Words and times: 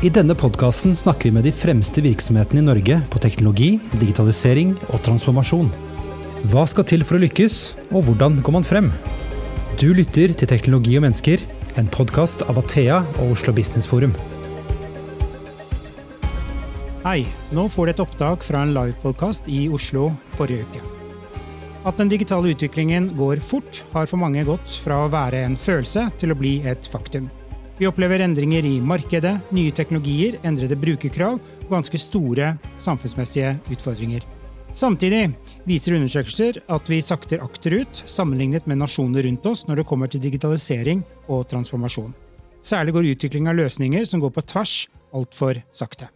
I 0.00 0.08
denne 0.08 0.32
podkasten 0.32 0.94
snakker 0.96 1.28
vi 1.28 1.34
med 1.36 1.44
de 1.44 1.50
fremste 1.52 2.00
virksomhetene 2.00 2.62
i 2.62 2.64
Norge 2.64 2.94
på 3.12 3.20
teknologi, 3.20 3.74
digitalisering 4.00 4.70
og 4.94 5.02
transformasjon. 5.04 5.66
Hva 6.48 6.62
skal 6.72 6.86
til 6.88 7.02
for 7.04 7.18
å 7.18 7.20
lykkes, 7.20 7.56
og 7.92 8.06
hvordan 8.06 8.38
går 8.40 8.54
man 8.54 8.64
frem? 8.64 8.86
Du 9.76 9.90
lytter 9.92 10.32
til 10.32 10.48
Teknologi 10.48 10.94
og 10.96 11.04
mennesker, 11.04 11.44
en 11.76 11.90
podkast 11.92 12.46
av 12.48 12.56
Athea 12.62 13.02
og 13.20 13.34
Oslo 13.34 13.52
Business 13.52 13.84
Forum. 13.90 14.14
Hei, 17.04 17.26
nå 17.52 17.66
får 17.68 17.90
du 17.90 17.92
et 17.92 18.00
opptak 18.06 18.46
fra 18.46 18.62
en 18.64 18.72
livepodkast 18.72 19.50
i 19.52 19.66
Oslo 19.68 20.14
forrige 20.38 20.64
uke. 20.64 20.80
At 21.84 22.00
den 22.00 22.08
digitale 22.08 22.54
utviklingen 22.54 23.10
går 23.20 23.44
fort, 23.44 23.82
har 23.92 24.08
for 24.08 24.24
mange 24.24 24.46
gått 24.48 24.80
fra 24.80 25.02
å 25.04 25.12
være 25.12 25.44
en 25.44 25.60
følelse 25.60 26.06
til 26.16 26.32
å 26.32 26.38
bli 26.40 26.54
et 26.64 26.88
faktum. 26.88 27.28
Vi 27.80 27.86
opplever 27.88 28.20
endringer 28.20 28.66
i 28.68 28.74
markedet, 28.84 29.38
nye 29.56 29.72
teknologier, 29.72 30.34
endrede 30.44 30.76
brukerkrav 30.76 31.38
og 31.40 31.70
ganske 31.72 31.96
store 31.96 32.50
samfunnsmessige 32.84 33.54
utfordringer. 33.72 34.26
Samtidig 34.76 35.30
viser 35.64 35.94
undersøkelser 35.96 36.58
at 36.76 36.90
vi 36.92 36.98
sakter 37.00 37.40
akterut 37.40 38.02
sammenlignet 38.04 38.66
med 38.68 38.82
nasjoner 38.82 39.24
rundt 39.24 39.46
oss 39.48 39.62
når 39.64 39.80
det 39.80 39.84
kommer 39.88 40.10
til 40.12 40.20
digitalisering 40.20 41.00
og 41.32 41.46
transformasjon. 41.48 42.12
Særlig 42.60 42.92
går 42.92 43.08
utvikling 43.14 43.48
av 43.48 43.56
løsninger 43.56 44.04
som 44.04 44.20
går 44.20 44.34
på 44.36 44.44
tvers, 44.52 44.74
altfor 45.16 45.62
sakte. 45.72 46.10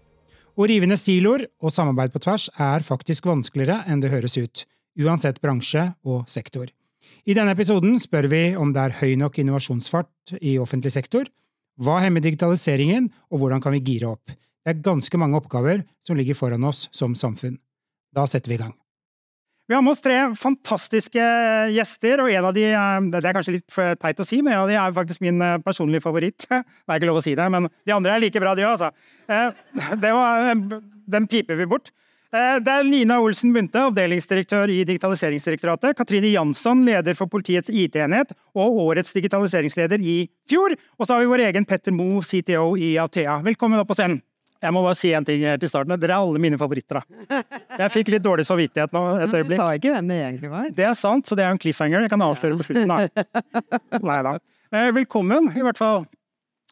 Å 0.60 0.66
rive 0.68 0.84
ned 0.90 1.00
siloer 1.00 1.46
og 1.64 1.72
samarbeid 1.72 2.12
på 2.12 2.20
tvers 2.26 2.50
er 2.60 2.84
faktisk 2.84 3.24
vanskeligere 3.30 3.86
enn 3.88 4.02
det 4.04 4.10
høres 4.12 4.36
ut, 4.36 4.66
uansett 5.00 5.40
bransje 5.40 5.86
og 6.04 6.28
sektor. 6.28 6.68
I 7.24 7.32
denne 7.32 7.56
episoden 7.56 7.96
spør 7.96 8.28
vi 8.28 8.42
om 8.52 8.76
det 8.76 8.84
er 8.84 8.98
høy 9.00 9.16
nok 9.16 9.40
innovasjonsfart 9.40 10.36
i 10.44 10.58
offentlig 10.60 10.92
sektor, 10.92 11.24
hva 11.80 11.98
hemmer 12.04 12.22
digitaliseringen, 12.22 13.10
og 13.32 13.42
hvordan 13.42 13.62
kan 13.62 13.74
vi 13.74 13.82
gire 13.82 14.14
opp? 14.14 14.30
Det 14.64 14.72
er 14.72 14.84
ganske 14.84 15.18
mange 15.20 15.36
oppgaver 15.36 15.82
som 16.04 16.16
ligger 16.16 16.38
foran 16.38 16.64
oss 16.64 16.86
som 16.94 17.16
samfunn. 17.18 17.58
Da 18.14 18.24
setter 18.30 18.52
vi 18.52 18.58
i 18.58 18.62
gang. 18.62 18.74
Vi 19.64 19.72
har 19.72 19.80
med 19.80 19.94
oss 19.94 20.02
tre 20.04 20.16
fantastiske 20.36 21.24
gjester, 21.72 22.20
og 22.20 22.28
en 22.28 22.48
av 22.50 22.52
de 22.52 22.64
Det 22.68 23.24
er 23.24 23.36
kanskje 23.36 23.56
litt 23.56 23.76
teit 24.00 24.20
å 24.20 24.26
si, 24.28 24.42
men 24.42 24.52
en 24.52 24.64
av 24.64 24.68
de 24.68 24.76
er 24.76 24.92
faktisk 24.92 25.22
min 25.24 25.40
eh, 25.40 25.58
personlige 25.64 26.04
favoritt. 26.04 26.44
Det 26.48 26.60
er 26.60 27.00
ikke 27.00 27.08
lov 27.08 27.22
å 27.22 27.24
si 27.24 27.34
det, 27.34 27.48
men 27.48 27.70
de 27.86 27.94
andre 27.96 28.12
er 28.12 28.20
like 28.20 28.40
bra, 28.40 28.54
de 28.54 28.66
òg, 28.66 28.76
altså. 28.76 28.92
Eh, 29.28 29.56
den 31.16 31.26
piper 31.26 31.56
vi 31.56 31.66
bort. 31.66 31.90
Eh, 32.34 32.56
det 32.66 32.72
er 32.72 32.86
Nina 32.88 33.20
Olsen 33.22 33.52
Munthe, 33.54 33.78
avdelingsdirektør 33.78 34.70
i 34.74 34.80
Digitaliseringsdirektoratet. 34.88 35.94
Katrine 35.94 36.32
Jansson, 36.32 36.80
leder 36.86 37.14
for 37.14 37.30
politiets 37.30 37.70
IT-enhet 37.70 38.32
og 38.58 38.78
årets 38.88 39.14
digitaliseringsleder 39.14 40.02
i 40.02 40.16
fjor. 40.50 40.74
Og 40.98 41.06
så 41.06 41.14
har 41.14 41.22
vi 41.22 41.30
vår 41.30 41.44
egen 41.46 41.66
Petter 41.68 41.94
Moe, 41.94 42.24
CTO 42.26 42.72
i 42.74 42.96
Athea. 42.98 43.36
Velkommen 43.44 43.78
opp 43.78 43.92
på 43.92 43.98
scenen. 43.98 44.18
Jeg 44.64 44.72
må 44.72 44.80
bare 44.80 44.96
si 44.96 45.10
en 45.14 45.26
ting 45.28 45.44
her 45.44 45.60
til 45.60 45.68
starten. 45.70 45.92
Dere 46.00 46.16
er 46.16 46.24
alle 46.24 46.40
mine 46.40 46.58
favoritter. 46.58 47.02
da. 47.02 47.42
Jeg 47.84 47.92
fikk 47.92 48.10
litt 48.14 48.24
dårlig 48.24 48.46
samvittighet 48.48 48.96
nå 48.96 49.02
et 49.20 49.28
øyeblikk. 49.28 49.60
Du 49.60 49.62
sa 49.62 49.68
ikke 49.76 49.92
hvem 49.92 50.10
det 50.10 50.16
egentlig 50.24 50.50
var. 50.50 50.70
Det 50.74 50.86
er 50.88 50.96
sant, 50.98 51.28
så 51.28 51.36
det 51.38 51.44
er 51.44 51.52
en 51.54 51.60
cliffhanger. 51.60 52.06
Jeg 52.06 52.10
kan 52.14 52.24
avsløre 52.24 52.58
på 52.58 52.66
slutten, 52.66 52.90
da. 52.90 53.28
Nei 54.10 54.18
da. 54.26 54.34
Eh, 54.74 54.88
velkommen, 54.96 55.52
i 55.54 55.62
hvert 55.62 55.78
fall. 55.78 56.08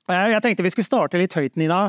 Eh, 0.09 0.33
jeg 0.33 0.43
tenkte 0.43 0.67
vi 0.67 0.73
skulle 0.75 0.89
starte 0.89 1.21
litt 1.21 1.37
høyt, 1.37 1.55
Nina. 1.61 1.85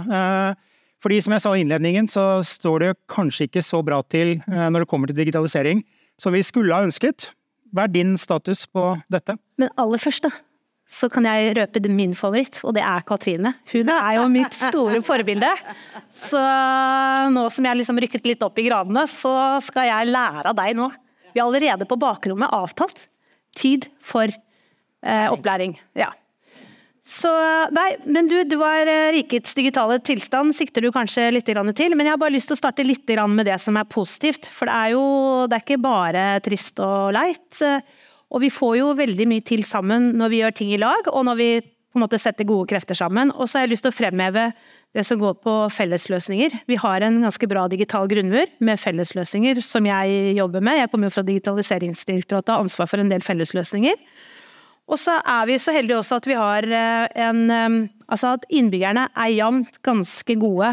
Fordi 1.04 1.20
som 1.24 1.36
jeg 1.36 1.44
sa 1.44 1.52
i 1.56 1.64
innledningen, 1.66 2.08
så 2.08 2.40
står 2.48 2.86
det 2.86 2.92
kanskje 3.12 3.50
ikke 3.50 3.64
så 3.66 3.82
bra 3.84 4.00
til 4.08 4.38
eh, 4.40 4.68
når 4.72 4.86
det 4.86 4.90
kommer 4.92 5.12
til 5.12 5.20
digitalisering 5.20 5.84
som 6.22 6.36
vi 6.36 6.44
skulle 6.46 6.74
ha 6.76 6.86
ønsket. 6.86 7.32
Hva 7.74 7.88
er 7.88 7.94
din 7.94 8.16
status 8.20 8.64
på 8.70 8.94
dette? 9.12 9.36
Men 9.60 9.72
aller 9.82 10.00
først, 10.00 10.28
da, 10.28 10.32
så 10.90 11.10
kan 11.12 11.26
jeg 11.26 11.56
røpe 11.58 11.82
min 11.90 12.14
favoritt, 12.16 12.60
og 12.64 12.76
det 12.78 12.84
er 12.86 13.04
Katrine. 13.08 13.56
Hun 13.72 13.90
er 13.90 14.20
jo 14.20 14.28
mitt 14.32 14.56
store 14.56 15.02
forbilde. 15.06 15.50
Så 16.16 16.42
nå 17.34 17.48
som 17.52 17.68
jeg 17.68 17.82
liksom 17.82 18.02
rykket 18.04 18.30
litt 18.30 18.46
opp 18.46 18.62
i 18.62 18.68
gradene, 18.68 19.08
så 19.10 19.34
skal 19.66 19.90
jeg 19.90 20.12
lære 20.14 20.52
av 20.52 20.60
deg 20.60 20.78
nå. 20.78 20.92
Vi 21.34 21.42
har 21.42 21.50
allerede 21.50 21.88
på 21.90 21.98
bakrommet 21.98 22.54
avtalt 22.54 23.08
tid 23.58 23.90
for 24.06 24.30
eh, 24.30 25.28
opplæring. 25.34 25.76
Ja. 25.98 26.12
Så 27.04 27.30
nei, 27.76 27.90
men 28.08 28.30
du, 28.32 28.38
du 28.48 28.56
var 28.62 28.88
eh, 28.88 29.10
rikets 29.18 29.52
digitale 29.58 29.98
tilstand, 30.00 30.56
sikter 30.56 30.86
du 30.86 30.92
kanskje 30.96 31.28
litt 31.36 31.50
til. 31.50 31.60
Men 31.98 32.08
jeg 32.08 32.16
har 32.16 32.22
bare 32.22 32.36
lyst 32.36 32.48
til 32.48 32.56
å 32.56 32.62
starte 32.62 32.86
litt 32.88 33.12
med 33.28 33.46
det 33.46 33.60
som 33.60 33.76
er 33.76 33.90
positivt. 33.92 34.48
For 34.48 34.72
det 34.72 34.78
er 34.78 34.94
jo 34.96 35.04
det 35.52 35.58
er 35.58 35.66
ikke 35.66 35.84
bare 35.84 36.24
trist 36.46 36.80
og 36.80 37.12
leit. 37.18 37.60
Og 38.34 38.42
vi 38.42 38.50
får 38.50 38.78
jo 38.80 38.94
veldig 38.98 39.28
mye 39.30 39.44
til 39.46 39.68
sammen 39.68 40.14
når 40.18 40.32
vi 40.32 40.42
gjør 40.42 40.58
ting 40.58 40.72
i 40.74 40.80
lag, 40.80 41.12
og 41.12 41.28
når 41.28 41.40
vi 41.42 41.50
på 41.94 42.00
en 42.00 42.08
måte 42.08 42.18
setter 42.18 42.48
gode 42.50 42.66
krefter 42.72 42.98
sammen. 42.98 43.30
Og 43.38 43.46
så 43.46 43.60
har 43.60 43.68
jeg 43.68 43.76
lyst 43.76 43.86
til 43.86 43.92
å 43.94 43.96
fremheve 44.00 44.48
det 44.98 45.04
som 45.06 45.20
går 45.22 45.36
på 45.46 45.54
fellesløsninger. 45.76 46.56
Vi 46.66 46.78
har 46.82 47.06
en 47.06 47.20
ganske 47.22 47.50
bra 47.52 47.68
digital 47.70 48.10
grunnmur 48.10 48.50
med 48.66 48.82
fellesløsninger 48.82 49.62
som 49.62 49.86
jeg 49.86 50.34
jobber 50.40 50.66
med. 50.66 50.80
Jeg 50.80 50.90
kommer 50.90 51.12
jo 51.12 51.18
fra 51.20 51.26
Digitaliseringsdirektoratet 51.28 52.50
og 52.50 52.56
har 52.56 52.66
ansvar 52.66 52.90
for 52.90 53.04
en 53.04 53.14
del 53.14 53.22
fellesløsninger. 53.26 54.00
Og 54.92 55.00
så 55.00 55.16
er 55.20 55.48
vi 55.48 55.60
så 55.62 55.74
heldige 55.76 56.00
også 56.00 56.20
at 56.20 56.28
vi 56.28 56.38
har 56.38 56.68
eh, 56.68 57.06
en 57.28 57.44
eh, 57.50 57.76
Altså 58.14 58.36
at 58.36 58.44
innbyggerne 58.54 59.08
er 59.10 59.30
jevnt 59.34 59.80
ganske 59.82 60.36
gode 60.38 60.68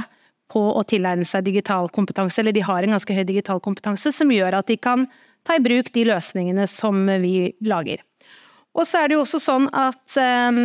på 0.50 0.60
å 0.60 0.82
tilegne 0.84 1.24
seg 1.24 1.46
digital 1.46 1.86
kompetanse, 1.94 2.42
eller 2.42 2.52
de 2.52 2.64
har 2.66 2.84
en 2.84 2.92
ganske 2.92 3.14
høy 3.16 3.22
digital 3.24 3.62
kompetanse 3.64 4.10
som 4.12 4.32
gjør 4.34 4.58
at 4.58 4.68
de 4.68 4.76
kan 4.76 5.06
ta 5.46 5.56
i 5.56 5.62
bruk 5.64 5.88
de 5.94 6.02
løsningene 6.10 6.66
som 6.68 6.98
vi 7.22 7.54
lager. 7.64 8.02
Og 8.76 8.84
så 8.84 9.00
er 9.00 9.08
det 9.08 9.16
jo 9.16 9.22
også 9.22 9.40
sånn 9.40 9.70
at 9.72 10.18
eh, 10.20 10.60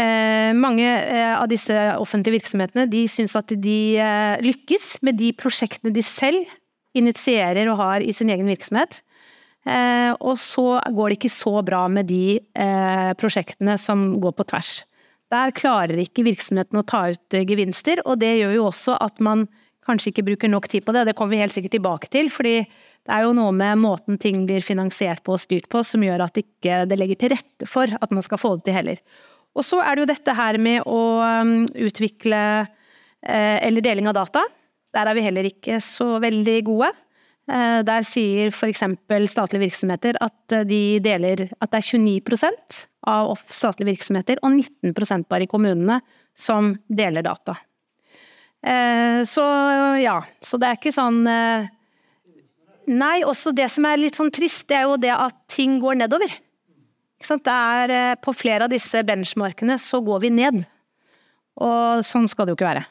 eh 0.00 0.50
mange 0.56 0.88
av 1.36 1.46
disse 1.52 1.76
offentlige 2.00 2.40
virksomhetene 2.40 2.88
de 2.90 3.04
syns 3.12 3.36
at 3.38 3.54
de 3.54 3.78
eh, 4.02 4.42
lykkes 4.42 5.04
med 5.06 5.20
de 5.20 5.30
prosjektene 5.36 5.94
de 5.94 6.02
selv 6.02 6.50
initierer 6.96 7.70
og 7.70 7.78
har 7.84 8.02
i 8.02 8.16
sin 8.16 8.34
egen 8.34 8.50
virksomhet. 8.50 9.02
Eh, 9.64 10.12
og 10.20 10.36
så 10.40 10.76
går 10.92 11.10
det 11.10 11.18
ikke 11.18 11.32
så 11.32 11.58
bra 11.64 11.86
med 11.88 12.10
de 12.10 12.36
eh, 12.36 13.12
prosjektene 13.16 13.78
som 13.80 14.18
går 14.20 14.34
på 14.36 14.46
tvers. 14.52 14.72
Der 15.32 15.54
klarer 15.56 16.02
ikke 16.02 16.26
virksomheten 16.26 16.78
å 16.78 16.84
ta 16.86 17.06
ut 17.14 17.36
eh, 17.36 17.46
gevinster, 17.48 18.02
og 18.04 18.20
det 18.20 18.34
gjør 18.36 18.58
jo 18.58 18.66
også 18.68 18.98
at 19.00 19.22
man 19.24 19.46
kanskje 19.84 20.12
ikke 20.12 20.26
bruker 20.28 20.52
nok 20.52 20.68
tid 20.68 20.84
på 20.84 20.92
det. 20.92 21.04
og 21.04 21.08
Det 21.08 21.16
kommer 21.16 21.36
vi 21.36 21.40
helt 21.40 21.56
sikkert 21.56 21.76
tilbake 21.76 22.10
til, 22.12 22.28
fordi 22.32 22.58
det 22.64 23.12
er 23.12 23.24
jo 23.24 23.34
noe 23.36 23.52
med 23.56 23.80
måten 23.80 24.20
ting 24.20 24.44
blir 24.48 24.64
finansiert 24.64 25.24
på 25.24 25.36
og 25.36 25.40
styrt 25.40 25.68
på 25.72 25.82
som 25.84 26.04
gjør 26.04 26.24
at 26.24 26.40
ikke 26.40 26.84
det 26.88 27.00
legger 27.00 27.20
til 27.20 27.34
rette 27.34 27.68
for 27.68 27.88
at 27.88 28.12
man 28.12 28.24
skal 28.24 28.40
få 28.40 28.54
det 28.58 28.68
til 28.68 28.78
heller. 28.78 29.00
Og 29.54 29.64
så 29.64 29.80
er 29.84 29.94
det 29.94 30.04
jo 30.04 30.12
dette 30.12 30.34
her 30.34 30.56
med 30.58 30.88
å 30.88 31.00
utvikle 31.84 32.40
eller 33.22 33.84
deling 33.84 34.08
av 34.10 34.16
data. 34.16 34.40
Der 34.96 35.06
er 35.06 35.16
vi 35.16 35.22
heller 35.24 35.46
ikke 35.46 35.76
så 35.84 36.16
veldig 36.24 36.56
gode. 36.66 36.88
Eh, 37.44 37.82
der 37.84 38.04
sier 38.08 38.48
f.eks. 38.48 38.80
statlige 39.28 39.66
virksomheter 39.66 40.16
at, 40.24 40.52
eh, 40.52 40.64
de 40.64 40.98
deler, 41.04 41.50
at 41.60 41.70
det 41.74 41.80
er 41.82 41.88
29% 42.00 42.86
av 43.06 43.36
statlige 43.52 43.90
virksomheter 43.90 44.40
og 44.40 44.54
19% 44.56 45.28
bare 45.28 45.44
i 45.44 45.50
kommunene 45.50 46.00
som 46.34 46.72
deler 46.88 47.22
data. 47.22 47.58
Eh, 48.64 49.20
så 49.28 49.44
ja, 50.00 50.22
så 50.40 50.56
det 50.56 50.70
er 50.70 50.78
ikke 50.80 50.94
sånn 50.94 51.24
Nei, 52.84 53.22
også 53.24 53.54
det 53.56 53.70
som 53.72 53.86
er 53.88 53.96
litt 53.96 54.16
sånn 54.18 54.28
trist, 54.28 54.66
det 54.68 54.76
er 54.76 54.82
jo 54.84 54.98
det 55.00 55.12
at 55.12 55.32
ting 55.48 55.78
går 55.80 55.96
nedover. 55.96 56.28
Det 57.16 57.48
er, 57.48 58.16
på 58.20 58.34
flere 58.36 58.66
av 58.66 58.68
disse 58.68 59.00
benchmarkene 59.00 59.78
så 59.80 60.02
går 60.04 60.20
vi 60.20 60.30
ned. 60.36 60.58
Og 61.64 62.04
sånn 62.04 62.28
skal 62.28 62.44
det 62.44 62.52
jo 62.52 62.58
ikke 62.58 62.68
være. 62.68 62.84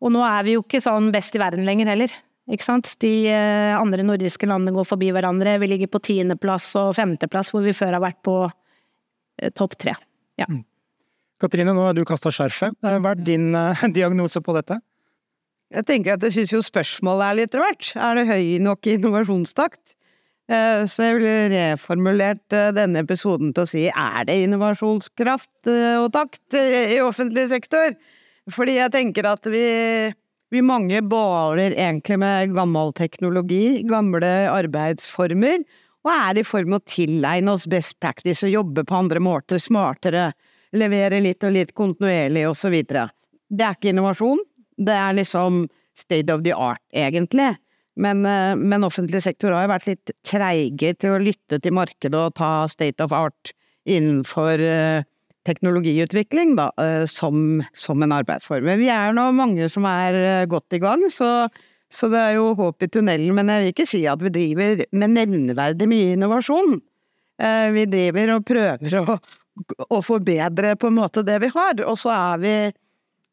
Og 0.00 0.14
nå 0.14 0.24
er 0.24 0.46
vi 0.46 0.54
jo 0.56 0.64
ikke 0.64 0.80
sånn 0.80 1.10
best 1.12 1.36
i 1.36 1.42
verden 1.42 1.68
lenger 1.68 1.92
heller. 1.92 2.16
Ikke 2.50 2.66
sant? 2.66 2.88
De 3.02 3.10
eh, 3.30 3.72
andre 3.78 4.04
nordiske 4.06 4.48
landene 4.48 4.74
går 4.74 4.88
forbi 4.88 5.12
hverandre. 5.14 5.58
Vi 5.62 5.68
ligger 5.70 5.90
på 5.92 6.02
tiendeplass 6.10 6.72
og 6.80 6.96
femteplass, 6.98 7.52
hvor 7.54 7.62
vi 7.62 7.74
før 7.76 7.94
har 7.96 8.02
vært 8.02 8.18
på 8.26 8.34
eh, 8.48 9.52
topp 9.54 9.76
tre. 9.78 9.94
Ja. 10.40 10.48
Mm. 10.50 10.64
Katrine, 11.40 11.74
nå 11.76 11.86
har 11.86 11.94
du 11.96 12.02
kasta 12.08 12.32
skjerfet. 12.34 12.74
Hva 12.82 13.14
er 13.14 13.22
din 13.24 13.54
uh, 13.54 13.86
diagnose 13.98 14.42
på 14.44 14.56
dette? 14.58 14.80
Jeg 15.70 15.86
tenker 15.86 16.16
at 16.16 16.26
jeg 16.26 16.34
syns 16.40 16.56
jo 16.56 16.60
spørsmålet 16.66 17.28
er 17.28 17.38
litt 17.38 17.56
rart. 17.56 17.92
Er 17.94 18.18
det 18.18 18.26
høy 18.26 18.58
nok 18.64 18.90
innovasjonstakt? 18.90 19.94
Så 20.50 21.04
jeg 21.06 21.14
ville 21.20 21.34
reformulert 21.52 22.56
denne 22.74 23.04
episoden 23.04 23.52
til 23.54 23.62
å 23.62 23.70
si 23.70 23.84
er 23.86 24.24
det 24.26 24.34
innovasjonskraft 24.48 25.70
og 25.70 26.08
takt 26.10 26.56
i 26.58 26.98
offentlig 27.04 27.44
sektor? 27.52 27.94
Fordi 28.50 28.74
jeg 28.80 28.90
tenker 28.96 29.28
at 29.30 29.46
vi 29.46 29.62
vi 30.50 30.62
mange 30.66 31.02
baler 31.06 31.76
egentlig 31.76 32.18
med 32.18 32.54
gammel 32.56 32.92
teknologi, 32.98 33.82
gamle 33.86 34.30
arbeidsformer, 34.50 35.62
og 36.00 36.12
er 36.14 36.40
i 36.40 36.46
form 36.46 36.72
med 36.72 36.80
å 36.80 36.88
tilegne 36.88 37.54
oss 37.54 37.68
best 37.70 37.98
practice 38.00 38.46
og 38.46 38.54
jobbe 38.54 38.84
på 38.88 38.98
andre 38.98 39.20
måter, 39.22 39.60
smartere, 39.62 40.30
levere 40.76 41.20
litt 41.22 41.44
og 41.44 41.54
litt 41.54 41.74
kontinuerlig 41.76 42.46
og 42.48 42.56
så 42.58 42.70
videre. 42.72 43.08
Det 43.50 43.66
er 43.66 43.76
ikke 43.76 43.92
innovasjon, 43.92 44.40
det 44.80 44.96
er 44.96 45.18
liksom 45.18 45.66
state 45.98 46.32
of 46.32 46.42
the 46.46 46.54
art, 46.56 46.82
egentlig. 46.94 47.52
Men, 48.00 48.24
eh, 48.26 48.56
men 48.56 48.86
offentlig 48.86 49.22
sektor 49.22 49.52
har 49.52 49.66
jo 49.66 49.74
vært 49.74 49.88
litt 49.90 50.12
treige 50.26 50.94
til 50.96 51.16
å 51.16 51.22
lytte 51.22 51.60
til 51.60 51.74
markedet 51.76 52.16
og 52.16 52.36
ta 52.38 52.66
state 52.70 53.04
of 53.04 53.12
art 53.12 53.52
innenfor 53.88 54.60
uh, 54.60 55.02
teknologiutvikling 55.48 56.54
da, 56.58 56.70
eh, 56.80 57.04
som, 57.08 57.62
som, 57.72 58.02
en 58.02 58.12
arbeidsform. 58.12 58.66
Men 58.66 58.80
vi 58.82 58.90
er 58.92 59.14
nå 59.16 59.30
mange 59.36 59.68
som 59.72 59.86
er 59.88 60.18
eh, 60.20 60.46
godt 60.50 60.76
i 60.76 60.82
gang, 60.82 61.06
så, 61.12 61.48
så, 61.88 62.10
det 62.12 62.20
er 62.20 62.36
jo 62.38 62.52
håp 62.58 62.84
i 62.84 62.90
tunnelen. 62.92 63.32
Men 63.36 63.52
jeg 63.52 63.64
vil 63.64 63.74
ikke 63.74 63.88
si 63.88 64.04
at 64.10 64.22
vi 64.24 64.34
driver 64.34 64.84
med 64.92 65.16
nevneverdig 65.16 65.88
mye 65.90 66.12
innovasjon. 66.18 66.78
Eh, 67.40 67.70
vi 67.76 67.88
driver 67.88 68.36
og 68.36 68.46
prøver 68.48 69.00
å, 69.00 69.18
å 69.88 70.04
forbedre 70.04 70.76
på 70.80 70.90
en 70.90 71.00
måte 71.00 71.24
det 71.26 71.40
vi 71.42 71.52
har, 71.54 71.82
og 71.86 71.98
så 72.00 72.12
er 72.16 72.44
vi 72.44 72.54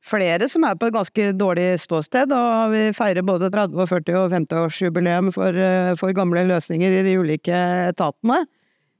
flere 0.07 0.47
som 0.47 0.63
er 0.63 0.77
på 0.79 0.87
et 0.87 0.95
ganske 0.95 1.31
dårlig 1.35 1.73
ståsted, 1.83 2.31
og 2.31 2.71
vi 2.71 2.83
feirer 2.95 3.25
både 3.27 3.49
30-, 3.51 3.75
og 3.75 3.89
40- 3.91 4.19
og 4.21 4.35
50-årsjubileum 4.35 5.33
for, 5.35 5.57
for 5.99 6.15
gamle 6.15 6.45
løsninger 6.47 6.93
i 6.95 7.01
de 7.03 7.17
ulike 7.19 7.57
etatene. 7.89 8.45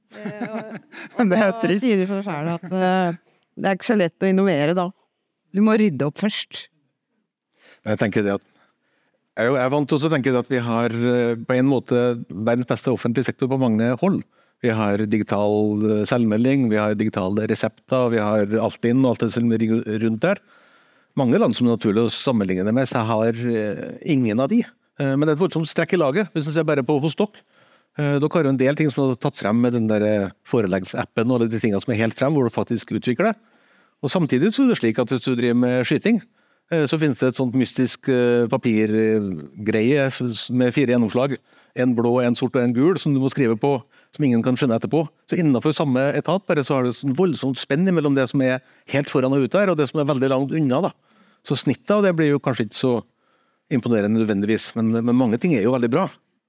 det 1.30 1.38
er 1.38 1.50
jo 1.50 1.56
trist. 1.60 1.82
Da 1.82 1.84
sier 1.84 2.00
du 2.00 2.06
for 2.08 2.24
sjæl 2.24 2.52
at 2.54 2.66
uh, 2.72 3.18
det 3.58 3.70
er 3.70 3.78
ikke 3.78 3.90
så 3.90 3.98
lett 3.98 4.24
å 4.24 4.30
innovere 4.30 4.76
da. 4.78 4.88
Du 5.54 5.60
må 5.64 5.74
rydde 5.80 6.06
opp 6.08 6.20
først. 6.20 6.68
Jeg 7.88 8.00
tenker 8.00 8.24
det 8.24 8.38
at 8.38 8.46
jeg 9.38 9.54
er 9.54 9.70
vant 9.70 9.86
til 9.86 10.02
å 10.02 10.10
tenke 10.10 10.32
at 10.34 10.48
vi 10.50 10.58
har 10.62 10.90
eh, 10.90 11.36
på 11.38 11.54
en 11.54 11.68
måte 11.70 11.98
verdens 12.26 12.66
beste 12.66 12.90
offentlige 12.90 13.28
sektor 13.28 13.46
på 13.46 13.58
mange 13.62 13.92
hold. 14.00 14.16
Vi 14.66 14.72
har 14.74 14.98
digital 15.06 15.84
eh, 15.86 16.00
selvmelding, 16.10 16.64
vi 16.72 16.80
har 16.80 16.96
digitale 16.98 17.46
resepter, 17.46 18.08
vi 18.16 18.18
har 18.18 18.50
Altinn 18.64 19.04
og 19.04 19.12
alt 19.12 19.22
det 19.22 19.30
som 19.36 19.46
ligger 19.52 19.84
rundt 20.02 20.24
der. 20.24 20.42
Mange 21.18 21.38
land 21.38 21.54
som 21.54 21.68
er 21.68 21.76
naturlig 21.76 22.02
å 22.02 22.10
sammenligne 22.10 22.66
det 22.66 22.74
med, 22.74 22.90
så 22.90 23.04
har 23.06 23.38
ingen 24.06 24.42
av 24.42 24.50
de. 24.50 24.60
Men 24.98 25.22
det 25.24 25.32
er 25.32 25.36
et 25.36 25.40
voldsomt 25.40 25.70
strekk 25.70 25.94
i 25.94 25.98
laget, 25.98 26.28
hvis 26.34 26.46
man 26.46 26.54
ser 26.54 26.66
bare 26.66 26.84
på 26.86 26.98
hos 27.02 27.16
dere. 27.18 27.42
Eh, 27.98 28.16
dere 28.22 28.30
har 28.30 28.46
jo 28.46 28.52
en 28.52 28.60
del 28.60 28.76
ting 28.78 28.90
som 28.94 29.08
har 29.08 29.18
tatt 29.18 29.40
frem 29.40 29.58
med 29.58 29.74
den 29.74 29.88
der 29.90 30.04
eh, 30.06 30.32
foreleggsappen 30.46 31.30
og 31.30 31.40
alle 31.40 31.50
de 31.50 31.58
tingene 31.58 31.80
som 31.82 31.92
er 31.94 32.02
helt 32.02 32.18
frem, 32.18 32.34
hvor 32.34 32.46
du 32.46 32.54
faktisk 32.54 32.92
utvikler 32.94 33.32
det. 33.32 33.38
Og 34.04 34.12
Samtidig 34.12 34.52
så 34.54 34.62
er 34.62 34.70
det 34.70 34.78
slik 34.78 35.00
at 35.02 35.10
hvis 35.10 35.24
du 35.24 35.32
driver 35.34 35.58
med 35.58 35.86
skyting, 35.88 36.20
eh, 36.70 36.84
så 36.86 36.98
finnes 37.00 37.18
det 37.18 37.32
et 37.32 37.40
sånt 37.40 37.56
mystisk 37.58 38.10
papirgreie 38.52 40.06
med 40.54 40.76
fire 40.76 40.94
gjennomslag. 40.94 41.38
En 41.78 41.94
blå, 41.98 42.20
en 42.22 42.38
sort 42.38 42.54
og 42.54 42.62
en 42.62 42.74
gul 42.74 42.98
som 43.02 43.14
du 43.14 43.20
må 43.22 43.30
skrive 43.32 43.58
på, 43.58 43.74
som 44.14 44.24
ingen 44.24 44.44
kan 44.46 44.56
skjønne 44.58 44.78
etterpå. 44.78 45.02
Så 45.30 45.38
innenfor 45.38 45.74
samme 45.74 46.08
etat 46.14 46.46
bare 46.46 46.62
så 46.66 46.78
har 46.78 46.86
du 46.86 46.94
et 46.94 47.18
voldsomt 47.18 47.58
spenn 47.58 47.86
mellom 47.90 48.14
det 48.14 48.28
som 48.30 48.42
er 48.46 48.62
helt 48.94 49.10
foran 49.10 49.34
og 49.34 49.46
ute 49.46 49.58
her, 49.58 49.72
og 49.72 49.78
det 49.78 49.88
som 49.90 50.00
er 50.00 50.10
veldig 50.10 50.30
langt 50.30 50.54
unna. 50.54 50.80
da. 50.86 50.94
Så 51.42 51.58
snittet 51.58 51.96
av 51.98 52.06
det 52.06 52.14
blir 52.14 52.30
jo 52.30 52.42
kanskje 52.42 52.68
ikke 52.68 52.78
så 52.78 52.94
imponerende 53.74 54.22
nødvendigvis, 54.22 54.70
men, 54.78 54.94
men 55.02 55.16
mange 55.16 55.38
ting 55.42 55.54
er 55.54 55.66
jo 55.66 55.74
veldig 55.74 55.90
bra. 55.92 56.06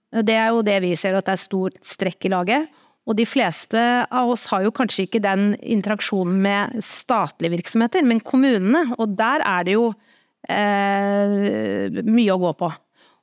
Det 0.10 0.36
er 0.36 0.50
jo 0.50 0.66
det 0.66 0.80
vi 0.82 0.96
ser, 0.98 1.18
at 1.18 1.28
det 1.28 1.36
er 1.36 1.42
stort 1.42 1.80
strekk 1.86 2.26
i 2.26 2.34
laget. 2.34 2.78
Og 3.10 3.18
de 3.18 3.26
fleste 3.26 3.80
av 4.06 4.30
oss 4.30 4.46
har 4.52 4.66
jo 4.66 4.74
kanskje 4.76 5.08
ikke 5.08 5.22
den 5.24 5.56
interaksjonen 5.62 6.38
med 6.44 6.84
statlige 6.86 7.56
virksomheter, 7.58 8.06
men 8.06 8.22
kommunene. 8.22 8.84
Og 9.02 9.16
der 9.18 9.42
er 9.46 9.66
det 9.66 9.78
jo 9.78 9.88
eh, 10.50 11.90
mye 12.06 12.36
å 12.36 12.42
gå 12.42 12.54
på. 12.60 12.70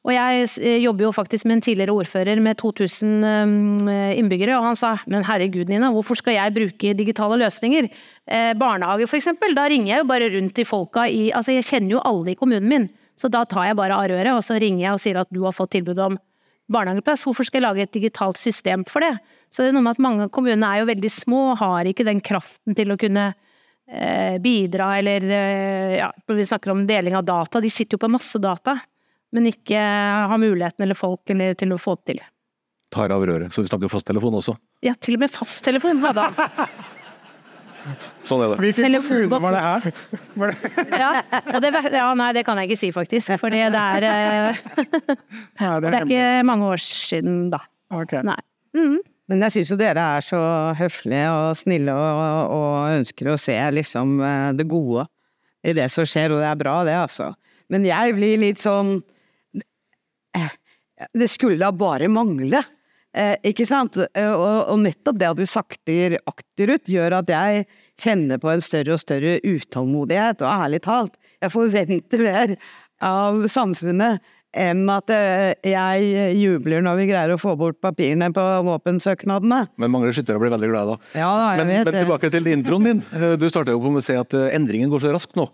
Og 0.07 0.13
jeg 0.15 0.43
eh, 0.63 0.79
jobber 0.85 1.09
jo 1.09 1.15
faktisk 1.15 1.47
med 1.47 1.59
en 1.59 1.65
tidligere 1.67 1.95
ordfører 1.95 2.39
med 2.43 2.59
2000 2.63 3.27
eh, 3.27 4.13
innbyggere, 4.21 4.55
og 4.59 4.69
han 4.69 4.79
sa 4.79 4.93
men 5.11 5.27
herregud 5.27 5.71
Nina, 5.71 5.91
hvorfor 5.95 6.19
skal 6.19 6.37
jeg 6.37 6.55
bruke 6.55 6.95
digitale 6.99 7.41
løsninger? 7.43 7.89
Eh, 8.27 8.53
barnehage 8.59 9.11
eksempel, 9.19 9.57
da 9.59 9.67
ringer 9.71 9.93
jeg 9.93 10.05
jo 10.05 10.11
bare 10.13 10.31
rundt 10.35 10.55
til 10.55 10.69
folka 10.69 11.09
i 11.11 11.33
Altså 11.35 11.57
jeg 11.57 11.67
kjenner 11.67 11.97
jo 11.97 12.05
alle 12.07 12.35
i 12.35 12.39
kommunen 12.39 12.71
min, 12.71 12.89
så 13.19 13.31
da 13.33 13.43
tar 13.49 13.71
jeg 13.71 13.79
bare 13.79 13.99
av 13.99 14.07
røret 14.13 14.35
og 14.35 14.45
så 14.47 14.61
ringer 14.63 14.87
jeg 14.87 14.95
og 14.95 15.03
sier 15.03 15.19
at 15.23 15.31
du 15.35 15.43
har 15.43 15.55
fått 15.57 15.75
tilbud 15.75 15.99
om 16.07 16.19
barnehageplass. 16.73 17.25
Hvorfor 17.27 17.47
skal 17.47 17.61
jeg 17.61 17.67
lage 17.67 17.85
et 17.87 17.95
digitalt 17.95 18.41
system 18.41 18.85
for 18.89 19.05
det? 19.05 19.15
Så 19.53 19.63
det 19.63 19.71
er 19.71 19.77
noe 19.77 19.87
med 19.87 19.97
at 19.97 20.03
mange 20.03 20.29
kommuner 20.35 20.67
er 20.69 20.83
jo 20.83 20.91
veldig 20.91 21.13
små 21.13 21.43
og 21.53 21.61
har 21.63 21.91
ikke 21.91 22.07
den 22.07 22.23
kraften 22.25 22.77
til 22.77 22.93
å 22.93 22.99
kunne 23.01 23.29
eh, 23.31 24.37
bidra, 24.43 24.91
eller 24.99 25.29
eh, 25.31 25.97
ja, 26.01 26.11
vi 26.33 26.47
snakker 26.47 26.75
om 26.75 26.87
deling 26.89 27.17
av 27.19 27.27
data. 27.29 27.63
De 27.63 27.71
sitter 27.73 27.99
jo 27.99 28.05
på 28.07 28.13
masse 28.13 28.41
data, 28.43 28.77
men 29.35 29.51
ikke 29.51 29.79
har 29.79 30.43
muligheten 30.43 30.87
eller 30.87 30.99
folk 30.99 31.35
eller, 31.35 31.55
til 31.59 31.75
å 31.75 31.81
få 31.81 31.99
det 32.01 32.13
til. 32.13 32.27
Tar 32.95 33.15
av 33.15 33.25
røret. 33.27 33.55
Så 33.55 33.65
vi 33.65 33.71
snakker 33.71 33.91
fasttelefon 33.91 34.39
også? 34.39 34.55
Ja, 34.87 34.95
til 34.95 35.19
og 35.19 35.25
med 35.25 35.35
fasttelefon. 35.35 36.03
Hva 36.05 36.15
da? 36.17 36.29
Sånn 38.27 38.43
er 38.45 38.53
det. 38.53 38.59
Hvilken 38.63 38.97
kommune 39.05 39.41
var 39.43 39.55
det 39.55 39.63
her? 39.65 39.87
Var 40.43 40.53
det? 40.53 40.71
ja, 41.03 41.11
det, 41.63 41.73
ja, 41.95 42.07
nei, 42.19 42.29
det 42.37 42.45
kan 42.47 42.61
jeg 42.61 42.71
ikke 42.71 42.81
si, 42.81 42.93
faktisk. 42.95 43.35
For 43.41 43.55
det 43.55 43.67
er 43.69 44.07
eh, 44.07 44.63
ja, 45.65 45.77
det, 45.83 45.93
er 45.93 46.01
ikke 46.03 46.29
mange 46.49 46.71
år 46.75 46.83
siden, 46.83 47.47
da. 47.55 47.63
Okay. 48.03 48.25
Nei. 48.27 48.39
Mm. 48.77 48.99
Men 49.31 49.43
jeg 49.47 49.57
syns 49.57 49.73
jo 49.73 49.79
dere 49.81 50.07
er 50.19 50.25
så 50.25 50.41
høflige 50.79 51.31
og 51.35 51.59
snille 51.59 51.95
og, 51.95 52.55
og 52.55 52.99
ønsker 53.01 53.33
å 53.33 53.41
se 53.41 53.57
liksom 53.75 54.21
eh, 54.23 54.51
det 54.59 54.69
gode 54.71 55.07
i 55.67 55.75
det 55.75 55.89
som 55.91 56.07
skjer, 56.07 56.35
og 56.35 56.43
det 56.43 56.51
er 56.51 56.61
bra, 56.61 56.77
det, 56.87 56.95
altså. 57.01 57.33
Men 57.73 57.87
jeg 57.87 58.15
blir 58.15 58.39
litt 58.39 58.63
sånn 58.63 59.01
eh, 60.37 60.53
Det 61.11 61.27
skulle 61.27 61.59
da 61.59 61.73
bare 61.75 62.07
mangle 62.13 62.63
Eh, 63.17 63.35
ikke 63.49 63.65
sant? 63.65 63.97
Eh, 63.97 64.29
og, 64.29 64.69
og, 64.69 64.79
nettopp 64.85 65.17
det 65.21 65.29
at 65.31 65.41
vi 65.41 65.49
sakter 65.49 66.19
akterut, 66.29 66.89
gjør 66.91 67.23
at 67.23 67.31
jeg 67.33 67.65
kjenner 68.03 68.41
på 68.43 68.51
en 68.53 68.65
større 68.65 68.97
og 68.97 69.01
større 69.01 69.39
utålmodighet, 69.41 70.45
og 70.45 70.51
ærlig 70.53 70.83
talt, 70.85 71.17
jeg 71.41 71.53
forventer 71.55 72.25
mer 72.27 72.57
av 73.05 73.47
samfunnet 73.53 74.21
enn 74.57 74.85
at 74.89 75.13
eh, 75.13 75.55
jeg 75.69 76.37
jubler 76.41 76.85
når 76.85 77.01
vi 77.01 77.09
greier 77.11 77.33
å 77.33 77.41
få 77.41 77.57
bort 77.61 77.81
papirene 77.85 78.29
på 78.37 78.45
våpensøknadene. 78.69 79.63
Men 79.81 79.93
mange 79.93 80.13
skyttere 80.17 80.41
blir 80.41 80.53
veldig 80.53 80.71
glade 80.73 80.95
da. 80.95 81.17
Ja, 81.17 81.33
da 81.41 81.65
men, 81.65 81.73
men, 81.89 81.97
tilbake 81.97 82.33
til 82.33 82.53
introen 82.53 82.91
din. 82.91 83.03
Du 83.41 83.49
starta 83.49 83.73
jo 83.73 83.81
på 83.85 83.97
med 83.97 84.05
å 84.05 84.07
si 84.07 84.17
at 84.17 84.37
endringen 84.53 84.93
går 84.93 85.05
så 85.05 85.17
raskt 85.17 85.37
nå. 85.41 85.49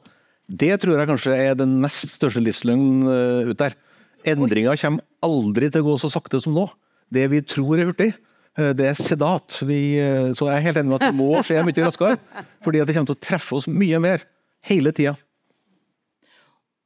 Det 0.51 0.75
tror 0.83 0.99
jeg 0.99 1.11
kanskje 1.15 1.39
er 1.39 1.59
den 1.59 1.79
nest 1.83 2.19
største 2.19 2.43
livsløgnen 2.43 3.51
ut 3.51 3.59
der. 3.59 3.79
Endringa 4.27 4.75
kommer 4.79 5.07
aldri 5.27 5.71
til 5.71 5.83
å 5.83 5.93
gå 5.93 6.01
så 6.03 6.11
sakte 6.11 6.43
som 6.43 6.55
nå 6.55 6.69
det 7.13 7.27
vi 7.33 7.43
tror 7.45 7.81
er 7.81 7.91
hurtig, 7.91 8.13
eh, 8.59 8.73
det 8.77 8.89
er 8.91 8.99
sedat. 8.99 9.61
Vi, 9.69 9.99
eh, 10.01 10.33
så 10.37 10.49
jeg 10.49 10.57
er 10.57 10.67
helt 10.69 10.81
enig 10.81 10.93
med 10.93 11.01
at 11.01 11.11
det 11.11 11.19
må 11.19 11.31
skje 11.45 11.65
mye 11.67 11.85
raskere. 11.85 12.19
Fordi 12.65 12.83
det 12.83 12.97
kommer 12.97 13.13
til 13.13 13.19
å 13.19 13.27
treffe 13.29 13.59
oss 13.59 13.69
mye 13.69 14.01
mer. 14.03 14.27
Hele 14.63 14.93
tida. 14.95 15.17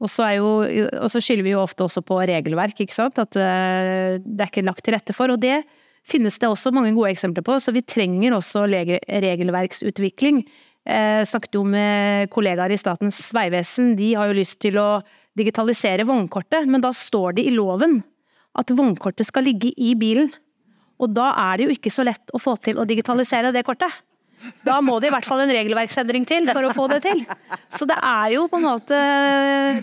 Og 0.00 0.10
så 0.12 1.20
skylder 1.20 1.44
vi 1.44 1.52
jo 1.54 1.62
ofte 1.62 1.84
også 1.84 2.02
på 2.04 2.20
regelverk, 2.28 2.78
ikke 2.84 2.96
sant. 2.96 3.18
At 3.20 3.36
eh, 3.36 4.16
det 4.20 4.44
er 4.44 4.50
ikke 4.50 4.66
lagt 4.66 4.84
til 4.84 4.96
rette 4.96 5.16
for. 5.16 5.32
Og 5.32 5.40
det 5.40 5.62
finnes 6.06 6.36
det 6.38 6.48
også 6.48 6.72
mange 6.74 6.94
gode 6.96 7.10
eksempler 7.14 7.44
på, 7.44 7.58
så 7.60 7.74
vi 7.74 7.82
trenger 7.82 8.36
også 8.36 8.66
regelverksutvikling. 8.70 10.44
Jeg 10.86 11.26
snakket 11.26 11.56
jo 11.58 11.64
med 11.66 12.30
kollegaer 12.30 12.70
i 12.70 12.78
Statens 12.78 13.18
vegvesen, 13.34 13.96
de 13.98 14.12
har 14.14 14.28
jo 14.30 14.36
lyst 14.38 14.60
til 14.62 14.78
å 14.78 15.00
digitalisere 15.36 16.06
vognkortet, 16.06 16.68
men 16.70 16.84
da 16.84 16.92
står 16.94 17.40
det 17.40 17.48
i 17.48 17.56
loven 17.56 17.98
at 18.56 18.72
vognkortet 18.72 19.28
skal 19.28 19.46
ligge 19.46 19.72
i 19.76 19.94
bilen. 19.98 20.30
Og 21.02 21.12
da 21.12 21.30
er 21.50 21.58
det 21.58 21.66
jo 21.66 21.76
ikke 21.76 21.92
så 21.92 22.06
lett 22.06 22.32
å 22.32 22.40
få 22.40 22.56
til 22.64 22.80
å 22.80 22.86
digitalisere 22.88 23.52
det 23.52 23.64
kortet. 23.66 23.92
Da 24.66 24.78
må 24.84 24.98
det 25.00 25.08
i 25.08 25.14
hvert 25.14 25.26
fall 25.26 25.42
en 25.42 25.52
regelverksendring 25.52 26.26
til 26.28 26.48
for 26.50 26.68
å 26.68 26.72
få 26.76 26.86
det 26.92 27.00
til. 27.06 27.22
Så 27.72 27.88
det 27.88 27.96
er 27.96 28.34
jo 28.34 28.46
på 28.52 28.60
en 28.60 28.66
måte 28.68 28.98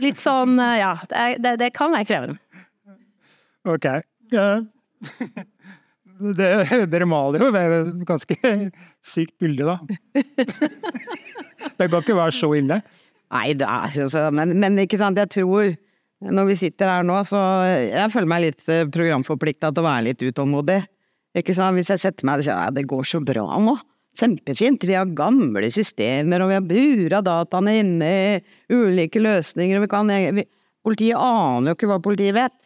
litt 0.04 0.22
sånn 0.22 0.58
Ja, 0.58 0.94
det, 1.42 1.56
det 1.62 1.72
kan 1.76 1.94
være 1.94 2.08
krevende. 2.10 2.38
Ok. 3.70 3.90
Ja. 4.34 4.48
Det, 6.24 6.50
dere 6.94 7.08
maler 7.10 7.42
jo 7.42 7.50
et 7.58 8.04
ganske 8.08 8.36
sykt 9.14 9.34
bilde, 9.42 9.66
da. 9.66 9.78
Det 11.74 11.88
kan 11.90 11.98
ikke 12.00 12.16
være 12.16 12.36
så 12.36 12.52
ille. 12.56 12.78
Nei, 13.34 13.48
det 13.58 13.66
er 13.66 13.98
altså 14.06 14.28
men, 14.36 14.54
men 14.62 14.78
ikke 14.84 15.00
sant, 15.02 15.18
jeg 15.20 15.32
tror 15.34 15.74
når 16.32 16.52
vi 16.52 16.58
sitter 16.60 16.92
her 16.92 17.08
nå, 17.08 17.18
så 17.28 17.40
jeg 17.68 18.12
føler 18.14 18.30
meg 18.30 18.46
litt 18.46 18.68
eh, 18.72 18.86
programforplikta 18.92 19.72
til 19.72 19.84
å 19.84 19.88
være 19.88 20.06
litt 20.10 20.24
utålmodig. 20.24 20.80
Ikke 21.40 21.56
sant? 21.58 21.76
Hvis 21.78 21.92
jeg 21.92 22.04
setter 22.04 22.30
meg 22.30 22.42
og 22.42 22.48
sier 22.48 22.56
ja, 22.56 22.74
det 22.74 22.86
går 22.90 23.10
så 23.10 23.22
bra 23.26 23.46
nå, 23.60 23.76
kjempefint, 24.20 24.86
vi 24.86 24.98
har 24.98 25.16
gamle 25.18 25.72
systemer, 25.74 26.44
og 26.44 26.52
vi 26.52 26.60
har 26.60 26.70
bura 26.70 27.24
dataene 27.26 27.78
inne 27.82 28.12
i 28.14 28.74
ulike 28.74 29.24
løsninger, 29.24 29.80
og 29.80 29.88
vi 29.88 29.92
kan 29.92 30.14
vi, 30.38 30.46
Politiet 30.84 31.16
aner 31.16 31.72
jo 31.72 31.78
ikke 31.78 31.88
hva 31.88 31.98
politiet 32.04 32.36
vet. 32.36 32.58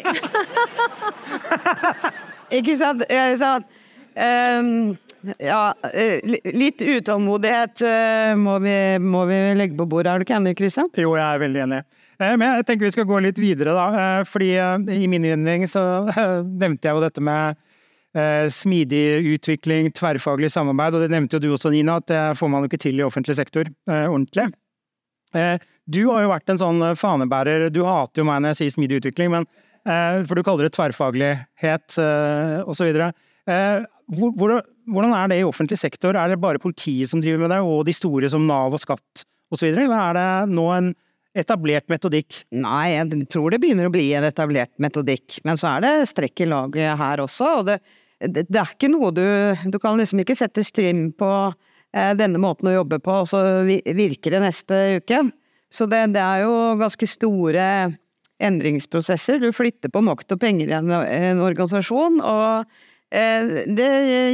ikke 2.58 2.74
sant? 2.76 3.06
Sant? 3.40 3.70
Um, 4.12 4.98
ja, 5.40 5.72
eh, 5.94 6.20
litt 6.52 6.84
utålmodighet 6.84 7.82
eh, 7.88 8.34
må 8.36 8.58
vi, 8.64 8.74
må 9.00 9.24
vi 9.28 9.38
legge 9.56 9.76
på 9.78 9.88
bordet, 9.88 10.12
er 10.12 10.20
du 10.20 10.28
ikke 10.28 10.36
enig, 10.36 10.52
Kristian? 10.58 10.90
Jo, 10.96 11.14
jeg 11.16 11.24
er 11.24 11.40
veldig 11.40 11.62
enig. 11.64 11.80
Eh, 12.20 12.36
men 12.36 12.46
jeg 12.58 12.68
tenker 12.68 12.86
vi 12.86 12.92
skal 12.94 13.08
gå 13.08 13.18
litt 13.24 13.40
videre, 13.40 13.74
da. 13.76 13.88
Eh, 13.96 14.28
fordi 14.28 14.52
eh, 14.60 14.76
i 15.00 15.08
min 15.10 15.24
innledning 15.24 15.66
så 15.70 15.82
nevnte 16.44 16.88
jeg 16.88 16.96
jo 16.96 17.04
dette 17.06 17.24
med 17.24 17.66
smidig 18.50 19.20
utvikling, 19.36 19.92
tverrfaglig 19.94 20.48
samarbeid, 20.50 20.96
og 20.98 21.04
det 21.04 21.12
nevnte 21.12 21.38
jo 21.38 21.44
du 21.44 21.52
også, 21.54 21.70
Nina, 21.70 22.00
at 22.00 22.08
det 22.10 22.22
får 22.40 22.48
man 22.50 22.64
jo 22.64 22.66
ikke 22.66 22.80
til 22.82 22.96
i 22.98 23.04
offentlig 23.06 23.36
sektor 23.38 23.68
ordentlig. 23.86 24.48
Du 25.86 26.00
har 26.08 26.24
jo 26.24 26.32
vært 26.32 26.50
en 26.50 26.58
sånn 26.58 26.82
fanebærer, 26.98 27.68
du 27.70 27.84
hater 27.86 28.24
jo 28.24 28.24
meg 28.26 28.40
når 28.42 28.50
jeg 28.50 28.58
sier 28.58 28.72
smidig 28.74 28.98
utvikling, 28.98 29.30
men, 29.36 29.46
for 30.26 30.34
du 30.34 30.42
kaller 30.42 30.66
det 30.66 30.72
tverrfaglighet 30.74 32.00
osv. 32.66 32.98
Hvordan 33.46 35.14
er 35.20 35.30
det 35.30 35.38
i 35.38 35.46
offentlig 35.46 35.78
sektor? 35.78 36.18
Er 36.18 36.34
det 36.34 36.42
bare 36.42 36.58
politiet 36.58 37.14
som 37.14 37.22
driver 37.22 37.44
med 37.44 37.54
det, 37.54 37.60
og 37.62 37.86
de 37.86 37.94
store 37.94 38.32
som 38.34 38.42
Nav 38.50 38.74
og 38.74 38.82
Skatt 38.82 39.22
osv., 39.54 39.70
eller 39.70 39.94
er 40.00 40.18
det 40.18 40.28
nå 40.50 40.66
en 40.80 40.90
etablert 41.36 41.88
metodikk? 41.90 42.42
Nei, 42.56 42.96
jeg 42.96 43.26
tror 43.30 43.52
det 43.52 43.60
begynner 43.62 43.88
å 43.88 43.94
bli 43.94 44.08
en 44.18 44.26
etablert 44.26 44.72
metodikk, 44.82 45.40
men 45.46 45.60
så 45.60 45.76
er 45.76 45.84
det 45.84 45.94
strekk 46.10 46.44
i 46.44 46.50
laget 46.50 46.98
her 47.00 47.22
også. 47.22 47.50
og 47.60 47.66
det, 47.70 47.80
det, 48.20 48.46
det 48.50 48.60
er 48.60 48.74
ikke 48.74 48.90
noe 48.92 49.12
du 49.14 49.24
Du 49.70 49.78
kan 49.80 49.98
liksom 49.98 50.22
ikke 50.22 50.38
sette 50.38 50.64
strøm 50.66 51.10
på 51.16 51.30
eh, 51.94 52.12
denne 52.18 52.40
måten 52.42 52.70
å 52.70 52.76
jobbe 52.80 53.00
på, 53.02 53.22
og 53.22 53.30
så 53.30 53.62
virker 53.64 54.36
det 54.36 54.44
neste 54.44 54.82
uke. 55.00 55.24
Så 55.70 55.86
det, 55.86 56.08
det 56.16 56.22
er 56.22 56.44
jo 56.44 56.54
ganske 56.80 57.06
store 57.06 57.64
endringsprosesser. 58.40 59.38
Du 59.38 59.52
flytter 59.54 59.92
på 59.92 60.02
makt 60.02 60.34
og 60.34 60.40
penger 60.42 60.70
i 60.72 60.78
en, 60.78 60.90
en 60.90 61.42
organisasjon, 61.44 62.18
og 62.24 62.64
eh, 63.14 63.66
det 63.70 63.90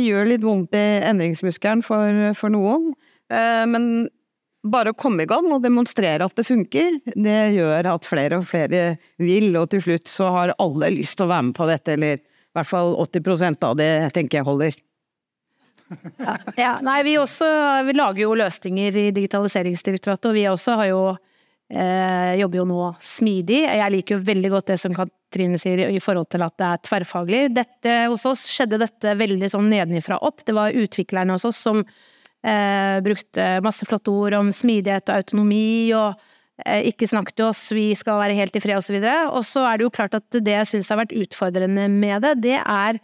gjør 0.07 0.31
litt 0.33 0.47
vondt 0.47 0.77
i 0.79 0.87
endringsmuskelen 1.11 1.85
for, 1.85 2.31
for 2.39 2.55
noen. 2.55 2.95
Eh, 3.29 3.65
men 3.69 4.07
bare 4.65 4.93
å 4.93 4.99
komme 4.99 5.25
i 5.25 5.31
gang 5.31 5.47
og 5.53 5.63
demonstrere 5.65 6.27
at 6.27 6.39
det 6.39 6.47
funker, 6.47 6.99
det 7.15 7.41
gjør 7.57 7.91
at 7.93 8.09
flere 8.09 8.41
og 8.41 8.49
flere 8.49 8.97
vil, 9.23 9.53
og 9.59 9.71
til 9.73 9.85
slutt 9.85 10.11
så 10.11 10.31
har 10.35 10.55
alle 10.63 10.91
lyst 10.95 11.19
til 11.19 11.29
å 11.29 11.33
være 11.35 11.49
med 11.51 11.59
på 11.59 11.69
dette, 11.71 11.95
eller 11.95 12.19
i 12.19 12.57
hvert 12.57 12.71
fall 12.71 12.97
80 13.05 13.63
av 13.69 13.77
det 13.79 13.93
tenker 14.17 14.41
jeg 14.41 14.49
holder. 14.49 14.83
Ja, 16.19 16.35
ja, 16.59 16.73
nei, 16.83 16.99
vi, 17.07 17.15
også, 17.21 17.47
vi 17.87 17.95
lager 17.95 18.25
jo 18.25 18.35
løsninger 18.39 18.97
i 18.99 19.07
Digitaliseringsdirektoratet, 19.15 20.31
og 20.31 20.35
vi 20.35 20.47
også 20.51 20.75
har 20.81 20.91
jo 20.91 21.03
eh, 21.71 22.33
jobber 22.41 22.63
jo 22.63 22.67
nå 22.73 22.89
smidig. 23.03 23.63
Jeg 23.69 23.95
liker 23.95 24.17
jo 24.17 24.27
veldig 24.27 24.53
godt 24.57 24.73
det 24.73 24.81
som 24.83 24.97
Katrine 24.97 25.61
sier 25.61 25.87
i 25.87 26.03
forhold 26.03 26.31
til 26.33 26.43
at 26.47 26.57
det 26.59 26.73
er 26.73 26.83
tverrfaglig. 26.89 27.43
Dette, 27.55 27.97
hos 28.11 28.27
oss 28.29 28.47
skjedde 28.51 28.83
dette 28.83 29.15
veldig 29.21 29.53
sånn 29.53 29.71
nedenifra 29.71 30.19
opp. 30.27 30.43
Det 30.47 30.57
var 30.57 30.77
utviklerne 30.77 31.37
hos 31.37 31.47
oss 31.49 31.63
som 31.69 31.85
eh, 32.47 32.99
brukte 33.05 33.49
masse 33.65 33.87
flotte 33.89 34.13
ord 34.13 34.37
om 34.39 34.53
smidighet 34.55 35.11
og 35.11 35.21
autonomi 35.21 35.93
og 35.97 36.15
eh, 36.65 36.87
ikke 36.91 37.09
snakk 37.11 37.33
til 37.35 37.49
oss, 37.51 37.69
vi 37.77 37.91
skal 37.99 38.21
være 38.23 38.39
helt 38.39 38.57
i 38.57 38.63
fred 38.63 38.79
osv. 38.79 39.01
Og 39.33 39.43
så 39.47 39.67
er 39.69 39.79
det 39.79 39.89
jo 39.89 39.95
klart 39.99 40.17
at 40.19 40.39
det 40.39 40.55
jeg 40.55 40.71
syns 40.73 40.93
har 40.93 41.03
vært 41.03 41.17
utfordrende 41.17 41.89
med 41.93 42.25
det, 42.27 42.37
det 42.47 42.57
er 42.63 43.01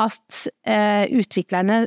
at 0.00 0.42
eh, 0.70 1.04
utviklerne 1.18 1.84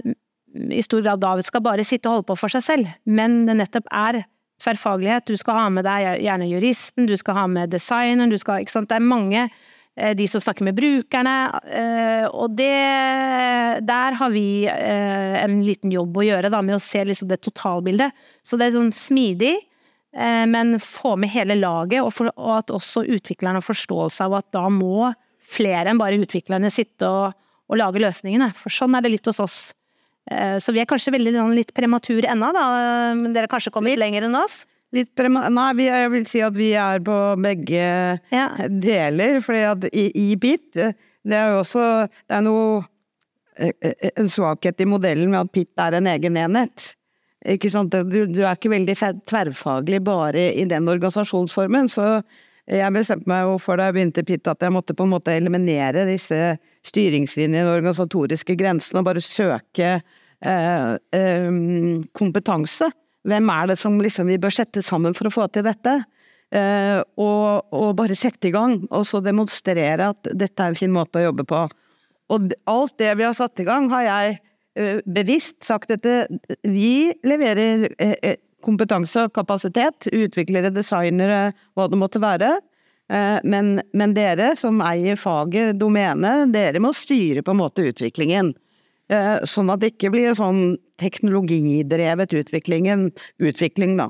i 0.54 0.84
stor 0.86 1.02
grad 1.02 1.22
da 1.24 1.34
skal 1.42 1.64
bare 1.66 1.86
sitte 1.88 2.10
og 2.10 2.20
holde 2.20 2.30
på 2.30 2.38
for 2.38 2.54
seg 2.54 2.66
selv, 2.66 2.90
men 3.10 3.46
det 3.48 3.56
nettopp 3.58 3.88
er 3.90 4.22
tverrfaglighet. 4.62 5.26
Du 5.26 5.40
skal 5.40 5.58
ha 5.58 5.70
med 5.74 5.88
deg 5.88 6.22
gjerne 6.22 6.50
juristen, 6.52 7.08
du 7.10 7.16
skal 7.18 7.40
ha 7.40 7.46
med 7.50 7.72
designeren, 7.74 8.30
du 8.30 8.38
skal 8.38 8.62
ikke 8.62 8.76
sant. 8.76 8.92
Det 8.92 9.00
er 9.00 9.08
mange 9.08 9.48
Eh, 9.48 9.73
de 9.94 10.26
som 10.28 10.42
snakker 10.42 10.66
med 10.66 10.78
brukerne. 10.78 11.36
Eh, 11.70 12.26
og 12.34 12.56
det 12.58 13.84
Der 13.86 14.18
har 14.18 14.32
vi 14.34 14.66
eh, 14.66 15.36
en 15.44 15.62
liten 15.66 15.92
jobb 15.94 16.18
å 16.18 16.26
gjøre 16.26 16.50
da, 16.50 16.62
med 16.66 16.76
å 16.76 16.82
se 16.82 17.04
liksom 17.06 17.30
det 17.30 17.42
totalbildet. 17.46 18.12
Så 18.42 18.58
det 18.58 18.68
er 18.68 18.76
sånn 18.78 18.92
smidig, 18.94 19.56
men 20.14 20.76
få 20.78 21.16
med 21.18 21.32
hele 21.34 21.56
laget, 21.58 22.04
og, 22.06 22.12
for, 22.14 22.30
og 22.38 22.52
at 22.60 22.70
også 22.70 23.02
utviklerne 23.16 23.58
har 23.58 23.66
forståelse 23.66 24.28
av 24.28 24.36
at 24.38 24.46
da 24.54 24.68
må 24.70 25.08
flere 25.42 25.90
enn 25.90 25.98
bare 25.98 26.20
utviklerne 26.22 26.70
sitte 26.70 27.10
og, 27.10 27.34
og 27.66 27.80
lage 27.80 28.04
løsningene. 28.04 28.52
For 28.54 28.70
sånn 28.70 28.94
er 28.94 29.02
det 29.02 29.10
litt 29.16 29.26
hos 29.26 29.42
oss. 29.42 29.58
Så 30.62 30.76
vi 30.76 30.84
er 30.84 30.86
kanskje 30.86 31.16
veldig 31.16 31.34
sånn, 31.34 31.56
litt 31.58 31.74
premature 31.74 32.30
ennå, 32.30 32.52
da. 32.54 32.68
Dere 33.34 33.50
kanskje 33.50 33.74
kommer 33.74 33.90
litt 33.90 34.04
lenger 34.04 34.30
enn 34.30 34.38
oss? 34.38 34.60
Litt 34.94 35.24
Nei, 35.26 35.50
Nei, 35.50 35.88
jeg 35.88 36.10
vil 36.14 36.26
si 36.30 36.42
at 36.46 36.56
vi 36.58 36.72
er 36.78 37.02
på 37.06 37.18
begge 37.42 37.86
ja. 38.30 38.48
deler. 38.70 39.40
fordi 39.42 39.64
at 39.72 39.88
i, 39.90 40.08
i 40.14 40.28
PIT, 40.38 40.68
det 41.24 41.38
er 41.38 41.54
jo 41.54 41.62
også 41.64 41.86
Det 42.12 42.38
er 42.38 42.44
noe 42.46 42.84
eh, 43.58 43.74
eh, 43.82 44.12
En 44.22 44.30
svakhet 44.30 44.84
i 44.84 44.90
modellen 44.90 45.34
med 45.34 45.42
at 45.42 45.54
PIT 45.54 45.82
er 45.82 45.98
en 45.98 46.12
egen 46.14 46.38
enhet. 46.38 46.94
Ikke 47.44 47.72
sant? 47.74 47.92
Du, 47.92 48.24
du 48.30 48.42
er 48.46 48.54
ikke 48.56 48.72
veldig 48.72 48.96
tverrfaglig 49.28 50.00
bare 50.06 50.52
i 50.54 50.64
den 50.70 50.88
organisasjonsformen. 50.88 51.90
Så 51.92 52.22
jeg 52.70 52.96
bestemte 52.96 53.28
meg 53.28 53.44
jo 53.44 53.58
for 53.60 53.80
da 53.80 53.90
jeg 53.90 53.98
begynte 53.98 54.24
PIT 54.24 54.48
at 54.48 54.62
jeg 54.64 54.72
måtte 54.72 54.96
på 54.96 55.04
en 55.04 55.12
måte 55.18 55.34
eliminere 55.36 56.06
disse 56.08 56.38
styringslinjene 56.88 57.66
og 57.66 57.80
organisatoriske 57.82 58.56
grensene 58.60 59.02
og 59.02 59.10
bare 59.10 59.24
søke 59.26 59.90
eh, 59.98 60.94
eh, 61.18 61.50
kompetanse. 62.16 62.94
Hvem 63.28 63.50
er 63.54 63.72
det 63.72 63.78
som 63.80 64.00
liksom 64.02 64.28
vi 64.28 64.40
bør 64.42 64.54
sette 64.54 64.84
sammen 64.84 65.16
for 65.16 65.30
å 65.30 65.34
få 65.34 65.48
til 65.54 65.66
dette? 65.68 66.02
Eh, 66.54 67.00
og, 67.18 67.72
og, 67.74 67.94
bare 67.98 68.18
sette 68.18 68.50
i 68.50 68.54
gang, 68.54 68.78
og 68.94 69.08
så 69.10 69.24
demonstrere 69.26 70.12
at 70.14 70.34
dette 70.38 70.62
er 70.62 70.74
en 70.74 70.78
fin 70.78 70.92
måte 70.94 71.22
å 71.22 71.30
jobbe 71.30 71.48
på. 71.50 71.62
Og 72.34 72.54
alt 72.70 72.98
det 73.02 73.14
vi 73.18 73.26
har 73.26 73.34
satt 73.38 73.62
i 73.64 73.66
gang, 73.66 73.90
har 73.94 74.06
jeg 74.06 74.36
eh, 74.78 75.00
bevisst 75.06 75.64
sagt 75.66 75.96
at 75.96 76.06
vi 76.62 77.14
leverer 77.26 77.88
eh, 77.98 78.38
kompetanse 78.64 79.26
og 79.26 79.34
kapasitet, 79.36 80.12
utviklere, 80.14 80.72
designere, 80.74 81.56
hva 81.74 81.90
det 81.90 82.00
måtte 82.00 82.22
være. 82.24 82.56
Men, 83.44 83.76
men, 83.92 84.14
dere 84.16 84.54
som 84.58 84.78
eier 84.82 85.18
faget, 85.20 85.76
domenet, 85.78 86.48
dere 86.56 86.80
må 86.82 86.94
styre 86.96 87.44
på 87.44 87.52
en 87.52 87.60
måte 87.60 87.84
utviklingen. 87.92 88.54
Eh, 89.14 89.46
sånn 89.50 89.70
at 89.74 89.84
det 89.84 89.94
ikke 89.94 90.14
blir 90.14 90.34
sånn 90.38 90.76
teknologidrevet 91.02 92.34
utvikling, 92.40 93.98
da. 94.00 94.10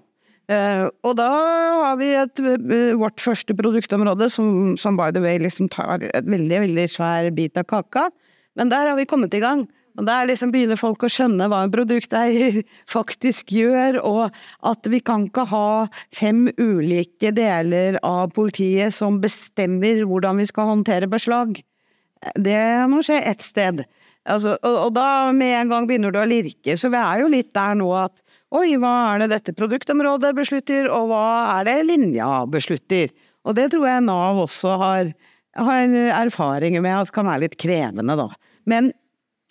Uh, 0.51 0.89
og 1.07 1.13
da 1.15 1.29
har 1.31 1.93
vi 2.01 2.09
et, 2.19 2.41
uh, 2.43 2.97
vårt 2.99 3.21
første 3.23 3.55
produktområde 3.55 4.27
som, 4.31 4.73
som, 4.75 4.97
by 4.99 5.07
the 5.15 5.21
way 5.23 5.37
liksom 5.39 5.69
tar 5.71 6.03
et 6.03 6.27
veldig, 6.27 6.57
veldig 6.65 6.83
svær 6.91 7.29
bit 7.31 7.55
av 7.57 7.63
kaka. 7.69 8.09
Men 8.59 8.67
der 8.73 8.89
har 8.89 8.99
vi 8.99 9.07
kommet 9.07 9.33
i 9.33 9.41
gang. 9.43 9.63
Og 9.95 10.07
der 10.09 10.27
liksom 10.27 10.51
begynner 10.51 10.77
folk 10.77 11.05
å 11.05 11.11
skjønne 11.11 11.47
hva 11.47 11.61
en 11.63 11.73
produkteier 11.73 12.59
faktisk 12.95 13.53
gjør, 13.55 14.01
og 14.03 14.35
at 14.67 14.91
vi 14.91 14.99
kan 15.05 15.29
ikke 15.29 15.47
ha 15.53 15.67
fem 16.15 16.47
ulike 16.59 17.31
deler 17.35 17.99
av 18.03 18.33
politiet 18.35 18.95
som 18.97 19.21
bestemmer 19.23 20.03
hvordan 20.09 20.43
vi 20.43 20.49
skal 20.49 20.73
håndtere 20.73 21.09
beslag. 21.11 21.61
Det 22.35 22.63
må 22.91 23.03
skje 23.05 23.21
ett 23.31 23.45
sted. 23.45 23.83
Altså, 24.23 24.53
og, 24.55 24.75
og, 24.85 24.93
da 24.95 25.33
med 25.35 25.51
en 25.57 25.71
gang 25.73 25.87
begynner 25.87 26.13
du 26.13 26.21
å 26.21 26.27
lirke, 26.27 26.77
så 26.79 26.87
vi 26.91 26.99
er 26.99 27.23
jo 27.23 27.31
litt 27.31 27.51
der 27.55 27.75
nå 27.75 27.89
at 27.99 28.21
oi, 28.55 28.77
hva 28.79 28.93
er 29.11 29.23
det 29.23 29.33
dette 29.33 29.55
produktområdet 29.57 30.31
beslutter, 30.37 30.87
og 30.93 31.09
hva 31.11 31.25
er 31.57 31.67
det 31.67 31.77
linja 31.89 32.29
beslutter? 32.47 33.11
Og 33.43 33.57
det 33.57 33.69
tror 33.73 33.87
jeg 33.89 34.05
Nav 34.07 34.39
også 34.45 34.77
har, 34.79 35.11
har 35.59 35.97
erfaringer 36.21 36.83
med 36.85 37.01
at 37.01 37.11
kan 37.15 37.27
være 37.27 37.47
litt 37.47 37.59
krevende, 37.59 38.15
da. 38.15 38.29
Men 38.69 38.93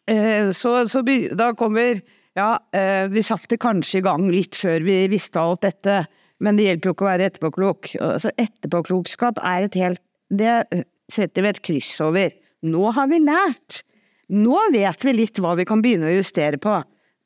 eh, 0.08 0.48
så, 0.56 0.78
så 0.88 1.04
da 1.36 1.52
kommer 1.58 2.00
Ja, 2.32 2.56
eh, 2.72 3.10
vi 3.12 3.20
satte 3.20 3.60
kanskje 3.60 3.98
i 4.00 4.04
gang 4.06 4.30
litt 4.32 4.56
før 4.56 4.80
vi 4.86 5.02
visste 5.12 5.36
alt 5.36 5.66
dette, 5.66 6.06
men 6.40 6.56
det 6.56 6.70
hjelper 6.70 6.88
jo 6.88 6.94
ikke 6.96 7.04
å 7.04 7.10
være 7.10 7.26
etterpåklok. 7.28 7.90
Altså, 8.00 8.32
etterpåklokskap 8.40 9.36
er 9.44 9.66
et 9.66 9.76
helt 9.76 10.00
Det 10.32 10.84
setter 11.12 11.44
vi 11.44 11.50
et 11.52 11.60
kryss 11.60 11.92
over. 12.00 12.32
Nå 12.64 12.88
har 12.96 13.10
vi 13.12 13.20
lært! 13.20 13.82
Nå 14.30 14.58
vet 14.72 15.04
vi 15.04 15.14
litt 15.16 15.40
hva 15.42 15.56
vi 15.58 15.66
kan 15.68 15.82
begynne 15.82 16.10
å 16.10 16.14
justere 16.14 16.60
på. 16.62 16.76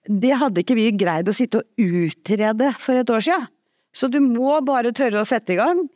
Det 0.06 0.32
hadde 0.38 0.62
ikke 0.62 0.78
vi 0.78 0.90
greid 0.94 1.28
å 1.28 1.34
sitte 1.34 1.60
og 1.60 1.82
utrede 1.82 2.72
for 2.80 2.98
et 2.98 3.10
år 3.10 3.24
siden. 3.26 3.50
Så 3.96 4.10
du 4.12 4.18
må 4.20 4.58
bare 4.64 4.92
tørre 4.96 5.22
å 5.22 5.28
sette 5.28 5.54
i 5.54 5.58
gang, 5.58 5.86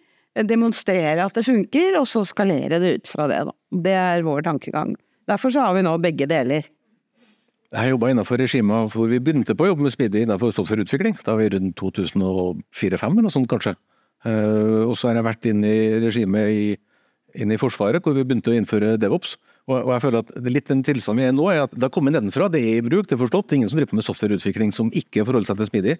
demonstrere 0.46 1.26
at 1.26 1.36
det 1.36 1.44
funker, 1.44 1.98
og 2.00 2.06
så 2.08 2.22
skalere 2.24 2.80
det 2.80 2.92
ut 2.96 3.10
fra 3.10 3.26
det. 3.28 3.42
Da. 3.48 3.56
Det 3.86 3.96
er 3.96 4.24
vår 4.24 4.44
tankegang. 4.46 4.94
Derfor 5.28 5.52
så 5.52 5.66
har 5.66 5.76
vi 5.76 5.84
nå 5.84 5.92
begge 6.02 6.28
deler. 6.30 6.68
Jeg 7.70 7.92
jobba 7.92 8.08
innenfor 8.10 8.40
regimet 8.40 8.90
hvor 8.90 9.06
vi 9.12 9.20
begynte 9.22 9.54
på 9.54 9.62
å 9.62 9.70
jobbe 9.70 9.84
med 9.86 9.94
speedy 9.94 10.24
innenfor 10.24 10.50
softwareutvikling. 10.56 11.14
Da 11.22 11.36
var 11.36 11.44
vi 11.44 11.52
rundt 11.54 11.76
2004-2005 11.78 13.12
eller 13.12 13.26
noe 13.28 13.34
sånt, 13.34 13.50
kanskje. 13.50 13.76
Eh, 14.26 14.80
og 14.88 14.96
så 14.98 15.10
har 15.10 15.20
jeg 15.20 15.28
vært 15.28 15.46
inne 15.52 15.70
i 15.70 16.00
regimet 16.02 16.50
i, 16.50 16.64
inn 17.34 17.52
i 17.54 17.58
Forsvaret, 17.60 18.02
hvor 18.02 18.16
vi 18.16 18.24
begynte 18.26 18.52
å 18.52 18.56
innføre 18.56 18.96
DevOps. 19.00 19.36
Og, 19.70 19.86
jeg 19.92 20.02
føler 20.02 20.24
at 20.24 20.32
det 20.34 20.52
litt 20.54 20.70
den 20.70 20.82
tilstanden 20.86 21.22
vi 21.22 21.28
er 21.28 21.36
nå, 21.36 21.46
er 21.52 21.64
at 21.66 21.74
det 21.76 21.86
har 21.86 21.94
kommet 21.94 22.16
nedenfra. 22.16 22.48
Det 22.50 22.60
er 22.62 22.80
i 22.80 22.84
bruk, 22.86 23.06
det 23.08 23.16
er 23.16 23.22
forstått. 23.22 23.48
Det 23.48 23.56
er 23.56 23.60
ingen 23.60 23.72
som 23.72 23.80
driver 23.80 23.92
på 23.92 24.00
med 24.00 24.08
softwareutvikling 24.08 24.74
som 24.74 24.90
ikke 24.96 25.24
forholder 25.28 25.52
seg 25.52 25.60
til 25.60 25.70
smidig. 25.70 25.96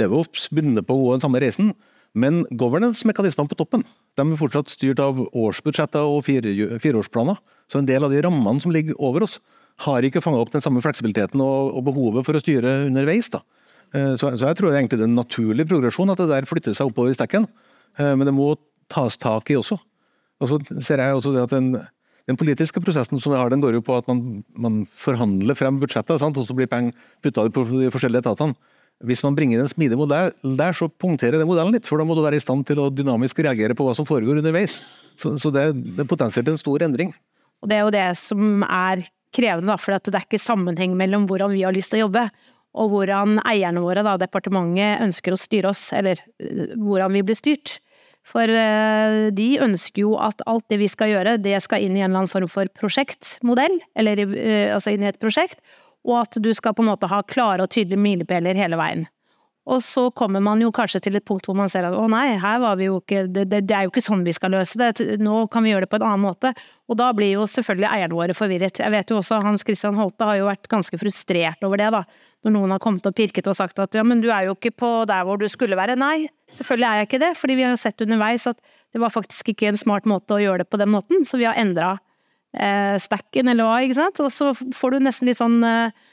DevOps 0.00 0.48
begynner 0.52 0.84
på 0.84 0.96
å 0.96 1.02
gå 1.02 1.16
den 1.16 1.24
samme 1.24 1.42
reisen. 1.44 1.72
Men 2.14 2.44
governance-mekanismene 2.54 3.50
på 3.50 3.58
toppen 3.58 3.82
de 4.14 4.22
er 4.22 4.38
fortsatt 4.38 4.70
styrt 4.70 5.00
av 5.02 5.18
årsbudsjetter 5.34 6.06
og 6.06 6.22
fire, 6.28 6.52
fireårsplaner. 6.82 7.40
Så 7.66 7.80
en 7.80 7.88
del 7.88 8.06
av 8.06 8.14
de 8.14 8.22
rammene 8.22 8.62
som 8.62 8.74
ligger 8.74 8.98
over 9.02 9.26
oss, 9.26 9.40
har 9.82 10.06
ikke 10.06 10.22
fanga 10.22 10.38
opp 10.38 10.52
den 10.52 10.62
samme 10.62 10.78
fleksibiliteten 10.84 11.40
og, 11.42 11.72
og, 11.74 11.80
behovet 11.88 12.22
for 12.26 12.38
å 12.38 12.42
styre 12.42 12.84
underveis. 12.84 13.26
da. 13.32 13.40
Eh, 13.90 14.12
så, 14.14 14.30
så, 14.36 14.46
jeg 14.46 14.58
tror 14.60 14.70
er 14.70 14.78
egentlig 14.78 15.00
det 15.00 15.08
er 15.08 15.10
en 15.10 15.18
naturlig 15.18 15.66
progresjon 15.66 16.12
at 16.12 16.20
det 16.22 16.28
der 16.30 16.46
flytter 16.46 16.76
seg 16.78 16.92
oppover 16.92 17.10
i 17.10 17.16
stekken. 17.18 17.48
Eh, 17.98 18.12
men 18.14 18.28
det 18.28 18.36
må 18.36 18.52
tas 18.92 19.18
tak 19.18 19.50
i 19.50 19.58
også. 19.58 19.80
Og 20.44 20.50
så 20.50 20.84
ser 20.84 21.00
jeg 21.00 21.16
også 21.16 21.32
det 21.34 21.46
at 21.46 21.54
den, 21.54 21.72
den 22.28 22.38
politiske 22.40 22.82
prosessen 22.84 23.20
som 23.22 23.32
vi 23.32 23.40
har, 23.40 23.50
den 23.52 23.64
går 23.64 23.78
jo 23.78 23.82
på 23.84 23.96
at 23.96 24.06
man, 24.10 24.44
man 24.52 24.84
forhandler 25.00 25.56
frem 25.58 25.80
budsjettet, 25.80 26.20
og 26.20 26.44
så 26.44 26.56
blir 26.56 26.70
penger 26.70 26.92
putta 27.24 27.48
på 27.48 27.66
de 27.72 27.90
forskjellige 27.94 28.26
etatene. 28.26 28.56
Hvis 29.04 29.24
man 29.26 29.34
bringer 29.36 29.60
en 29.60 29.68
smidig 29.68 29.96
modell 29.98 30.30
der, 30.56 30.76
så 30.76 30.86
punkterer 30.88 31.40
den 31.40 31.48
modellen 31.50 31.74
litt. 31.74 31.88
For 31.88 31.98
da 31.98 32.06
må 32.06 32.14
du 32.16 32.22
være 32.24 32.38
i 32.38 32.44
stand 32.44 32.62
til 32.68 32.78
å 32.80 32.92
dynamisk 32.94 33.40
reagere 33.42 33.74
på 33.76 33.84
hva 33.88 33.96
som 33.96 34.06
foregår 34.06 34.38
underveis. 34.40 34.78
Så, 35.18 35.34
så 35.40 35.50
det, 35.52 35.66
det 35.96 36.04
er 36.04 36.08
potensielt 36.08 36.48
en 36.52 36.60
stor 36.60 36.84
endring. 36.86 37.10
Og 37.64 37.70
det 37.70 37.76
er 37.76 37.82
jo 37.82 37.92
det 37.92 38.06
som 38.20 38.62
er 38.68 39.02
krevende, 39.34 39.76
for 39.82 39.96
det 39.96 40.14
er 40.14 40.26
ikke 40.28 40.40
sammenheng 40.40 40.94
mellom 40.96 41.26
hvordan 41.28 41.52
vi 41.52 41.64
har 41.66 41.74
lyst 41.74 41.92
til 41.92 42.02
å 42.02 42.06
jobbe, 42.06 42.28
og 42.74 42.90
hvordan 42.90 43.38
eierne 43.46 43.82
våre, 43.82 44.02
da, 44.06 44.16
departementet, 44.18 45.02
ønsker 45.04 45.34
å 45.34 45.38
styre 45.38 45.70
oss, 45.70 45.88
eller 45.94 46.18
eh, 46.42 46.74
hvordan 46.74 47.14
vi 47.14 47.22
blir 47.26 47.38
styrt. 47.38 47.78
For 48.24 48.48
eh, 48.48 49.30
de 49.36 49.48
ønsker 49.64 50.06
jo 50.06 50.14
at 50.16 50.40
alt 50.48 50.64
det 50.72 50.80
vi 50.80 50.88
skal 50.88 51.12
gjøre, 51.12 51.36
det 51.44 51.58
skal 51.64 51.84
inn 51.84 51.96
i 51.96 52.00
en 52.02 52.08
eller 52.08 52.24
annen 52.24 52.32
form 52.32 52.48
for 52.50 52.70
prosjektmodell, 52.76 53.76
eller 54.00 54.24
eh, 54.24 54.70
altså 54.72 54.94
inn 54.94 55.04
i 55.04 55.10
et 55.10 55.20
prosjekt, 55.20 55.60
og 56.04 56.22
at 56.22 56.38
du 56.40 56.50
skal 56.56 56.76
på 56.76 56.84
en 56.84 56.92
måte 56.92 57.08
ha 57.10 57.20
klare 57.28 57.64
og 57.64 57.72
tydelige 57.72 58.00
milepæler 58.00 58.56
hele 58.56 58.80
veien. 58.80 59.04
Og 59.64 59.80
så 59.80 60.10
kommer 60.12 60.42
man 60.44 60.60
jo 60.60 60.68
kanskje 60.76 61.00
til 61.06 61.16
et 61.16 61.24
punkt 61.24 61.46
hvor 61.48 61.56
man 61.56 61.70
ser 61.72 61.86
at 61.88 61.96
å 61.96 62.04
nei, 62.12 62.34
her 62.40 62.58
var 62.60 62.76
vi 62.76 62.90
jo 62.90 62.98
ikke 63.00 63.24
det, 63.32 63.46
det, 63.54 63.62
er 63.72 63.86
jo 63.86 63.92
ikke 63.94 64.04
sånn 64.04 64.24
vi 64.26 64.34
skal 64.36 64.52
løse 64.52 64.76
det, 64.80 65.06
nå 65.24 65.46
kan 65.52 65.64
vi 65.64 65.72
gjøre 65.72 65.86
det 65.86 65.92
på 65.94 66.00
en 66.02 66.04
annen 66.10 66.24
måte. 66.26 66.52
Og 66.84 66.98
da 67.00 67.08
blir 67.16 67.32
jo 67.32 67.46
selvfølgelig 67.48 67.88
eierne 67.88 68.18
våre 68.18 68.36
forvirret. 68.36 68.82
Jeg 68.82 68.92
vet 68.92 69.08
jo 69.12 69.22
også 69.22 69.40
Hans 69.44 69.64
Christian 69.64 69.96
Holte 69.96 70.28
har 70.28 70.36
jo 70.36 70.50
vært 70.50 70.68
ganske 70.68 71.00
frustrert 71.00 71.64
over 71.64 71.80
det, 71.80 71.88
da. 71.96 72.04
Når 72.44 72.52
noen 72.52 72.74
har 72.74 72.80
kommet 72.82 73.06
og 73.08 73.14
pirket 73.16 73.46
og 73.48 73.56
sagt 73.56 73.78
at 73.80 73.96
ja, 73.96 74.02
men 74.04 74.20
du 74.20 74.28
er 74.28 74.48
jo 74.48 74.56
ikke 74.56 74.74
på 74.76 74.88
der 75.08 75.24
hvor 75.24 75.40
du 75.40 75.46
skulle 75.48 75.78
være. 75.78 75.96
Nei, 75.96 76.26
selvfølgelig 76.52 76.88
er 76.88 76.98
jeg 77.00 77.08
ikke 77.08 77.22
det, 77.22 77.30
fordi 77.40 77.56
vi 77.56 77.64
har 77.64 77.72
jo 77.72 77.80
sett 77.80 78.04
underveis 78.04 78.44
at 78.50 78.58
det 78.94 79.00
var 79.02 79.12
faktisk 79.12 79.54
ikke 79.54 79.70
en 79.70 79.80
smart 79.80 80.04
måte 80.06 80.36
å 80.36 80.42
gjøre 80.42 80.62
det 80.62 80.70
på 80.70 80.80
den 80.80 80.92
måten, 80.92 81.24
så 81.26 81.40
vi 81.40 81.48
har 81.48 81.56
endra 81.58 81.94
eh, 82.52 82.94
stacken 83.02 83.48
eller 83.50 83.66
hva, 83.66 83.78
ikke 83.82 83.98
sant. 83.98 84.20
Og 84.22 84.30
så 84.32 84.52
får 84.54 84.94
du 84.94 85.06
nesten 85.06 85.30
litt 85.30 85.40
sånn 85.40 85.56
eh, 85.66 86.04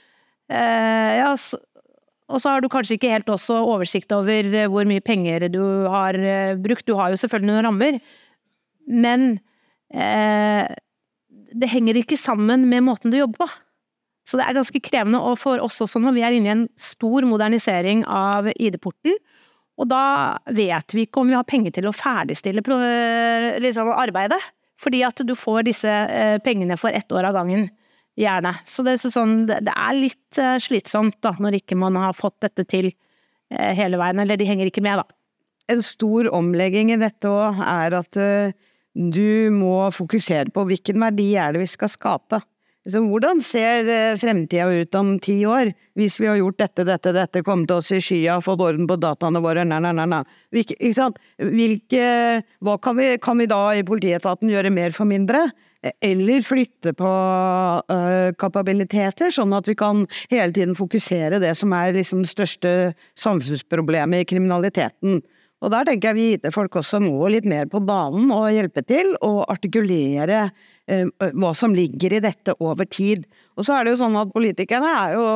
eh 0.55 1.19
ja, 1.19 1.33
så, 1.37 1.59
og 2.31 2.39
så 2.39 2.53
har 2.53 2.63
du 2.63 2.69
kanskje 2.71 2.95
ikke 2.97 3.11
helt 3.11 3.31
også 3.31 3.59
oversikt 3.73 4.13
over 4.15 4.47
eh, 4.47 4.69
hvor 4.71 4.87
mye 4.87 5.03
penger 5.03 5.49
du 5.51 5.61
har 5.91 6.15
eh, 6.17 6.55
brukt. 6.59 6.87
Du 6.87 6.95
har 6.99 7.11
jo 7.11 7.19
selvfølgelig 7.19 7.51
noen 7.51 7.67
rammer, 7.67 7.99
men 8.87 9.27
eh, 9.93 10.63
det 11.51 11.69
henger 11.71 11.99
ikke 11.99 12.19
sammen 12.19 12.65
med 12.71 12.87
måten 12.87 13.11
du 13.11 13.19
jobber 13.19 13.43
på. 13.43 13.51
Så 14.31 14.39
det 14.39 14.45
er 14.47 14.55
ganske 14.55 14.79
krevende, 14.79 15.19
og 15.19 15.35
for 15.41 15.59
oss 15.59 15.81
også 15.83 15.99
når 15.99 16.15
vi 16.15 16.21
er 16.23 16.37
inne 16.37 16.47
i 16.47 16.53
en 16.53 16.67
stor 16.79 17.25
modernisering 17.27 18.05
av 18.07 18.47
ID-porten, 18.53 19.17
og 19.81 19.89
da 19.91 20.37
vet 20.55 20.95
vi 20.95 21.03
ikke 21.03 21.19
om 21.19 21.31
vi 21.31 21.35
har 21.35 21.47
penger 21.47 21.73
til 21.75 21.89
å 21.89 21.95
ferdigstille 21.95 22.61
liksom, 23.59 23.91
arbeidet. 23.91 24.39
Fordi 24.81 25.01
at 25.05 25.21
du 25.25 25.33
får 25.37 25.65
disse 25.67 25.89
eh, 25.89 26.37
pengene 26.41 26.77
for 26.79 26.93
ett 26.93 27.11
år 27.13 27.27
av 27.29 27.35
gangen 27.39 27.67
gjerne. 28.17 28.53
Så 28.65 28.85
det, 28.85 28.95
er 28.95 29.13
sånn, 29.13 29.35
det 29.49 29.73
er 29.73 29.97
litt 29.97 30.39
eh, 30.41 30.57
slitsomt 30.61 31.19
da, 31.25 31.33
når 31.37 31.59
ikke 31.59 31.77
man 31.77 31.99
har 32.01 32.15
fått 32.17 32.39
dette 32.45 32.65
til 32.69 32.89
eh, 32.89 33.73
hele 33.77 33.99
veien, 34.01 34.21
eller 34.23 34.39
de 34.39 34.47
henger 34.49 34.71
ikke 34.71 34.85
med, 34.85 35.01
da. 35.03 35.17
En 35.71 35.83
stor 35.85 36.29
omlegging 36.33 36.91
i 36.93 36.99
dette 36.99 37.29
òg 37.29 37.61
er 37.63 37.93
at 37.99 38.17
du 38.91 39.29
må 39.55 39.85
fokusere 39.93 40.51
på 40.51 40.65
hvilken 40.67 40.97
verdi 40.99 41.29
er 41.39 41.53
det 41.53 41.61
vi 41.61 41.69
skal 41.69 41.91
skape. 41.93 42.41
Så 42.89 42.97
hvordan 43.05 43.43
ser 43.45 43.85
fremtida 44.17 44.65
ut 44.73 44.95
om 44.97 45.13
ti 45.21 45.35
år, 45.45 45.69
hvis 45.99 46.15
vi 46.17 46.25
har 46.25 46.39
gjort 46.39 46.57
dette, 46.63 46.85
dette, 46.87 47.11
dette, 47.13 47.43
kommet 47.45 47.69
oss 47.75 47.91
i 47.93 47.99
skya, 48.01 48.39
fått 48.41 48.63
orden 48.65 48.87
på 48.89 48.97
dataene 48.97 49.41
våre, 49.43 49.65
nei, 49.69 49.77
nei, 49.85 49.91
nei, 49.99 50.07
nei. 50.09 50.21
Ikke 50.63 50.93
sant? 50.97 51.19
Hvilke, 51.37 52.05
hva 52.65 52.79
kan 52.81 52.97
vi, 52.97 53.11
kan 53.21 53.37
vi 53.37 53.49
da 53.51 53.61
i 53.77 53.85
politietaten 53.85 54.49
gjøre 54.49 54.73
mer 54.73 54.97
for 54.97 55.09
mindre? 55.09 55.49
eller 55.81 56.43
flytte 56.45 56.93
på 56.93 57.09
uh, 57.09 58.29
kapabiliteter, 58.37 59.31
sånn 59.33 59.53
at 59.57 59.65
vi 59.69 59.73
kan 59.77 60.03
hele 60.29 60.53
tiden 60.53 60.77
fokusere 60.77 61.41
det 61.41 61.55
som 61.57 61.73
er 61.73 61.95
liksom 61.95 62.21
det 62.21 62.29
største 62.29 62.73
samfunnsproblemet 63.17 64.21
i 64.21 64.27
kriminaliteten. 64.29 65.23
Og 65.61 65.71
der 65.73 65.85
tenker 65.87 66.11
jeg 66.11 66.17
vi 66.17 66.27
IT-folk 66.35 66.75
også 66.81 66.99
må 67.03 67.29
litt 67.29 67.45
mer 67.45 67.67
på 67.69 67.81
banen 67.85 68.31
og 68.33 68.49
hjelpe 68.53 68.81
til, 68.85 69.13
og 69.21 69.43
artikulere 69.51 70.47
eh, 70.89 71.05
hva 71.37 71.51
som 71.57 71.75
ligger 71.77 72.17
i 72.17 72.23
dette 72.23 72.55
over 72.59 72.89
tid. 72.89 73.27
Og 73.57 73.67
så 73.67 73.77
er 73.77 73.85
det 73.85 73.93
jo 73.93 74.01
sånn 74.01 74.17
at 74.17 74.33
politikerne 74.33 74.95
er 75.03 75.19
jo 75.19 75.27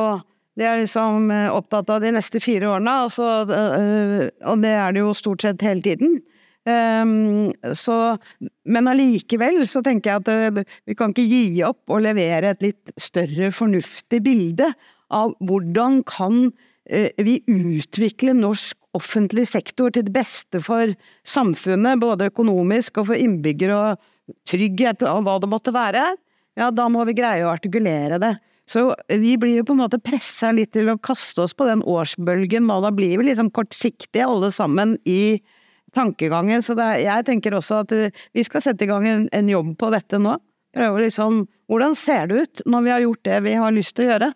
de 0.56 0.64
er 0.64 0.80
liksom 0.80 1.28
opptatt 1.52 1.90
av 1.92 2.00
de 2.00 2.14
neste 2.16 2.40
fire 2.40 2.70
årene, 2.70 2.92
altså, 3.04 3.26
uh, 3.44 4.22
og 4.48 4.62
det 4.62 4.72
er 4.72 4.94
det 4.96 5.02
jo 5.02 5.12
stort 5.12 5.44
sett 5.44 5.60
hele 5.60 5.84
tiden. 5.84 6.14
Um, 6.66 7.52
så, 7.78 8.16
men 8.66 8.90
allikevel 8.90 9.60
så 9.70 9.84
tenker 9.86 10.10
jeg 10.10 10.22
at 10.24 10.54
det, 10.56 10.64
vi 10.88 10.96
kan 10.98 11.12
ikke 11.12 11.26
gi 11.28 11.60
opp 11.66 11.92
å 11.92 12.00
levere 12.02 12.50
et 12.50 12.64
litt 12.64 12.94
større 12.98 13.52
fornuftig 13.54 14.18
bilde 14.24 14.72
av 15.14 15.36
hvordan 15.46 16.00
kan 16.08 16.48
uh, 16.48 17.10
vi 17.22 17.38
utvikle 17.46 18.34
norsk 18.34 18.80
offentlig 18.96 19.46
sektor 19.50 19.92
til 19.94 20.06
det 20.08 20.14
beste 20.14 20.60
for 20.64 20.92
samfunnet, 21.26 22.00
både 22.02 22.30
økonomisk 22.32 23.02
og 23.02 23.10
for 23.12 23.20
innbyggere 23.20 23.76
og 23.76 24.36
trygghet 24.48 25.04
og 25.06 25.24
hva 25.26 25.38
det 25.42 25.50
måtte 25.52 25.74
være. 25.74 26.08
Ja, 26.56 26.70
da 26.72 26.88
må 26.92 27.04
vi 27.06 27.16
greie 27.18 27.44
å 27.46 27.52
artikulere 27.52 28.18
det. 28.22 28.34
Så 28.66 28.88
vi 29.06 29.36
blir 29.38 29.60
jo 29.60 29.66
på 29.66 29.76
en 29.76 29.84
måte 29.84 30.00
pressa 30.02 30.50
litt 30.54 30.72
til 30.74 30.88
å 30.90 30.98
kaste 30.98 31.44
oss 31.44 31.54
på 31.54 31.68
den 31.68 31.84
årsbølgen, 31.86 32.66
og 32.72 32.82
da 32.82 32.90
blir 32.94 33.20
vi 33.20 33.28
liksom 33.28 33.52
kortsiktige 33.54 34.26
alle 34.26 34.50
sammen 34.50 34.96
i 35.06 35.38
tankegangen. 35.94 36.64
Så 36.64 36.74
er, 36.74 36.98
jeg 37.04 37.26
tenker 37.28 37.54
også 37.54 37.84
at 37.84 37.94
eh, 37.94 38.24
vi 38.34 38.44
skal 38.46 38.64
sette 38.64 38.84
i 38.84 38.90
gang 38.90 39.06
en, 39.08 39.28
en 39.30 39.52
jobb 39.52 39.76
på 39.78 39.92
dette 39.94 40.20
nå. 40.22 40.34
Prøve 40.76 41.06
liksom 41.06 41.46
Hvordan 41.66 41.96
ser 41.98 42.28
det 42.30 42.42
ut 42.44 42.60
når 42.70 42.82
vi 42.84 42.90
har 42.92 43.00
gjort 43.02 43.22
det 43.26 43.38
vi 43.42 43.52
har 43.58 43.72
lyst 43.74 43.96
til 43.96 44.04
å 44.04 44.10
gjøre? 44.12 44.26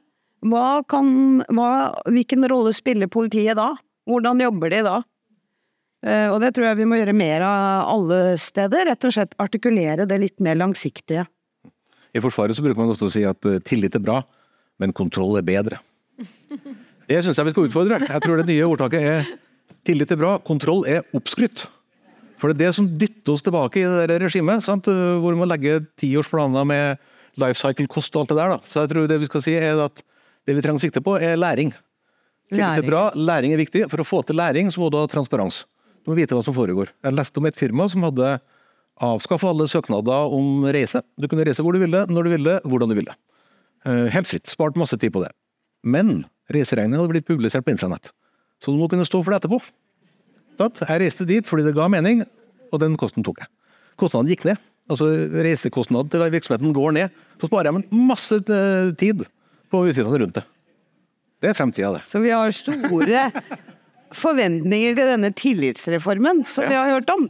Hva 0.51 0.65
kan, 0.91 1.11
hva, 1.53 1.69
hvilken 2.11 2.47
rolle 2.51 2.73
spiller 2.75 3.11
politiet 3.13 3.55
da? 3.55 3.69
Hvordan 4.11 4.43
jobber 4.43 4.73
de 4.73 4.83
da? 4.87 5.01
Uh, 6.01 6.29
og 6.33 6.39
det 6.41 6.55
tror 6.57 6.71
jeg 6.71 6.79
vi 6.81 6.89
må 6.89 6.97
gjøre 6.97 7.15
mer 7.17 7.45
av 7.45 7.91
alle 7.95 8.21
steder. 8.41 8.89
Rett 8.89 9.07
og 9.07 9.15
slett 9.15 9.37
artikulere 9.43 10.09
det 10.09 10.19
litt 10.23 10.43
mer 10.43 10.59
langsiktige. 10.59 11.27
I 12.11 12.23
Forsvaret 12.25 12.57
så 12.57 12.65
bruker 12.65 12.81
man 12.81 12.91
ofte 12.91 13.07
å 13.07 13.13
si 13.13 13.23
at 13.23 13.47
eh, 13.47 13.61
tillit 13.63 13.95
er 13.95 14.03
bra, 14.03 14.17
men 14.83 14.95
kontroll 14.97 15.37
er 15.39 15.47
bedre. 15.47 15.79
Det 17.11 17.21
syns 17.27 17.39
jeg 17.39 17.47
vi 17.49 17.53
skal 17.55 17.67
utfordre. 17.67 17.97
Jeg 18.07 18.23
tror 18.23 18.39
det 18.39 18.47
nye 18.47 18.67
ordtaket 18.71 19.03
er 19.03 19.31
Tillit 19.87 20.11
er 20.13 20.19
bra, 20.21 20.35
kontroll 20.45 20.85
er 20.87 21.07
oppskrytt. 21.17 21.65
For 22.39 22.53
det 22.53 22.59
er 22.59 22.69
det 22.69 22.77
som 22.77 22.89
dytter 23.01 23.33
oss 23.33 23.45
tilbake 23.45 23.81
i 23.81 24.07
det 24.09 24.19
regimet, 24.21 24.63
sant? 24.65 24.87
hvor 24.87 25.33
vi 25.33 25.41
må 25.41 25.49
legge 25.49 25.79
tiårsplaner 26.01 26.67
med 26.69 27.01
life 27.41 27.57
cycle 27.59 27.89
kost 27.91 28.15
og 28.15 28.25
alt 28.25 28.35
det 28.35 28.39
der. 28.39 28.53
Da. 28.53 28.59
Så 28.69 28.85
jeg 28.85 28.93
tror 28.93 29.09
det 29.09 29.19
vi 29.23 29.29
skal 29.31 29.45
si 29.45 29.57
er 29.57 29.81
at 29.81 30.03
det 30.49 30.57
vi 30.57 30.65
trenger 30.65 30.81
å 30.81 30.85
sikte 30.85 31.03
på, 31.05 31.17
er 31.17 31.41
læring. 31.41 31.73
Tillit 32.51 32.83
det 32.83 32.89
bra, 32.91 33.03
læring 33.15 33.55
er 33.55 33.61
viktig. 33.61 33.85
For 33.93 34.03
å 34.03 34.07
få 34.07 34.23
til 34.27 34.39
læring 34.41 34.71
så 34.75 34.83
må 34.83 34.91
du 34.91 34.99
ha 34.99 35.07
transparens. 35.11 35.63
Du 36.03 36.11
må 36.11 36.17
vite 36.19 36.35
hva 36.35 36.43
som 36.45 36.57
foregår. 36.57 36.91
Jeg 37.05 37.15
leste 37.15 37.39
om 37.39 37.47
et 37.47 37.59
firma 37.59 37.87
som 37.93 38.05
hadde 38.07 38.39
avskaffa 39.01 39.53
alle 39.53 39.69
søknader 39.71 40.35
om 40.37 40.67
reise. 40.75 41.03
Du 41.21 41.29
kunne 41.31 41.45
reise 41.47 41.65
hvor 41.65 41.77
du 41.77 41.81
ville, 41.83 42.03
når 42.11 42.27
du 42.27 42.33
ville, 42.35 42.57
hvordan 42.67 42.91
du 42.91 42.97
ville. 42.99 43.15
Eh, 43.87 44.09
helt 44.13 44.29
fritt. 44.29 44.51
Spart 44.51 44.79
masse 44.81 44.99
tid 45.01 45.15
på 45.15 45.23
det. 45.25 45.31
Men 45.87 46.25
reiseregningen 46.53 47.01
hadde 47.01 47.15
blitt 47.15 47.29
publisert 47.29 47.65
på 47.65 47.73
intranett. 47.73 48.11
Så 48.61 48.75
du 48.75 48.81
må 48.81 48.91
kunne 48.93 49.07
stå 49.09 49.23
for 49.23 49.33
det 49.33 49.41
etterpå. 49.41 49.61
Jeg 50.61 51.01
reiste 51.01 51.25
dit 51.25 51.47
fordi 51.49 51.65
det 51.65 51.77
ga 51.77 51.87
mening, 51.89 52.27
og 52.69 52.83
den 52.83 52.99
kosten 53.01 53.25
tok 53.25 53.41
jeg. 53.41 53.49
Kostnaden 54.01 54.29
gikk 54.29 54.45
ned. 54.49 54.61
Altså 54.91 55.07
Reisekostnaden 55.31 56.11
til 56.13 56.25
virksomheten 56.35 56.75
går 56.77 56.97
ned. 56.97 57.21
Så 57.41 57.49
sparer 57.49 57.71
jeg 57.71 57.79
meg 57.79 57.95
masse 58.11 58.41
eh, 58.43 58.91
tid 59.01 59.23
på 59.71 59.85
utgiftene 59.87 60.21
rundt 60.21 60.41
det. 60.41 60.45
Det 61.41 61.53
er 61.53 61.57
fremtida, 61.57 61.93
det. 61.97 62.05
Så 62.09 62.21
vi 62.21 62.33
har 62.35 62.53
store 62.53 63.29
forventninger 64.17 64.97
til 64.99 65.13
denne 65.15 65.31
tillitsreformen 65.37 66.45
som 66.49 66.67
vi 66.69 66.77
har 66.77 66.91
hørt 66.91 67.11
om. 67.15 67.29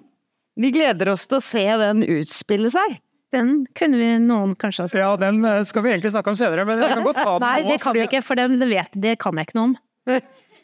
Vi 0.61 0.73
gleder 0.75 1.12
oss 1.12 1.29
til 1.31 1.38
å 1.38 1.44
se 1.44 1.62
den 1.81 2.03
utspille 2.05 2.73
seg. 2.73 2.99
Den 3.31 3.64
kunne 3.79 4.01
vi 4.01 4.09
noen 4.25 4.57
kanskje 4.59 4.85
ha 4.85 4.90
sett. 4.90 4.99
Ja, 4.99 5.11
den 5.20 5.44
eh, 5.46 5.62
skal 5.68 5.85
vi 5.85 5.92
egentlig 5.92 6.11
snakke 6.11 6.33
om 6.33 6.38
senere, 6.38 6.64
men 6.66 6.83
jeg 6.83 6.90
kan 6.96 7.05
godt 7.07 7.20
ta 7.23 7.37
den 7.37 7.44
Nei, 7.44 7.53
nå. 7.61 7.68
Nei, 7.68 7.75
det 7.77 7.83
kan 7.85 7.94
vi 7.94 8.03
ikke, 8.09 8.23
for 8.27 8.40
den 8.40 8.57
vet, 8.73 8.96
det 9.05 9.12
kan 9.23 9.38
jeg 9.38 9.49
ikke 9.49 9.59
noe 9.61 9.68
om. 9.68 9.77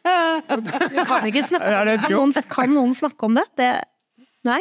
Kan, 0.07 1.25
ikke 1.27 1.43
snakke, 1.47 1.71
kan, 1.71 2.11
noen, 2.11 2.35
kan 2.51 2.75
noen 2.75 2.93
snakke 2.99 3.27
om 3.27 3.39
det? 3.39 3.47
det 3.59 3.71
nei? 4.47 4.61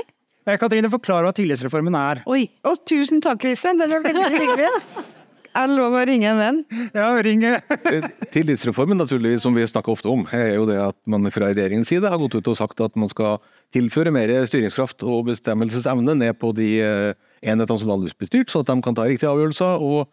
Katrine, 0.62 0.90
forklar 0.94 1.26
hva 1.26 1.34
tillitsreformen 1.34 1.98
er. 1.98 2.22
Oi. 2.30 2.46
Å, 2.66 2.76
tusen 2.86 3.22
takk, 3.26 3.42
Kristin. 3.42 3.82
Den 3.82 3.94
var 3.94 4.06
veldig 4.06 4.30
hyggelig. 4.30 4.72
Er 5.56 5.70
det 5.72 5.78
lov 5.78 5.94
å 5.96 6.02
ringe 6.08 6.28
en 6.28 6.40
venn? 6.42 6.58
Ja, 6.92 7.08
ringe. 7.24 7.54
Eh, 7.88 8.08
tillitsreformen, 8.34 9.00
naturligvis, 9.00 9.44
som 9.46 9.56
vi 9.56 9.64
snakker 9.68 9.94
ofte 9.94 10.10
om, 10.12 10.26
er 10.36 10.58
jo 10.58 10.66
det 10.68 10.76
at 10.84 10.98
man 11.08 11.30
fra 11.32 11.48
regjeringens 11.54 11.88
side 11.92 12.10
har 12.12 12.20
gått 12.20 12.36
ut 12.36 12.50
og 12.52 12.58
sagt 12.60 12.82
at 12.84 12.98
man 13.00 13.12
skal 13.12 13.40
tilføre 13.76 14.12
mer 14.12 14.34
styringskraft 14.50 15.06
og 15.08 15.30
bestemmelsesevne 15.30 16.18
ned 16.20 16.36
på 16.42 16.52
de 16.58 16.70
eh, 16.84 17.14
enhetene 17.46 17.80
som 17.80 17.92
vanligvis 17.94 18.18
blir 18.20 18.32
styrt, 18.32 18.52
så 18.52 18.66
at 18.66 18.72
de 18.72 18.76
kan 18.84 18.98
ta 18.98 19.08
riktige 19.08 19.32
avgjørelser 19.32 19.86
og 19.86 20.12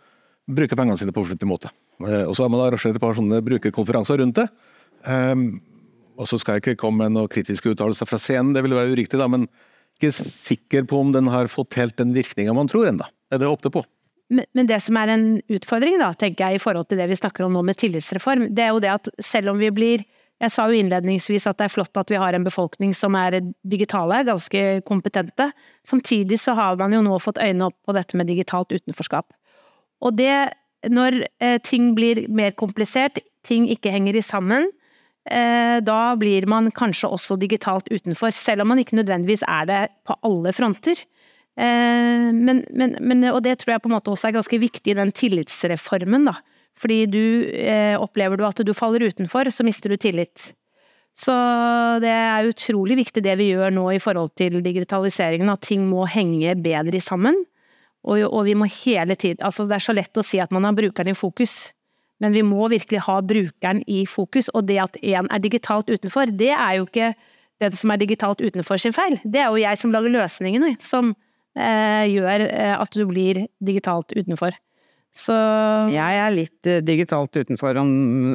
bruke 0.52 0.78
pengene 0.78 1.00
sine 1.00 1.14
på 1.14 1.24
fornuftig 1.24 1.48
måte. 1.50 1.72
Eh, 2.06 2.22
og 2.22 2.36
så 2.36 2.46
har 2.46 2.52
man 2.52 2.62
arrangert 2.62 2.94
et 2.94 3.02
par 3.02 3.18
sånne 3.18 3.42
brukerkonferanser 3.46 4.22
rundt 4.22 4.38
det. 4.38 4.46
Um, 5.02 5.58
og 6.20 6.28
så 6.30 6.38
skal 6.38 6.58
jeg 6.58 6.62
ikke 6.62 6.82
komme 6.84 7.02
med 7.02 7.16
noen 7.16 7.30
kritiske 7.32 7.72
uttalelser 7.72 8.06
fra 8.06 8.20
scenen, 8.20 8.52
det 8.54 8.62
ville 8.62 8.78
være 8.78 8.94
uriktig, 8.94 9.18
da, 9.18 9.26
men 9.30 9.48
ikke 9.98 10.12
sikker 10.26 10.86
på 10.90 11.00
om 11.02 11.10
den 11.14 11.30
har 11.30 11.50
fått 11.50 11.74
helt 11.78 11.96
den 11.98 12.14
virkninga 12.14 12.54
man 12.54 12.70
tror 12.70 12.90
ennå. 12.90 13.08
Er 13.32 13.40
det 13.40 13.48
jeg 13.48 13.54
håpte 13.56 13.72
på? 13.74 13.82
Men 14.32 14.68
det 14.68 14.78
som 14.80 14.96
er 14.96 15.12
en 15.12 15.26
utfordring, 15.52 15.98
da, 16.00 16.12
tenker 16.16 16.46
jeg, 16.46 16.56
i 16.56 16.62
forhold 16.62 16.88
til 16.88 17.00
det 17.02 17.08
vi 17.10 17.18
snakker 17.18 17.44
om 17.44 17.52
nå 17.52 17.62
med 17.68 17.76
tillitsreform, 17.80 18.48
det 18.56 18.64
er 18.64 18.72
jo 18.72 18.80
det 18.82 18.92
at 18.94 19.10
selv 19.20 19.52
om 19.54 19.62
vi 19.62 19.72
blir 19.74 20.04
Jeg 20.42 20.50
sa 20.50 20.64
jo 20.66 20.74
innledningsvis 20.74 21.44
at 21.46 21.60
det 21.60 21.68
er 21.68 21.70
flott 21.70 21.98
at 22.00 22.08
vi 22.10 22.18
har 22.18 22.34
en 22.34 22.42
befolkning 22.42 22.90
som 22.98 23.14
er 23.14 23.36
digitale, 23.62 24.24
ganske 24.26 24.80
kompetente. 24.82 25.52
Samtidig 25.86 26.40
så 26.42 26.56
har 26.58 26.74
man 26.80 26.90
jo 26.90 26.98
nå 27.06 27.14
fått 27.22 27.38
øynene 27.38 27.68
opp 27.68 27.76
på 27.86 27.94
dette 27.94 28.18
med 28.18 28.26
digitalt 28.26 28.74
utenforskap. 28.74 29.28
Og 30.02 30.16
det 30.18 30.50
når 30.90 31.20
eh, 31.38 31.58
ting 31.62 31.92
blir 31.94 32.24
mer 32.32 32.54
komplisert, 32.58 33.20
ting 33.46 33.68
ikke 33.70 33.92
henger 33.92 34.18
i 34.18 34.24
sammen, 34.24 34.68
eh, 35.30 35.78
da 35.84 36.14
blir 36.18 36.46
man 36.50 36.70
kanskje 36.74 37.10
også 37.12 37.38
digitalt 37.38 37.90
utenfor, 37.92 38.32
selv 38.34 38.64
om 38.64 38.72
man 38.72 38.82
ikke 38.82 38.98
nødvendigvis 38.98 39.44
er 39.46 39.68
det 39.70 39.82
på 40.08 40.16
alle 40.26 40.52
fronter. 40.54 41.04
Eh, 41.62 42.30
men, 42.34 42.64
men, 42.74 42.96
men, 43.00 43.28
og 43.30 43.42
det 43.44 43.60
tror 43.60 43.76
jeg 43.76 43.84
på 43.84 43.90
en 43.90 43.96
måte 43.96 44.10
også 44.12 44.30
er 44.30 44.38
ganske 44.38 44.58
viktig 44.62 44.94
i 44.94 44.98
den 44.98 45.12
tillitsreformen, 45.14 46.26
da. 46.30 46.38
Fordi 46.80 47.04
du 47.12 47.22
eh, 47.52 47.94
opplever 48.00 48.40
du 48.40 48.46
at 48.48 48.62
du 48.64 48.72
faller 48.74 49.04
utenfor, 49.12 49.50
så 49.52 49.64
mister 49.66 49.92
du 49.92 50.00
tillit. 50.00 50.52
Så 51.12 51.34
det 52.00 52.08
er 52.08 52.48
utrolig 52.48 52.96
viktig 53.02 53.20
det 53.24 53.34
vi 53.36 53.50
gjør 53.50 53.74
nå 53.76 53.84
i 53.92 54.00
forhold 54.00 54.32
til 54.40 54.62
digitaliseringen, 54.64 55.50
at 55.52 55.64
ting 55.68 55.84
må 55.90 56.06
henge 56.08 56.54
bedre 56.64 57.02
sammen. 57.04 57.36
Og, 58.02 58.24
og 58.24 58.46
vi 58.48 58.56
må 58.58 58.66
hele 58.66 59.14
tiden 59.14 59.44
Altså, 59.46 59.62
det 59.68 59.76
er 59.76 59.84
så 59.84 59.94
lett 59.94 60.18
å 60.18 60.24
si 60.26 60.40
at 60.42 60.50
man 60.50 60.64
har 60.66 60.74
brukeren 60.74 61.12
i 61.12 61.14
fokus, 61.14 61.70
men 62.22 62.34
vi 62.34 62.42
må 62.46 62.64
virkelig 62.72 63.04
ha 63.06 63.20
brukeren 63.22 63.82
i 63.86 64.06
fokus. 64.08 64.48
Og 64.56 64.66
det 64.66 64.80
at 64.82 64.96
én 65.02 65.28
er 65.28 65.42
digitalt 65.44 65.92
utenfor, 65.92 66.32
det 66.32 66.50
er 66.56 66.80
jo 66.80 66.88
ikke 66.88 67.12
den 67.62 67.76
som 67.78 67.92
er 67.92 68.00
digitalt 68.00 68.42
utenfor 68.42 68.80
sin 68.80 68.96
feil. 68.96 69.20
Det 69.22 69.44
er 69.44 69.52
jo 69.52 69.60
jeg 69.62 69.78
som 69.78 69.92
lager 69.94 70.16
løsningene, 70.16 70.74
som 70.82 71.12
gjør 71.56 72.46
eh, 72.48 72.74
at 72.78 72.94
du 72.96 73.04
blir 73.08 73.46
digitalt 73.60 74.14
utenfor. 74.16 74.56
Så 75.12 75.34
Jeg 75.92 76.20
er 76.24 76.32
litt 76.32 76.68
eh, 76.68 76.80
digitalt 76.80 77.36
utenfor 77.36 77.76
om, 77.82 77.90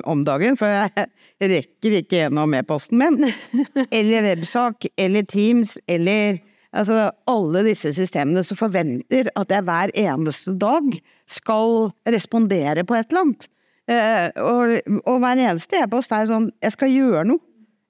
om 0.06 0.21
dagen, 0.25 0.58
for 0.60 0.69
jeg 0.69 1.08
rekker 1.53 1.97
ikke 2.03 2.21
gjennom 2.21 2.53
e-posten 2.53 3.01
min. 3.01 3.25
Eller 3.97 4.27
websak, 4.30 4.86
eller 4.97 5.25
Teams, 5.25 5.77
eller 5.89 6.38
altså 6.77 7.08
alle 7.30 7.63
disse 7.65 7.89
systemene 7.97 8.43
som 8.45 8.60
forventer 8.60 9.32
at 9.39 9.53
jeg 9.53 9.65
hver 9.65 9.93
eneste 9.97 10.53
dag 10.60 10.91
skal 11.25 11.89
respondere 12.06 12.86
på 12.86 12.97
et 12.97 13.10
eller 13.10 13.25
annet. 13.25 13.49
Eh, 13.88 14.27
og, 14.43 14.77
og 15.08 15.21
hver 15.23 15.39
eneste 15.39 15.80
e-post 15.80 16.12
er 16.12 16.27
sånn 16.27 16.49
Jeg 16.62 16.75
skal 16.75 16.91
gjøre 16.91 17.25
noe. 17.32 17.41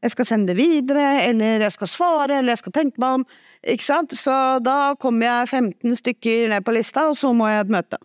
Jeg 0.05 0.13
skal 0.13 0.27
sende 0.29 0.51
det 0.51 0.60
videre, 0.60 1.05
eller 1.25 1.63
jeg 1.65 1.73
skal 1.73 1.89
svare, 1.89 2.38
eller 2.38 2.53
jeg 2.53 2.62
skal 2.62 2.75
tenke 2.75 3.01
meg 3.01 3.19
om. 3.19 3.23
Ikke 3.65 3.88
sant? 3.88 4.13
Så 4.13 4.33
da 4.62 4.93
kommer 5.01 5.25
jeg 5.25 5.49
15 5.49 5.97
stykker 6.03 6.51
ned 6.53 6.65
på 6.67 6.75
lista, 6.75 7.07
og 7.10 7.17
så 7.17 7.31
må 7.33 7.49
jeg 7.49 7.65
et 7.65 7.73
møte. 7.73 7.99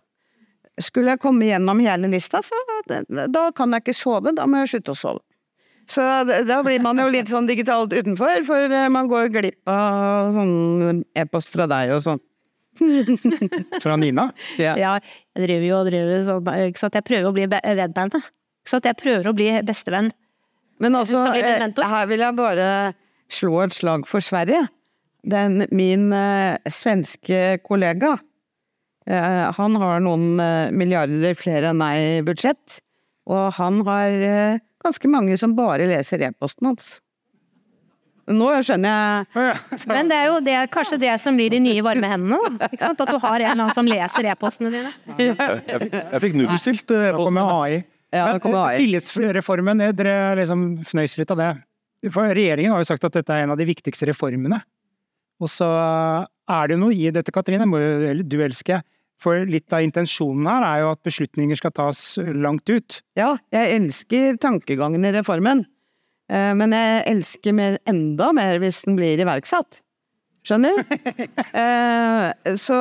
Skulle 0.81 1.13
jeg 1.13 1.21
komme 1.21 1.45
gjennom 1.45 1.83
hele 1.85 2.09
lista, 2.09 2.41
så 2.41 2.57
da 2.89 3.45
kan 3.53 3.75
jeg 3.75 3.85
ikke 3.85 3.97
sove, 3.97 4.33
da 4.33 4.47
må 4.49 4.63
jeg 4.63 4.73
slutte 4.73 4.95
å 4.95 4.99
sove. 5.03 5.23
Så 5.85 6.01
da 6.47 6.61
blir 6.63 6.81
man 6.81 6.97
jo 6.97 7.09
litt 7.11 7.29
sånn 7.29 7.45
digitalt 7.45 7.93
utenfor, 7.93 8.41
for 8.47 8.71
eh, 8.71 8.89
man 8.89 9.09
går 9.11 9.27
glipp 9.33 9.69
av 9.69 10.31
sånn 10.33 11.03
e-post 11.19 11.51
fra 11.53 11.67
deg 11.69 11.91
og 11.97 12.05
sånn. 12.05 12.23
Fra 13.83 13.93
Nina? 14.01 14.31
Ja. 14.57 14.71
ja, 14.79 14.93
jeg 15.35 15.45
driver 15.45 15.65
jo 15.67 15.75
og 15.77 15.89
driver 15.91 16.23
sånn, 16.25 16.47
ikke 16.71 16.81
sant. 16.81 16.95
Jeg 16.97 17.05
prøver 17.05 17.29
å 17.29 17.35
bli 17.35 17.45
venn 17.45 17.61
med 17.61 17.99
henne. 17.99 18.21
Ikke 18.63 18.71
sant. 18.71 18.87
Jeg 18.89 18.97
prøver 18.97 19.29
å 19.29 19.35
bli 19.37 19.49
bestevenn. 19.67 20.09
Men 20.81 20.97
altså, 20.99 21.25
eh, 21.37 21.67
her 21.67 22.07
vil 22.09 22.23
jeg 22.23 22.37
bare 22.37 22.69
slå 23.33 23.63
et 23.65 23.75
slag 23.77 24.07
for 24.09 24.23
Sverige. 24.23 24.65
Den, 25.23 25.63
min 25.71 26.09
eh, 26.15 26.57
svenske 26.73 27.59
kollega, 27.63 28.17
eh, 29.07 29.45
han 29.55 29.77
har 29.79 30.03
noen 30.03 30.41
eh, 30.43 30.73
milliarder 30.75 31.37
flere 31.39 31.71
enn 31.71 31.79
meg 31.79 32.01
i 32.01 32.25
budsjett, 32.27 32.81
og 33.31 33.53
han 33.55 33.79
har 33.87 34.17
eh, 34.27 34.61
ganske 34.83 35.11
mange 35.11 35.37
som 35.39 35.55
bare 35.55 35.87
leser 35.87 36.25
e-posten 36.27 36.73
hans. 36.73 36.97
Nå 38.31 38.45
skjønner 38.63 39.25
jeg 39.35 39.87
Men 39.91 40.07
det 40.07 40.15
er 40.15 40.29
jo 40.29 40.35
det, 40.43 40.55
kanskje 40.71 40.99
det 41.01 41.15
som 41.19 41.35
blir 41.35 41.51
de 41.51 41.59
nye 41.63 41.83
varme 41.83 42.07
hendene. 42.07 42.53
Ikke 42.69 42.85
sant? 42.85 43.01
At 43.03 43.11
du 43.11 43.17
har 43.19 43.35
en 43.35 43.41
eller 43.41 43.65
annen 43.65 43.73
som 43.75 43.87
leser 43.87 44.29
e-postene 44.31 44.71
dine. 44.71 44.93
Jeg, 45.19 45.33
jeg, 45.35 45.89
jeg 45.91 46.21
fikk 46.23 46.37
nullstilt 46.39 46.93
eh, 46.95 47.19
AI. 47.43 47.81
Ja, 48.13 48.27
det 48.33 48.43
kommer 48.43 48.67
AI. 48.69 48.77
Tillitsreformen, 48.77 49.81
eh, 49.81 49.93
dere 49.97 50.35
liksom 50.37 50.67
fnøys 50.85 51.17
litt 51.17 51.31
av 51.33 51.39
det. 51.41 51.51
For 52.13 52.29
regjeringen 52.35 52.73
har 52.73 52.83
jo 52.83 52.89
sagt 52.91 53.05
at 53.07 53.15
dette 53.15 53.33
er 53.33 53.45
en 53.45 53.53
av 53.55 53.57
de 53.57 53.65
viktigste 53.65 54.07
reformene. 54.11 54.59
Og 55.41 55.49
så 55.49 55.67
er 55.67 56.67
det 56.67 56.75
jo 56.75 56.81
noe 56.83 56.95
i 56.95 57.11
dette, 57.15 57.33
Katrine, 57.33 57.65
må 57.67 57.79
jo 57.81 58.13
du 58.21 58.37
elske. 58.43 58.81
For 59.23 59.45
litt 59.47 59.71
av 59.73 59.85
intensjonen 59.85 60.47
her 60.49 60.65
er 60.67 60.81
jo 60.83 60.89
at 60.91 61.03
beslutninger 61.07 61.59
skal 61.59 61.73
tas 61.75 62.01
langt 62.35 62.67
ut. 62.69 62.99
Ja, 63.19 63.37
jeg 63.55 63.77
elsker 63.77 64.35
tankegangen 64.41 65.05
i 65.07 65.13
reformen, 65.15 65.65
eh, 66.29 66.51
men 66.59 66.75
jeg 66.75 67.05
elsker 67.13 67.55
mer, 67.55 67.79
enda 67.87 68.33
mer 68.35 68.59
hvis 68.59 68.83
den 68.85 68.99
blir 68.99 69.21
iverksatt. 69.23 69.79
Skjønner? 70.43 70.83
Eh, 71.53 72.55
Så 72.59 72.77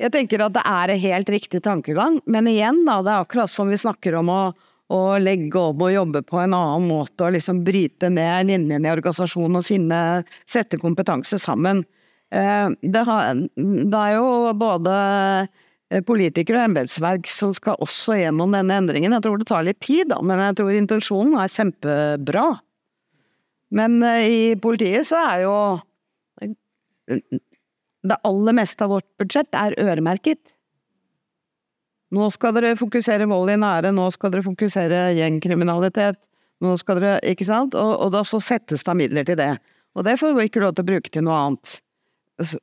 jeg 0.00 0.10
tenker 0.14 0.44
at 0.44 0.54
det 0.54 0.62
er 0.66 0.92
en 0.94 1.02
helt 1.02 1.30
riktig 1.32 1.60
tankegang, 1.64 2.20
men 2.26 2.48
igjen, 2.50 2.82
da, 2.86 3.00
det 3.04 3.12
er 3.12 3.24
akkurat 3.24 3.50
som 3.50 3.70
vi 3.70 3.78
snakker 3.78 4.16
om 4.18 4.30
å, 4.32 4.38
å 4.94 5.00
legge 5.22 5.60
om 5.60 5.82
og 5.86 5.92
jobbe 5.94 6.22
på 6.26 6.40
en 6.42 6.54
annen 6.56 6.88
måte 6.90 7.26
og 7.26 7.34
liksom 7.36 7.62
bryte 7.66 8.10
ned 8.12 8.48
linjene 8.50 8.88
i 8.88 8.92
organisasjonen 8.94 9.60
og 9.60 9.66
finne, 9.66 10.00
sette 10.50 10.80
kompetanse 10.82 11.38
sammen. 11.42 11.84
Eh, 12.34 12.68
Det, 12.82 13.04
har, 13.06 13.38
det 13.54 14.02
er 14.02 14.16
jo 14.16 14.28
både 14.58 14.98
eh, 15.90 16.02
politikere 16.06 16.62
og 16.62 16.68
embetsverk 16.72 17.30
som 17.30 17.54
skal 17.54 17.78
også 17.84 18.18
gjennom 18.18 18.54
denne 18.54 18.80
endringen. 18.82 19.14
Jeg 19.14 19.26
tror 19.26 19.38
det 19.40 19.50
tar 19.50 19.66
litt 19.66 19.82
tid, 19.84 20.08
da, 20.10 20.20
men 20.22 20.42
jeg 20.48 20.58
tror 20.60 20.74
intensjonen 20.74 21.38
er 21.38 21.54
kjempebra. 21.54 22.46
Men 23.74 23.98
eh, 24.02 24.26
i 24.26 24.54
politiet 24.60 25.06
så 25.10 25.22
er 25.30 25.44
jo 25.46 25.56
det 27.08 28.18
aller 28.28 28.56
meste 28.56 28.84
av 28.84 28.94
vårt 28.96 29.08
budsjett 29.20 29.56
er 29.56 29.76
øremerket. 29.80 30.40
Nå 32.14 32.28
skal 32.30 32.54
dere 32.54 32.76
fokusere 32.78 33.26
vold 33.30 33.54
i 33.54 33.58
nære, 33.58 33.90
nå 33.94 34.06
skal 34.14 34.32
dere 34.34 34.44
fokusere 34.44 35.06
gjengkriminalitet, 35.18 36.20
nå 36.62 36.74
skal 36.78 37.00
dere 37.00 37.14
Ikke 37.26 37.46
sant? 37.48 37.74
Og, 37.74 37.94
og 38.06 38.12
da 38.14 38.22
så 38.26 38.40
settes 38.42 38.84
det 38.84 38.92
av 38.92 38.98
midler 38.98 39.26
til 39.26 39.40
det. 39.40 39.54
Og 39.94 40.06
det 40.06 40.18
får 40.20 40.34
vi 40.36 40.46
ikke 40.48 40.62
lov 40.62 40.76
til 40.76 40.84
å 40.84 40.90
bruke 40.92 41.10
til 41.10 41.24
noe 41.26 41.40
annet. 41.46 41.78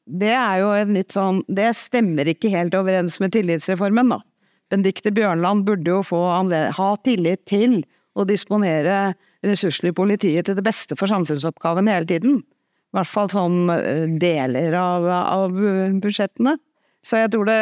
Det 0.06 0.34
er 0.36 0.58
jo 0.60 0.72
en 0.76 0.90
litt 0.98 1.14
sånn 1.16 1.38
Det 1.48 1.70
stemmer 1.80 2.28
ikke 2.28 2.50
helt 2.52 2.74
overens 2.76 3.22
med 3.24 3.32
tillitsreformen, 3.36 4.12
da. 4.12 4.20
Benedicte 4.72 5.12
Bjørnland 5.16 5.66
burde 5.68 5.92
jo 5.92 6.00
få 6.04 6.20
ha 6.28 6.90
tillit 7.04 7.44
til 7.50 7.82
å 8.16 8.24
disponere 8.28 9.14
ressurser 9.44 9.90
i 9.90 9.96
politiet 9.96 10.48
til 10.48 10.56
det 10.56 10.64
beste 10.64 10.96
for 11.00 11.12
samfunnsoppgaven 11.12 11.90
hele 11.92 12.08
tiden. 12.08 12.42
I 12.92 13.00
hvert 13.00 13.12
fall 13.12 13.30
sånn 13.32 13.72
eh, 13.74 14.08
deler 14.20 14.76
av, 14.78 15.08
av 15.08 15.58
eh, 15.58 15.96
budsjettene. 16.04 16.58
Så 17.08 17.22
jeg 17.22 17.32
tror 17.34 17.48
det 17.50 17.62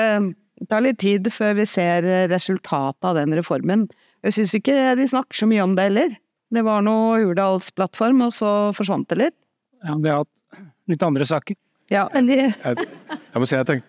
tar 0.70 0.84
litt 0.84 1.00
tid 1.00 1.30
før 1.32 1.54
vi 1.62 1.66
ser 1.70 2.04
resultatet 2.28 3.06
av 3.08 3.16
den 3.16 3.38
reformen. 3.38 3.86
Jeg 4.26 4.36
syns 4.36 4.56
ikke 4.58 4.76
de 5.00 5.06
snakker 5.08 5.38
så 5.40 5.48
mye 5.48 5.64
om 5.64 5.78
det 5.78 5.86
heller. 5.88 6.18
Det 6.52 6.66
var 6.66 6.82
noe 6.84 7.22
Hurdalsplattform, 7.22 8.26
og 8.26 8.34
så 8.36 8.50
forsvant 8.76 9.08
det 9.14 9.20
litt. 9.22 9.38
Ja, 9.86 9.96
det 9.96 10.12
har 10.12 10.24
hatt 10.26 10.66
litt 10.90 11.06
andre 11.06 11.28
saker. 11.30 11.56
Ja, 11.94 12.08
eller 12.18 12.50
Jeg, 12.50 12.90
jeg 13.08 13.42
må 13.42 13.48
si, 13.48 13.56
jeg 13.56 13.68
tenker, 13.70 13.88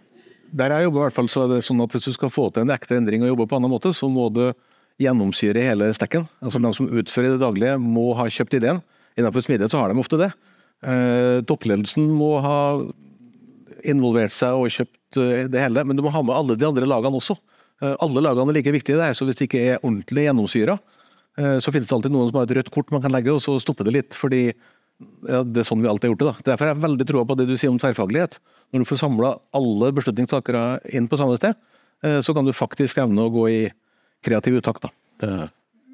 der 0.61 0.75
jeg 0.75 0.87
jobber 0.87 1.01
i 1.01 1.05
hvert 1.07 1.17
fall, 1.17 1.31
så 1.33 1.45
er 1.45 1.55
det 1.55 1.65
sånn 1.67 1.83
at 1.85 1.95
hvis 1.95 2.07
du 2.09 2.15
skal 2.15 2.33
få 2.33 2.49
til 2.53 2.67
en 2.67 2.75
ekte 2.75 2.97
endring 2.99 3.25
og 3.25 3.33
jobbe 3.33 3.49
på 3.49 3.57
en 3.57 3.65
annen 3.65 3.75
måte, 3.75 3.93
så 3.97 4.09
må 4.13 4.29
du 4.35 4.45
gjennomsyre 5.01 5.65
hele 5.65 5.91
stekken. 5.97 6.27
Altså 6.45 6.61
De 6.61 6.73
som 6.77 6.89
utfører 6.89 7.35
det 7.35 7.43
daglige, 7.43 7.77
må 7.81 8.11
ha 8.19 8.29
kjøpt 8.29 8.59
ideen. 8.61 8.83
Innenfor 9.19 9.45
smidighet 9.47 9.73
så 9.73 9.81
har 9.83 9.93
de 9.93 10.03
ofte 10.03 10.21
det. 10.21 10.31
Eh, 10.81 11.41
toppledelsen 11.45 12.07
må 12.17 12.39
ha 12.41 12.59
involvert 13.85 14.33
seg 14.37 14.57
og 14.57 14.73
kjøpt 14.73 15.21
eh, 15.21 15.45
det 15.53 15.61
hele, 15.61 15.85
men 15.85 15.99
du 15.99 16.05
må 16.05 16.13
ha 16.15 16.23
med 16.25 16.37
alle 16.37 16.57
de 16.57 16.69
andre 16.69 16.89
lagene 16.89 17.21
også. 17.21 17.37
Eh, 17.83 17.95
alle 18.01 18.25
lagene 18.25 18.53
er 18.53 18.61
like 18.61 18.75
viktige, 18.75 18.97
det 18.97 19.11
her, 19.11 19.17
så 19.17 19.29
hvis 19.29 19.39
det 19.39 19.51
ikke 19.51 19.63
er 19.75 19.85
ordentlig 19.85 20.29
gjennomsyra, 20.29 20.81
så 21.41 21.73
finnes 21.73 21.87
det 21.89 21.95
alltid 21.95 22.13
noen 22.13 22.27
som 22.29 22.37
har 22.37 22.49
et 22.49 22.53
rødt 22.59 22.69
kort 22.75 22.91
man 22.93 23.01
kan 23.01 23.13
legge, 23.15 23.31
og 23.33 23.39
så 23.41 23.55
stopper 23.63 23.87
det 23.87 23.93
litt. 23.95 24.17
fordi 24.19 24.41
ja, 24.51 25.39
Det 25.47 25.63
er 25.63 25.65
sånn 25.65 25.81
vi 25.81 25.89
alltid 25.89 26.11
har 26.11 26.13
gjort 26.13 26.21
det. 26.21 26.27
da. 26.27 26.45
Derfor 26.51 26.67
har 26.67 26.75
jeg 26.75 26.83
veldig 26.83 27.07
troa 27.09 27.23
på 27.25 27.37
det 27.39 27.47
du 27.49 27.55
sier 27.55 27.71
om 27.71 27.79
tverrfaglighet. 27.81 28.35
Når 28.75 28.83
du 28.83 28.89
får 28.91 29.01
samla 29.01 29.31
alle 29.57 29.93
beslutningstakere 29.97 30.65
inn 30.91 31.07
på 31.09 31.17
samme 31.17 31.39
sted, 31.39 31.55
så 32.03 32.35
kan 32.37 32.45
du 32.45 32.53
faktisk 32.53 32.99
evne 33.01 33.25
å 33.25 33.33
gå 33.33 33.47
i 33.49 33.63
kreativ 34.27 34.59
utakt. 34.59 34.91
da. 34.91 35.49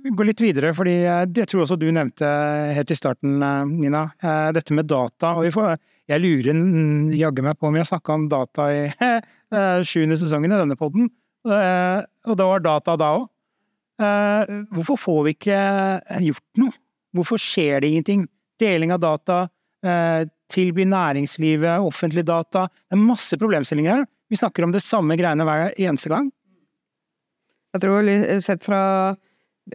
Gå 0.06 0.22
litt 0.22 0.40
videre, 0.40 0.70
fordi 0.76 1.00
jeg 1.02 1.32
jeg 1.34 1.48
tror 1.50 1.64
også 1.64 1.78
du 1.80 1.88
nevnte 1.90 2.28
helt 2.76 2.90
i 2.90 2.96
starten, 2.98 3.40
eh, 3.42 3.64
Nina, 3.66 4.04
eh, 4.22 4.52
dette 4.52 4.74
med 4.74 4.86
data. 4.86 5.34
og 5.34 5.42
vi 5.44 5.50
får, 5.50 5.78
Jeg 6.08 6.20
lurer 6.22 6.54
jaggu 7.18 7.42
meg 7.42 7.58
på 7.58 7.66
om 7.66 7.74
har 7.74 7.84
snakka 7.84 8.14
om 8.14 8.28
data 8.28 8.70
i 8.70 8.92
eh, 9.02 9.82
sjuende 9.82 10.16
sesongen 10.16 10.52
i 10.52 10.60
denne 10.60 10.76
podden, 10.78 11.10
Eh, 11.46 12.00
og 12.26 12.38
det 12.38 12.46
var 12.48 12.62
data 12.64 12.96
da 12.98 13.10
òg. 13.20 13.26
Hvorfor 14.76 14.98
får 15.00 15.20
vi 15.24 15.34
ikke 15.36 15.58
eh, 15.58 16.24
gjort 16.28 16.60
noe? 16.60 16.74
Hvorfor 17.16 17.40
skjer 17.40 17.80
det 17.80 17.92
ingenting? 17.92 18.26
Deling 18.60 18.92
av 18.92 19.00
data, 19.00 19.38
eh, 19.84 20.26
tilby 20.52 20.86
næringslivet 20.88 21.84
offentlig 21.84 22.24
data. 22.26 22.66
Det 22.88 22.96
er 22.96 23.02
masse 23.02 23.38
problemstillinger 23.40 24.00
her. 24.00 24.08
Vi 24.30 24.40
snakker 24.40 24.66
om 24.66 24.74
det 24.74 24.82
samme 24.84 25.16
greiene 25.18 25.46
hver 25.46 25.76
eneste 25.76 26.10
gang. 26.12 26.30
Jeg 27.76 27.84
tror 27.84 28.08
sett 28.40 28.64
fra 28.64 28.80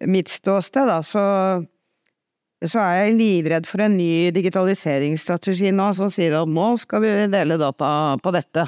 mitt 0.08 0.32
ståsted, 0.32 0.88
da, 0.88 1.00
så, 1.04 1.24
så 2.64 2.84
er 2.84 2.98
jeg 2.98 3.18
livredd 3.20 3.70
for 3.70 3.84
en 3.84 3.98
ny 4.00 4.30
digitaliseringsstrategi 4.36 5.74
nå 5.76 5.92
som 5.98 6.12
sier 6.12 6.38
at 6.40 6.52
nå 6.52 6.74
skal 6.82 7.04
vi 7.04 7.16
dele 7.34 7.60
data 7.62 7.92
på 8.22 8.36
dette. 8.36 8.68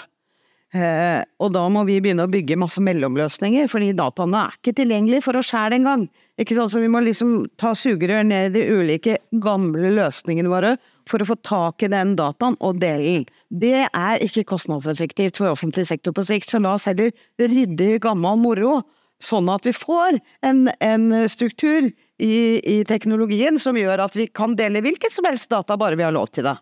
Eh, 0.73 1.21
og 1.37 1.51
da 1.53 1.67
må 1.69 1.83
vi 1.85 1.99
begynne 2.01 2.25
å 2.25 2.31
bygge 2.31 2.57
masse 2.57 2.81
mellomløsninger, 2.81 3.67
fordi 3.69 3.91
dataene 3.93 4.47
er 4.47 4.55
ikke 4.57 4.73
tilgjengelige 4.79 5.21
for 5.21 5.37
oss 5.37 5.51
sjæl 5.51 5.75
engang. 5.77 6.07
Ikke 6.41 6.57
sant? 6.57 6.71
Så 6.73 6.81
vi 6.81 6.89
må 6.89 7.03
liksom 7.05 7.43
ta 7.61 7.75
sugerør 7.77 8.25
ned 8.25 8.49
i 8.49 8.53
de 8.55 8.79
ulike 8.79 9.19
gamle 9.43 9.91
løsningene 9.93 10.49
våre 10.49 10.73
for 11.09 11.21
å 11.21 11.27
få 11.29 11.37
tak 11.45 11.85
i 11.85 11.91
den 11.93 12.15
dataen 12.17 12.57
og 12.57 12.81
dele 12.81 13.05
den. 13.05 13.27
Det 13.53 13.85
er 13.85 14.25
ikke 14.25 14.47
kostnadseffektivt 14.49 15.37
for 15.37 15.53
offentlig 15.53 15.85
sektor 15.91 16.15
på 16.15 16.25
sikt, 16.25 16.49
så 16.49 16.61
la 16.63 16.73
oss 16.73 16.89
heller 16.89 17.13
rydde 17.37 17.99
gammel 18.01 18.41
moro. 18.41 18.79
Sånn 19.23 19.47
at 19.51 19.63
vi 19.67 19.71
får 19.75 20.19
en, 20.43 20.67
en 20.83 21.07
struktur 21.31 21.87
i, 22.19 22.35
i 22.59 22.77
teknologien 22.87 23.59
som 23.61 23.77
gjør 23.79 24.03
at 24.03 24.17
vi 24.19 24.27
kan 24.27 24.57
dele 24.59 24.83
hvilket 24.83 25.15
som 25.15 25.27
helst 25.29 25.51
data, 25.53 25.77
bare 25.79 25.99
vi 25.99 26.05
har 26.05 26.15
lov 26.15 26.33
til 26.35 26.47
det. 26.49 26.57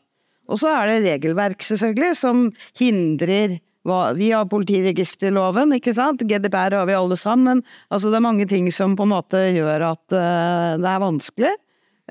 Og 0.51 0.59
så 0.61 0.71
er 0.75 0.89
det 0.89 1.01
regelverk, 1.05 1.63
selvfølgelig, 1.63 2.15
som 2.19 2.47
hindrer 2.77 3.59
vi 4.15 4.29
har 4.29 4.45
politiregisterloven, 4.45 5.73
ikke 5.73 5.93
sant. 5.97 6.21
GDPR 6.21 6.75
har 6.77 6.85
vi 6.85 6.93
alle 6.93 7.17
sammen. 7.17 7.63
Altså 7.89 8.11
det 8.11 8.19
er 8.19 8.27
mange 8.27 8.45
ting 8.45 8.67
som 8.69 8.93
på 8.93 9.07
en 9.07 9.13
måte 9.15 9.41
gjør 9.55 9.87
at 9.87 10.03
uh, 10.13 10.77
det 10.77 10.91
er 10.91 11.01
vanskelig. 11.01 11.53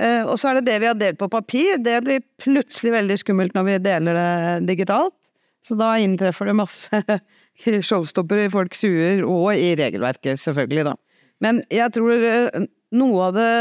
Uh, 0.01 0.25
og 0.25 0.35
så 0.41 0.51
er 0.51 0.59
det 0.59 0.67
det 0.67 0.81
vi 0.83 0.89
har 0.91 0.99
delt 0.99 1.21
på 1.21 1.31
papir. 1.31 1.79
Det 1.79 2.01
blir 2.03 2.25
plutselig 2.43 2.97
veldig 2.97 3.19
skummelt 3.23 3.55
når 3.55 3.69
vi 3.69 3.79
deler 3.87 4.19
det 4.19 4.67
digitalt. 4.73 5.15
Så 5.63 5.77
da 5.79 5.93
inntreffer 6.01 6.51
det 6.51 6.57
masse 6.59 7.03
showstoppere 7.89 8.49
i 8.49 8.53
folks 8.53 8.85
huer, 8.87 9.25
og 9.27 9.55
i 9.55 9.75
regelverket, 9.79 10.41
selvfølgelig, 10.43 10.91
da. 10.93 10.97
Men 11.41 11.63
jeg 11.73 11.93
tror 11.97 12.25
eh, 12.31 12.65
noe 12.97 13.29
av 13.29 13.37
det 13.37 13.53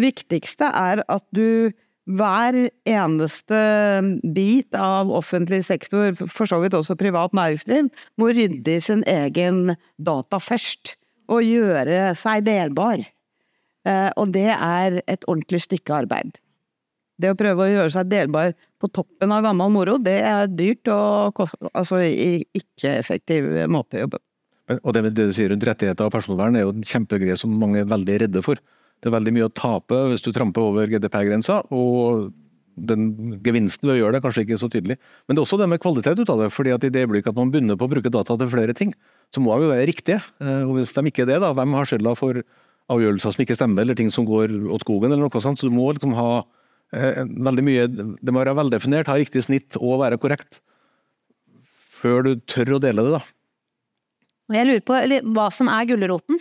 viktigste 0.00 0.70
er 0.74 1.04
at 1.12 1.24
du 1.36 1.72
hver 2.04 2.56
eneste 2.88 3.60
bit 4.36 4.76
av 4.76 5.12
offentlig 5.14 5.62
sektor, 5.64 6.12
for 6.28 6.48
så 6.48 6.58
vidt 6.60 6.76
også 6.76 6.98
privat 7.00 7.32
næringsliv, 7.36 7.88
må 8.20 8.28
rydde 8.36 8.76
i 8.76 8.82
sin 8.84 9.04
egen 9.08 9.76
data 9.96 10.40
først. 10.40 10.98
Og 11.32 11.40
gjøre 11.40 12.10
seg 12.20 12.44
delbar. 12.44 13.00
Eh, 13.88 14.10
og 14.20 14.34
det 14.36 14.50
er 14.52 15.00
et 15.08 15.24
ordentlig 15.24 15.62
stykke 15.64 16.02
arbeid. 16.04 16.36
Det 17.20 17.30
å 17.30 17.38
prøve 17.38 17.64
å 17.64 17.70
gjøre 17.70 17.92
seg 17.94 18.08
delbar 18.10 18.54
på 18.82 18.90
toppen 18.90 19.32
av 19.32 19.44
gammel 19.46 19.70
moro, 19.72 19.96
det 20.02 20.16
er 20.26 20.48
dyrt 20.50 20.88
og 20.90 21.44
altså 21.70 22.02
ikke 22.02 22.96
effektiv 22.98 23.46
måte 23.70 24.00
å 24.00 24.06
jobbe 24.06 24.18
på. 24.18 24.26
Og 24.80 24.94
det, 24.96 25.02
det 25.12 25.28
du 25.28 25.34
sier 25.36 25.50
rundt 25.52 25.66
rettigheter 25.68 26.08
og 26.08 26.14
personvern 26.14 26.56
er 26.56 26.64
jo 26.64 26.72
en 26.72 26.86
kjempegreie 26.88 27.36
som 27.36 27.52
mange 27.60 27.82
er 27.82 27.90
veldig 27.90 28.16
redde 28.24 28.42
for. 28.44 28.60
Det 29.04 29.10
er 29.10 29.14
veldig 29.18 29.34
mye 29.36 29.50
å 29.50 29.52
tape 29.52 29.98
hvis 30.10 30.24
du 30.24 30.30
tramper 30.32 30.64
over 30.64 30.88
GDPR-grensa, 30.88 31.60
og 31.68 32.32
den 32.74 33.36
gevinsten 33.44 33.86
ved 33.86 33.94
å 33.94 33.98
gjøre 34.00 34.16
det 34.16 34.20
er 34.20 34.24
kanskje 34.24 34.44
ikke 34.46 34.58
så 34.58 34.70
tydelig. 34.72 34.96
Men 35.26 35.36
det 35.36 35.42
er 35.42 35.44
også 35.44 35.58
det 35.60 35.68
med 35.70 35.82
kvalitet 35.82 36.18
ut 36.18 36.32
av 36.32 36.40
det. 36.42 36.50
fordi 36.50 36.72
at 36.74 36.86
i 36.86 36.90
det 36.90 37.04
øyeblikket 37.04 37.30
at 37.30 37.38
man 37.38 37.52
begynner 37.52 37.78
på 37.78 37.86
å 37.86 37.92
bruke 37.92 38.10
data 38.10 38.36
til 38.40 38.50
flere 38.50 38.74
ting, 38.74 38.94
så 39.34 39.42
må 39.44 39.54
de 39.54 39.68
jo 39.68 39.74
være 39.74 39.86
riktige. 39.90 40.20
Eh, 40.40 40.64
og 40.64 40.78
hvis 40.78 40.94
de 40.96 41.04
ikke 41.10 41.22
er 41.26 41.34
det, 41.34 41.40
da, 41.44 41.52
hvem 41.54 41.76
har 41.76 41.90
skylda 41.90 42.16
for 42.18 42.40
avgjørelser 42.92 43.36
som 43.36 43.44
ikke 43.44 43.56
stemmer, 43.56 43.84
eller 43.84 43.98
ting 43.98 44.10
som 44.12 44.26
går 44.28 44.52
åt 44.74 44.84
skogen, 44.84 45.12
eller 45.12 45.28
noe 45.28 45.44
sånt. 45.44 45.60
Så 45.60 45.70
du 45.70 45.76
må 45.76 45.92
liksom 45.92 46.16
ha 46.18 46.44
veldig 46.92 47.64
mye 47.66 47.86
Det 47.88 48.32
må 48.32 48.42
være 48.42 48.56
veldefinert, 48.58 49.08
ha 49.10 49.16
riktig 49.18 49.44
snitt 49.46 49.78
og 49.80 50.02
være 50.02 50.18
korrekt. 50.22 50.60
Før 52.00 52.26
du 52.26 52.34
tør 52.46 52.76
å 52.76 52.82
dele 52.82 53.06
det, 53.06 53.14
da. 53.16 53.22
Jeg 54.54 54.68
lurer 54.68 54.84
på 54.84 54.98
hva 55.32 55.48
som 55.54 55.70
er 55.72 55.86
gulroten 55.88 56.38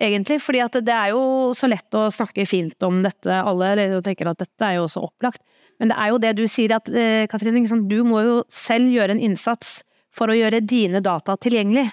egentlig. 0.00 0.40
fordi 0.42 0.62
det 0.80 0.94
er 0.94 1.10
jo 1.12 1.52
så 1.54 1.68
lett 1.68 1.94
å 1.94 2.10
snakke 2.10 2.46
fint 2.46 2.82
om 2.82 3.02
dette, 3.02 3.30
alle 3.30 4.00
tenker 4.02 4.30
at 4.30 4.38
dette 4.38 4.64
er 4.64 4.78
jo 4.78 4.86
også 4.88 5.04
opplagt. 5.04 5.42
Men 5.78 5.90
det 5.90 5.98
er 5.98 6.08
jo 6.10 6.18
det 6.22 6.32
du 6.38 6.46
sier 6.46 6.76
at 6.76 6.88
eh, 6.88 7.26
Katrine, 7.26 7.66
du 7.88 8.02
må 8.04 8.22
jo 8.22 8.36
selv 8.48 8.90
gjøre 8.90 9.16
en 9.16 9.22
innsats 9.22 9.82
for 10.14 10.30
å 10.30 10.36
gjøre 10.36 10.62
dine 10.62 11.02
data 11.02 11.36
tilgjengelig. 11.36 11.90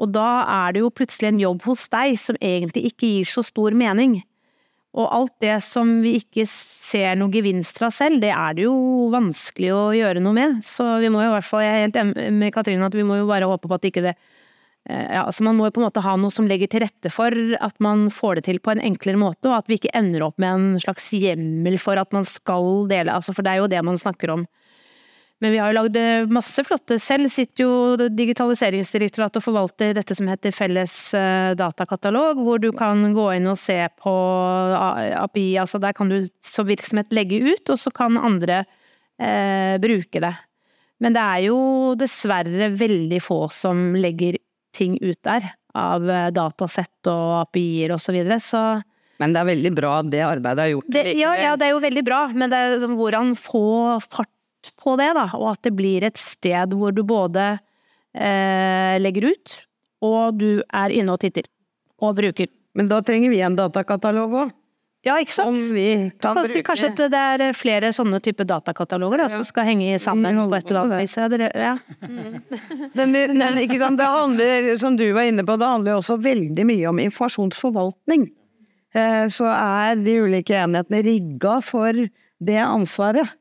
Og 0.00 0.12
da 0.12 0.44
er 0.48 0.74
det 0.74 0.82
jo 0.82 0.92
plutselig 0.92 1.30
en 1.30 1.40
jobb 1.40 1.64
hos 1.68 1.86
deg 1.92 2.18
som 2.20 2.36
egentlig 2.40 2.92
ikke 2.92 3.08
gir 3.08 3.28
så 3.28 3.44
stor 3.44 3.72
mening. 3.76 4.20
Og 4.92 5.08
alt 5.08 5.32
det 5.40 5.54
som 5.64 5.88
vi 6.04 6.18
ikke 6.18 6.44
ser 6.48 7.16
noe 7.16 7.32
gevinst 7.32 7.78
fra 7.80 7.88
selv, 7.94 8.20
det 8.20 8.34
er 8.34 8.58
det 8.58 8.66
jo 8.66 8.74
vanskelig 9.12 9.70
å 9.72 9.82
gjøre 9.96 10.20
noe 10.20 10.36
med. 10.36 10.60
Så 10.66 10.84
vi 11.00 11.08
må 11.12 11.22
jo 11.24 11.30
i 11.30 11.34
hvert 11.38 11.48
fall, 11.48 11.64
jeg 11.64 11.72
er 11.72 11.84
helt 11.86 12.00
enig 12.02 12.28
med 12.42 12.52
Katrine 12.52 12.90
at 12.90 12.96
vi 12.98 13.06
må 13.08 13.16
jo 13.22 13.30
bare 13.30 13.48
håpe 13.48 13.70
på 13.70 13.78
at 13.78 13.88
ikke 13.88 14.04
det 14.10 14.16
Eh, 14.90 15.14
ja, 15.14 15.22
altså 15.22 15.44
man 15.46 15.56
må 15.56 15.68
jo 15.68 15.74
på 15.76 15.82
en 15.82 15.86
måte 15.86 16.02
ha 16.02 16.16
noe 16.18 16.32
som 16.34 16.48
legger 16.50 16.70
til 16.70 16.82
rette 16.82 17.10
for 17.12 17.34
at 17.62 17.76
man 17.84 18.08
får 18.10 18.40
det 18.40 18.46
til 18.48 18.58
på 18.62 18.72
en 18.74 18.82
enklere 18.82 19.20
måte, 19.20 19.46
og 19.48 19.60
at 19.60 19.70
vi 19.70 19.78
ikke 19.78 19.94
ender 19.98 20.26
opp 20.26 20.42
med 20.42 20.50
en 20.56 20.82
slags 20.82 21.06
hjemmel 21.14 21.78
for 21.82 22.00
at 22.00 22.10
man 22.14 22.26
skal 22.26 22.88
dele, 22.90 23.14
altså 23.14 23.34
for 23.36 23.46
det 23.46 23.54
er 23.54 23.62
jo 23.62 23.70
det 23.70 23.82
man 23.86 24.00
snakker 24.00 24.34
om. 24.34 24.46
Men 25.42 25.50
vi 25.50 25.58
har 25.58 25.72
jo 25.72 25.78
lagd 25.80 25.96
eh, 25.98 26.28
masse 26.30 26.62
flotte 26.62 27.00
Selv 27.02 27.30
sitter 27.34 27.64
jo 27.64 28.08
Digitaliseringsdirektoratet 28.14 29.40
og 29.40 29.46
forvalter 29.48 29.96
dette 29.96 30.14
som 30.14 30.28
heter 30.30 30.54
Felles 30.54 30.94
eh, 31.18 31.54
datakatalog, 31.58 32.38
hvor 32.46 32.62
du 32.62 32.70
kan 32.76 33.02
gå 33.16 33.26
inn 33.34 33.50
og 33.50 33.58
se 33.58 33.80
på 33.98 34.12
API. 35.18 35.48
altså 35.58 35.82
Der 35.82 35.96
kan 35.98 36.12
du 36.12 36.20
som 36.46 36.68
virksomhet 36.70 37.10
legge 37.14 37.42
ut, 37.42 37.74
og 37.74 37.80
så 37.80 37.90
kan 37.94 38.20
andre 38.20 38.62
eh, 39.18 39.74
bruke 39.82 40.22
det. 40.22 40.34
Men 41.02 41.16
det 41.16 41.22
er 41.22 41.48
jo 41.48 41.58
dessverre 41.98 42.70
veldig 42.78 43.18
få 43.22 43.40
som 43.50 43.96
legger 43.98 44.38
ting 44.72 44.94
ut 45.02 45.18
der, 45.26 45.48
av 45.74 46.06
eh, 46.06 46.28
datasett 46.34 47.10
og 47.10 47.40
API-er 47.40 47.96
og 47.96 48.02
så 48.04 48.14
videre, 48.14 48.38
så 48.38 48.62
Men 49.18 49.34
det 49.34 49.42
er 49.42 49.50
veldig 49.50 49.74
bra 49.74 49.96
det 50.06 50.22
arbeidet 50.26 50.62
er 50.62 50.72
gjort? 50.76 50.86
Det, 50.94 51.04
ja, 51.18 51.34
ja, 51.38 51.56
det 51.58 51.66
er 51.66 51.74
jo 51.74 51.82
veldig 51.82 52.06
bra, 52.06 52.22
men 52.30 52.52
det 52.52 52.60
er 52.60 52.76
liksom 52.76 52.94
hvordan 53.00 53.34
få 53.38 53.66
fart 54.06 54.30
på 54.78 54.96
det, 55.00 55.10
da, 55.18 55.26
og 55.38 55.52
at 55.54 55.66
det 55.66 55.74
blir 55.76 56.06
et 56.06 56.20
sted 56.20 56.74
hvor 56.78 56.94
du 56.94 57.02
både 57.06 57.52
eh, 58.14 58.96
legger 59.02 59.32
ut, 59.32 59.58
og 60.02 60.40
du 60.40 60.50
er 60.62 60.94
inne 60.94 61.14
og 61.14 61.22
titter, 61.22 61.46
og 62.02 62.16
bruker. 62.18 62.50
Men 62.78 62.88
da 62.90 63.02
trenger 63.04 63.32
vi 63.32 63.42
en 63.44 63.58
datakatalog 63.58 64.36
òg. 64.46 64.58
Ja, 65.02 65.16
ikke 65.18 65.34
sant. 65.34 65.58
Kanskje, 66.22 66.60
kanskje 66.62 66.88
at 66.92 67.00
det 67.10 67.20
er 67.34 67.56
flere 67.58 67.88
sånne 67.94 68.20
type 68.22 68.44
datakataloger 68.46 69.24
da, 69.24 69.26
som 69.32 69.42
skal 69.42 69.66
henge 69.66 69.96
sammen 70.02 70.38
på 70.38 70.54
et 70.54 70.70
eller 70.70 70.84
annet 70.84 71.00
vis. 71.02 71.16
Ja. 71.58 71.72
Den, 72.94 73.16
den, 73.40 73.58
ikke 73.64 73.80
sant? 73.82 73.98
Det 73.98 74.06
handler, 74.06 74.68
som 74.78 74.94
du 74.98 75.08
var 75.16 75.26
inne 75.26 75.42
på, 75.46 75.58
det 75.58 75.72
handler 75.72 75.98
også 75.98 76.20
veldig 76.22 76.66
mye 76.70 76.86
om 76.92 77.02
informasjonsforvaltning. 77.02 78.28
Eh, 78.94 79.26
så 79.34 79.50
er 79.50 79.98
de 79.98 80.16
ulike 80.22 80.54
enhetene 80.54 81.02
rigga 81.02 81.58
for 81.66 81.98
det 82.42 82.60
ansvaret. 82.62 83.34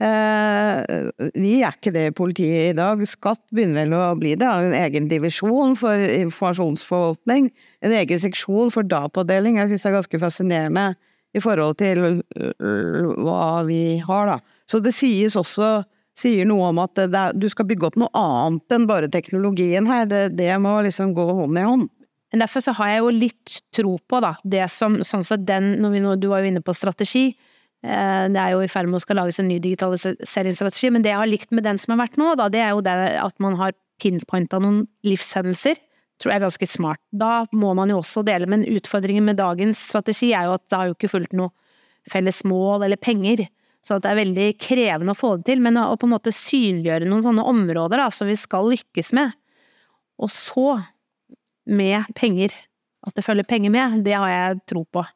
Eh, 0.00 1.10
vi 1.36 1.58
er 1.60 1.74
ikke 1.76 1.92
det 1.92 2.06
i 2.08 2.14
politiet 2.16 2.70
i 2.70 2.76
dag. 2.78 3.02
Skatt 3.08 3.42
begynner 3.52 3.84
vel 3.84 3.96
å 3.98 4.04
bli 4.16 4.32
det. 4.38 4.48
Har 4.48 4.64
en 4.64 4.76
egen 4.76 5.10
divisjon 5.10 5.76
for 5.76 5.92
informasjonsforvaltning. 5.92 7.50
En 7.84 7.94
egen 7.98 8.22
seksjon 8.22 8.72
for 8.72 8.88
datadeling. 8.88 9.60
Jeg 9.60 9.74
syns 9.74 9.84
det 9.84 9.90
er 9.90 9.98
ganske 9.98 10.22
fascinerende 10.24 10.86
i 11.36 11.42
forhold 11.44 11.76
til 11.78 12.02
øh, 12.02 13.10
hva 13.22 13.62
vi 13.68 14.00
har, 14.02 14.32
da. 14.32 14.56
Så 14.66 14.80
det 14.82 14.96
sies 14.96 15.36
også 15.38 15.82
sier 16.20 16.48
noe 16.48 16.72
om 16.72 16.80
at 16.82 16.98
er, 17.00 17.36
du 17.36 17.46
skal 17.52 17.68
bygge 17.68 17.90
opp 17.90 18.00
noe 18.00 18.10
annet 18.18 18.74
enn 18.74 18.88
bare 18.88 19.10
teknologien 19.12 19.86
her. 19.88 20.08
Det, 20.10 20.24
det 20.38 20.50
må 20.62 20.80
liksom 20.86 21.14
gå 21.16 21.28
hånd 21.28 21.60
i 21.60 21.66
hånd. 21.66 21.88
Derfor 22.30 22.62
så 22.62 22.72
har 22.78 22.92
jeg 22.92 23.00
jo 23.02 23.14
litt 23.14 23.54
tro 23.74 23.96
på 24.06 24.20
da, 24.22 24.36
det 24.46 24.68
som 24.70 25.00
sånn 25.06 25.24
sett 25.26 25.42
den, 25.48 25.74
når 25.82 25.94
vi 25.94 26.02
Du 26.22 26.28
var 26.30 26.42
jo 26.42 26.50
inne 26.50 26.62
på 26.62 26.74
strategi. 26.76 27.32
Eh, 27.80 28.24
det 28.28 28.40
er 28.40 28.54
jo 28.54 28.64
i 28.64 28.70
ferd 28.70 28.90
med 28.90 28.98
å 28.98 29.04
skal 29.04 29.22
lages 29.22 29.40
en 29.40 29.48
ny 29.48 29.60
digitaliseringsstrategi, 29.64 30.90
men 30.92 31.04
det 31.04 31.14
jeg 31.14 31.20
har 31.22 31.30
likt 31.30 31.54
med 31.54 31.64
den 31.64 31.80
som 31.80 31.94
har 31.94 32.02
vært 32.02 32.18
nå, 32.20 32.34
da, 32.36 32.50
det 32.52 32.60
er 32.64 32.74
jo 32.74 32.82
det 32.84 32.96
at 33.20 33.36
man 33.40 33.56
har 33.60 33.76
pinpointa 34.00 34.60
noen 34.60 34.84
livshendelser. 35.06 35.80
Tror 36.20 36.34
jeg 36.34 36.40
er 36.40 36.44
ganske 36.44 36.68
smart. 36.68 37.00
Da 37.16 37.46
må 37.56 37.72
man 37.76 37.88
jo 37.88 38.02
også 38.02 38.20
dele, 38.26 38.48
men 38.50 38.66
utfordringen 38.68 39.24
med 39.24 39.38
dagens 39.40 39.80
strategi 39.88 40.34
er 40.36 40.50
jo 40.50 40.58
at 40.58 40.66
det 40.68 40.76
har 40.76 40.90
jo 40.90 40.96
ikke 40.98 41.12
fulgt 41.14 41.36
noe 41.36 41.52
felles 42.10 42.42
mål 42.48 42.84
eller 42.84 43.00
penger. 43.00 43.46
Så 43.80 43.96
det 43.96 44.10
er 44.10 44.18
veldig 44.18 44.48
krevende 44.60 45.14
å 45.14 45.16
få 45.16 45.34
det 45.38 45.46
til, 45.48 45.62
men 45.64 45.78
å 45.80 45.96
på 45.96 46.08
en 46.08 46.12
måte 46.12 46.34
synliggjøre 46.36 47.08
noen 47.08 47.24
sånne 47.24 47.46
områder 47.48 48.02
da, 48.02 48.10
som 48.12 48.28
vi 48.28 48.36
skal 48.36 48.68
lykkes 48.68 49.14
med. 49.16 49.32
Og 50.20 50.28
så, 50.32 50.74
med 51.64 52.12
penger, 52.18 52.52
at 53.08 53.16
det 53.16 53.24
følger 53.24 53.48
penger 53.48 53.72
med, 53.72 54.02
det 54.04 54.18
har 54.18 54.28
jeg 54.28 54.60
tro 54.68 54.84
på. 54.84 55.06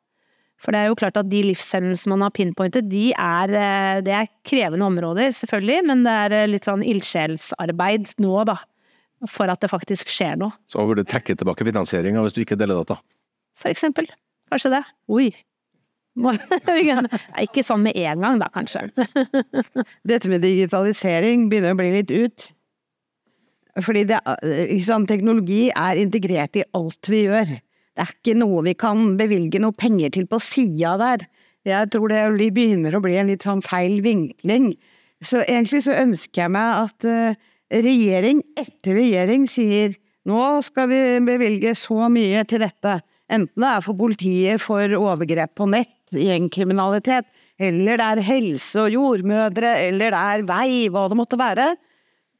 For 0.62 0.72
det 0.72 0.80
er 0.80 0.90
jo 0.90 0.98
klart 0.98 1.18
at 1.20 1.28
de 1.28 1.40
livshendelsene 1.44 2.14
man 2.14 2.24
har 2.26 2.34
pinpointet, 2.34 2.86
de 2.88 3.08
er, 3.12 3.54
eh, 3.58 4.02
det 4.04 4.14
er 4.16 4.30
krevende 4.46 4.86
områder, 4.86 5.32
selvfølgelig, 5.36 5.80
men 5.90 6.04
det 6.06 6.14
er 6.26 6.36
eh, 6.38 6.50
litt 6.50 6.68
sånn 6.68 6.84
ildsjelsarbeid 6.86 8.14
nå, 8.24 8.36
da. 8.48 8.58
For 9.30 9.48
at 9.48 9.62
det 9.62 9.72
faktisk 9.72 10.10
skjer 10.12 10.38
noe. 10.40 10.52
Så 10.68 10.84
burde 10.84 11.04
du 11.04 11.10
trekke 11.10 11.36
tilbake 11.38 11.64
finansieringa 11.66 12.22
hvis 12.24 12.36
du 12.36 12.42
ikke 12.44 12.58
deler 12.60 12.82
data? 12.82 12.98
For 13.56 13.72
eksempel. 13.72 14.08
Kanskje 14.52 14.74
det. 14.76 14.82
Oi. 15.08 15.28
ikke 17.44 17.64
sånn 17.66 17.86
med 17.86 17.96
en 17.98 18.22
gang, 18.22 18.42
da, 18.42 18.50
kanskje. 18.54 18.86
Dette 20.10 20.30
med 20.30 20.44
digitalisering 20.44 21.48
begynner 21.50 21.74
å 21.74 21.80
bli 21.80 21.90
litt 21.96 22.12
ut. 22.12 22.50
Fordi 23.82 24.04
det, 24.06 24.20
sant, 24.86 25.08
teknologi 25.10 25.66
er 25.74 25.98
integrert 25.98 26.60
i 26.60 26.66
alt 26.78 27.10
vi 27.10 27.24
gjør. 27.24 27.56
Det 27.94 28.02
er 28.02 28.12
ikke 28.12 28.36
noe 28.40 28.64
vi 28.66 28.74
kan 28.78 29.14
bevilge 29.18 29.60
noe 29.62 29.74
penger 29.76 30.14
til 30.16 30.26
på 30.30 30.40
sida 30.42 30.96
der. 30.98 31.26
Jeg 31.64 31.90
tror 31.94 32.10
det 32.10 32.50
begynner 32.52 32.96
å 32.96 33.02
bli 33.04 33.14
en 33.16 33.30
litt 33.30 33.46
sånn 33.46 33.62
feil 33.64 34.00
vinkling. 34.04 34.72
Så 35.24 35.44
egentlig 35.46 35.84
så 35.86 35.94
ønsker 36.02 36.44
jeg 36.44 36.52
meg 36.52 36.80
at 36.84 37.06
uh, 37.08 37.38
regjering 37.72 38.42
etter 38.60 38.98
regjering 38.98 39.46
sier 39.48 39.94
nå 40.28 40.42
skal 40.64 40.88
vi 40.88 41.00
bevilge 41.24 41.74
så 41.76 42.08
mye 42.12 42.44
til 42.48 42.62
dette, 42.64 42.98
enten 43.28 43.60
det 43.60 43.70
er 43.70 43.82
for 43.84 43.96
politiet 43.98 44.62
for 44.62 44.94
overgrep 44.96 45.52
på 45.60 45.66
nett, 45.68 45.92
gjengkriminalitet, 46.16 47.28
eller 47.60 48.00
det 48.00 48.06
er 48.06 48.22
helse 48.24 48.86
og 48.86 48.94
jordmødre, 48.94 49.74
eller 49.88 50.14
det 50.14 50.22
er 50.22 50.46
vei, 50.48 50.68
hva 50.92 51.04
det 51.10 51.18
måtte 51.18 51.40
være. 51.40 51.74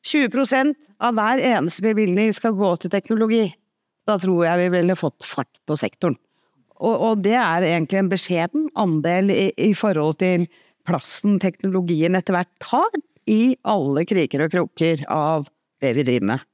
20% 0.04 0.72
av 1.04 1.16
hver 1.16 1.42
eneste 1.44 1.84
bevilgning 1.84 2.32
skal 2.36 2.56
gå 2.56 2.72
til 2.80 2.92
teknologi. 2.92 3.44
Da 4.08 4.18
tror 4.20 4.44
jeg 4.44 4.60
vi 4.64 4.68
ville 4.76 4.96
fått 4.98 5.24
fart 5.24 5.50
på 5.68 5.76
sektoren. 5.80 6.16
Og, 6.84 6.94
og 6.94 7.24
det 7.24 7.36
er 7.38 7.64
egentlig 7.64 8.00
en 8.00 8.10
beskjeden 8.10 8.68
andel 8.80 9.30
i, 9.32 9.48
i 9.56 9.72
forhold 9.78 10.18
til 10.20 10.48
plassen 10.84 11.38
teknologien 11.40 12.16
etter 12.18 12.36
hvert 12.36 12.50
tar 12.60 12.98
i 13.30 13.54
alle 13.64 14.04
kriker 14.08 14.44
og 14.44 14.52
kroker 14.52 15.04
av 15.08 15.46
det 15.80 15.94
vi 15.96 16.04
driver 16.04 16.34
med. 16.34 16.44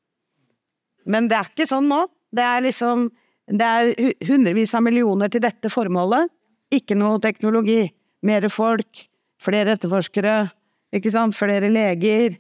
Men 1.10 1.26
det 1.30 1.38
er 1.38 1.50
ikke 1.50 1.68
sånn 1.70 1.88
nå. 1.90 2.04
Det 2.30 2.44
er 2.46 2.62
liksom 2.62 3.08
Det 3.50 3.66
er 3.66 4.12
hundrevis 4.28 4.76
av 4.78 4.84
millioner 4.86 5.26
til 5.26 5.42
dette 5.42 5.66
formålet. 5.72 6.28
Ikke 6.70 6.94
noe 6.94 7.18
teknologi. 7.18 7.88
Mere 8.22 8.46
folk. 8.46 9.00
Flere 9.42 9.74
etterforskere. 9.74 10.52
Ikke 10.94 11.10
sant? 11.10 11.34
Flere 11.34 11.66
leger. 11.66 12.36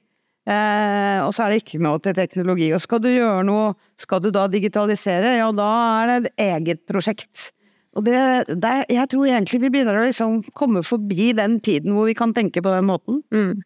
Eh, 0.50 1.20
og 1.22 1.30
så 1.34 1.44
er 1.44 1.52
det 1.52 1.62
ikke 1.62 1.80
noe 1.84 2.00
til 2.02 2.16
teknologi. 2.16 2.70
Og 2.74 2.82
skal 2.82 3.02
du 3.04 3.10
gjøre 3.12 3.44
noe, 3.46 3.72
skal 4.00 4.22
du 4.24 4.30
da 4.34 4.46
digitalisere, 4.50 5.36
ja 5.38 5.50
da 5.54 5.70
er 6.02 6.10
det 6.10 6.18
et 6.20 6.44
eget 6.48 6.84
prosjekt. 6.90 7.50
Og 7.98 8.06
det, 8.06 8.18
det, 8.62 8.72
jeg 8.90 9.10
tror 9.10 9.26
egentlig 9.26 9.60
vi 9.64 9.70
begynner 9.74 9.98
å 9.98 10.06
liksom 10.06 10.40
komme 10.56 10.82
forbi 10.86 11.32
den 11.38 11.58
tiden 11.62 11.94
hvor 11.96 12.06
vi 12.06 12.16
kan 12.18 12.34
tenke 12.34 12.62
på 12.62 12.74
den 12.74 12.86
måten. 12.86 13.22
Mm. 13.34 13.62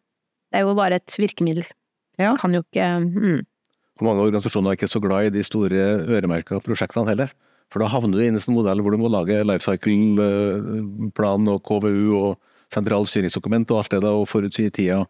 Det 0.49 0.61
er 0.61 0.65
jo 0.65 0.77
bare 0.77 0.97
et 0.97 1.17
virkemiddel. 1.19 1.67
Ja. 2.21 2.33
Kan 2.39 2.55
jo 2.55 2.63
ikke 2.63 2.87
mm. 3.05 3.43
Og 3.95 4.03
mange 4.03 4.25
organisasjoner 4.25 4.73
er 4.73 4.77
ikke 4.77 4.91
så 4.91 4.99
glad 4.99 5.29
i 5.29 5.35
de 5.37 5.43
store 5.45 5.83
øremerka 6.11 6.57
prosjektene 6.63 7.07
heller. 7.07 7.29
For 7.71 7.81
da 7.81 7.87
havner 7.89 8.19
du 8.19 8.25
inn 8.25 8.35
i 8.35 8.41
en 8.41 8.55
modell 8.55 8.81
hvor 8.83 8.93
du 8.93 8.99
må 8.99 9.09
lage 9.11 9.39
life 9.45 9.63
cycle-plan 9.63 11.47
og 11.51 11.61
KVU 11.65 12.17
og 12.17 12.35
sentralt 12.73 13.09
styringsdokument 13.09 13.71
og 13.71 13.81
alt 13.81 13.93
det 13.95 14.01
da, 14.03 14.11
og 14.11 14.27
forutsi 14.27 14.67
tida 14.73 15.05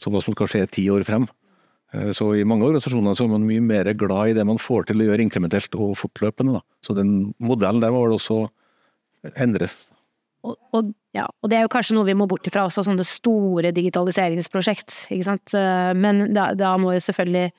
som 0.00 0.14
også 0.14 0.30
som 0.30 0.36
skal 0.36 0.50
skje 0.52 0.66
ti 0.74 0.84
år 0.92 1.04
frem. 1.06 1.26
Eh, 1.94 2.10
Så 2.16 2.32
i 2.38 2.44
mange 2.44 2.66
organisasjoner 2.66 3.14
så 3.14 3.24
er 3.26 3.34
man 3.34 3.46
mye 3.46 3.62
mer 3.62 3.92
glad 3.94 4.32
i 4.32 4.36
det 4.36 4.46
man 4.46 4.58
får 4.58 4.90
til 4.90 5.02
å 5.02 5.08
gjøre 5.08 5.24
inkrementelt 5.26 5.74
og 5.78 5.96
fortløpende. 6.00 6.58
Da. 6.58 6.62
Så 6.82 6.96
den 6.96 7.34
modellen 7.38 7.80
der 7.84 7.94
må 7.94 8.04
vel 8.06 8.16
også 8.18 8.44
endres. 9.40 9.76
Og, 10.44 10.58
og, 10.76 10.90
ja, 11.16 11.24
og 11.40 11.48
det 11.48 11.56
er 11.56 11.62
jo 11.64 11.72
kanskje 11.72 11.94
noe 11.96 12.04
vi 12.04 12.16
må 12.18 12.26
bort 12.28 12.44
ifra 12.44 12.66
også, 12.68 12.82
sånne 12.84 13.06
store 13.08 13.70
digitaliseringsprosjekt, 13.72 15.06
ikke 15.14 15.24
sant. 15.24 15.54
Eh, 15.56 15.92
Men 15.96 16.34
da, 16.36 16.50
da 16.58 16.74
må 16.80 16.92
jo 16.96 17.00
selvfølgelig 17.00 17.52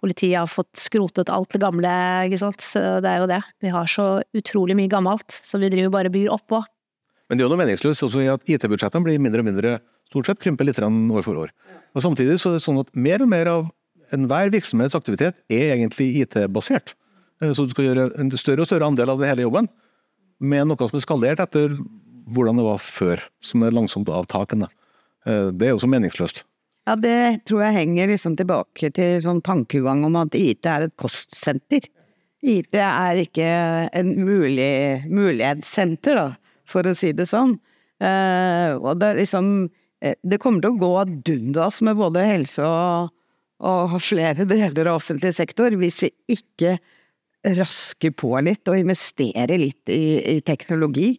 politiet 0.00 0.38
ha 0.38 0.46
fått 0.48 0.80
skrotet 0.80 1.28
alt 1.28 1.50
det 1.52 1.60
gamle, 1.60 1.90
ikke 2.24 2.38
sant. 2.40 2.64
Så 2.64 2.80
Det 3.04 3.10
er 3.10 3.18
jo 3.20 3.28
det. 3.28 3.42
Vi 3.60 3.68
har 3.74 3.84
så 3.84 4.22
utrolig 4.32 4.76
mye 4.78 4.88
gammelt, 4.88 5.28
så 5.28 5.60
vi 5.60 5.68
driver 5.68 5.92
bare 5.98 6.12
bygger 6.12 6.32
oppå. 6.32 6.62
Men 7.28 7.36
det 7.38 7.44
er 7.44 7.48
jo 7.50 7.52
noe 7.52 7.60
meningsløst 7.60 8.02
også 8.08 8.24
i 8.24 8.30
at 8.32 8.48
IT-budsjettene 8.48 9.04
blir 9.04 9.20
mindre 9.22 9.44
og 9.44 9.46
mindre, 9.50 9.74
stort 10.10 10.26
sett 10.26 10.42
krymper 10.42 10.66
litt 10.66 10.80
år 10.82 11.24
for 11.26 11.38
år. 11.46 11.52
Og 11.94 12.02
Samtidig 12.04 12.38
så 12.38 12.50
er 12.50 12.58
det 12.58 12.64
sånn 12.64 12.80
at 12.82 12.90
mer 12.94 13.22
og 13.22 13.30
mer 13.30 13.50
av 13.50 13.70
enhver 14.14 14.50
virksomhets 14.50 14.96
aktivitet 14.98 15.38
er 15.50 15.76
egentlig 15.76 16.10
IT-basert. 16.24 16.94
Eh, 17.42 17.52
Så 17.52 17.66
du 17.66 17.70
skal 17.70 17.90
gjøre 17.90 18.10
en 18.18 18.30
større 18.30 18.62
og 18.62 18.66
større 18.70 18.86
andel 18.86 19.10
av 19.10 19.18
det 19.20 19.30
hele 19.30 19.46
jobben 19.46 19.68
med 20.40 20.66
noe 20.66 20.88
som 20.88 20.96
er 20.98 21.04
skalert 21.04 21.40
etter 21.40 21.76
hvordan 22.30 22.56
det 22.56 22.64
var 22.64 22.78
før, 22.78 23.22
som 23.42 23.62
er 23.62 23.74
langsomt 23.74 24.08
avtakende. 24.08 24.68
Eh, 25.26 25.50
Det 25.50 25.68
er 25.68 25.74
jo 25.74 25.82
så 25.82 25.90
meningsløst. 25.90 26.44
Ja, 26.88 26.96
det 26.96 27.44
tror 27.46 27.62
jeg 27.62 27.76
henger 27.76 28.08
liksom 28.08 28.36
tilbake 28.36 28.90
til 28.92 29.20
sånn 29.22 29.42
tankegang 29.42 30.04
om 30.04 30.16
at 30.16 30.34
IT 30.34 30.66
er 30.66 30.88
et 30.88 30.96
kostsenter. 30.96 31.84
IT 32.42 32.74
er 32.74 33.20
ikke 33.20 33.90
en 33.92 34.14
mulig, 34.16 35.04
mulighetssenter, 35.06 36.14
da, 36.16 36.36
for 36.64 36.82
å 36.82 36.96
si 36.96 37.12
det 37.12 37.28
sånn. 37.28 37.58
Eh, 38.00 38.72
og 38.80 38.98
det 38.98 39.10
er 39.10 39.20
liksom 39.20 39.68
Det 40.00 40.38
kommer 40.40 40.64
til 40.64 40.72
å 40.72 40.80
gå 40.80 40.90
ad 41.02 41.80
med 41.84 41.98
både 41.98 42.24
helse 42.24 42.64
og, 42.64 43.10
og 43.60 43.98
flere 44.00 44.46
deler 44.48 44.88
av 44.88 44.96
offentlig 44.96 45.34
sektor 45.36 45.76
hvis 45.76 46.00
vi 46.06 46.10
ikke 46.36 46.78
rasker 47.56 48.12
på 48.16 48.32
litt 48.44 48.68
og 48.68 48.80
investerer 48.80 49.60
litt 49.60 49.92
i, 49.92 50.36
i 50.36 50.40
teknologi. 50.44 51.14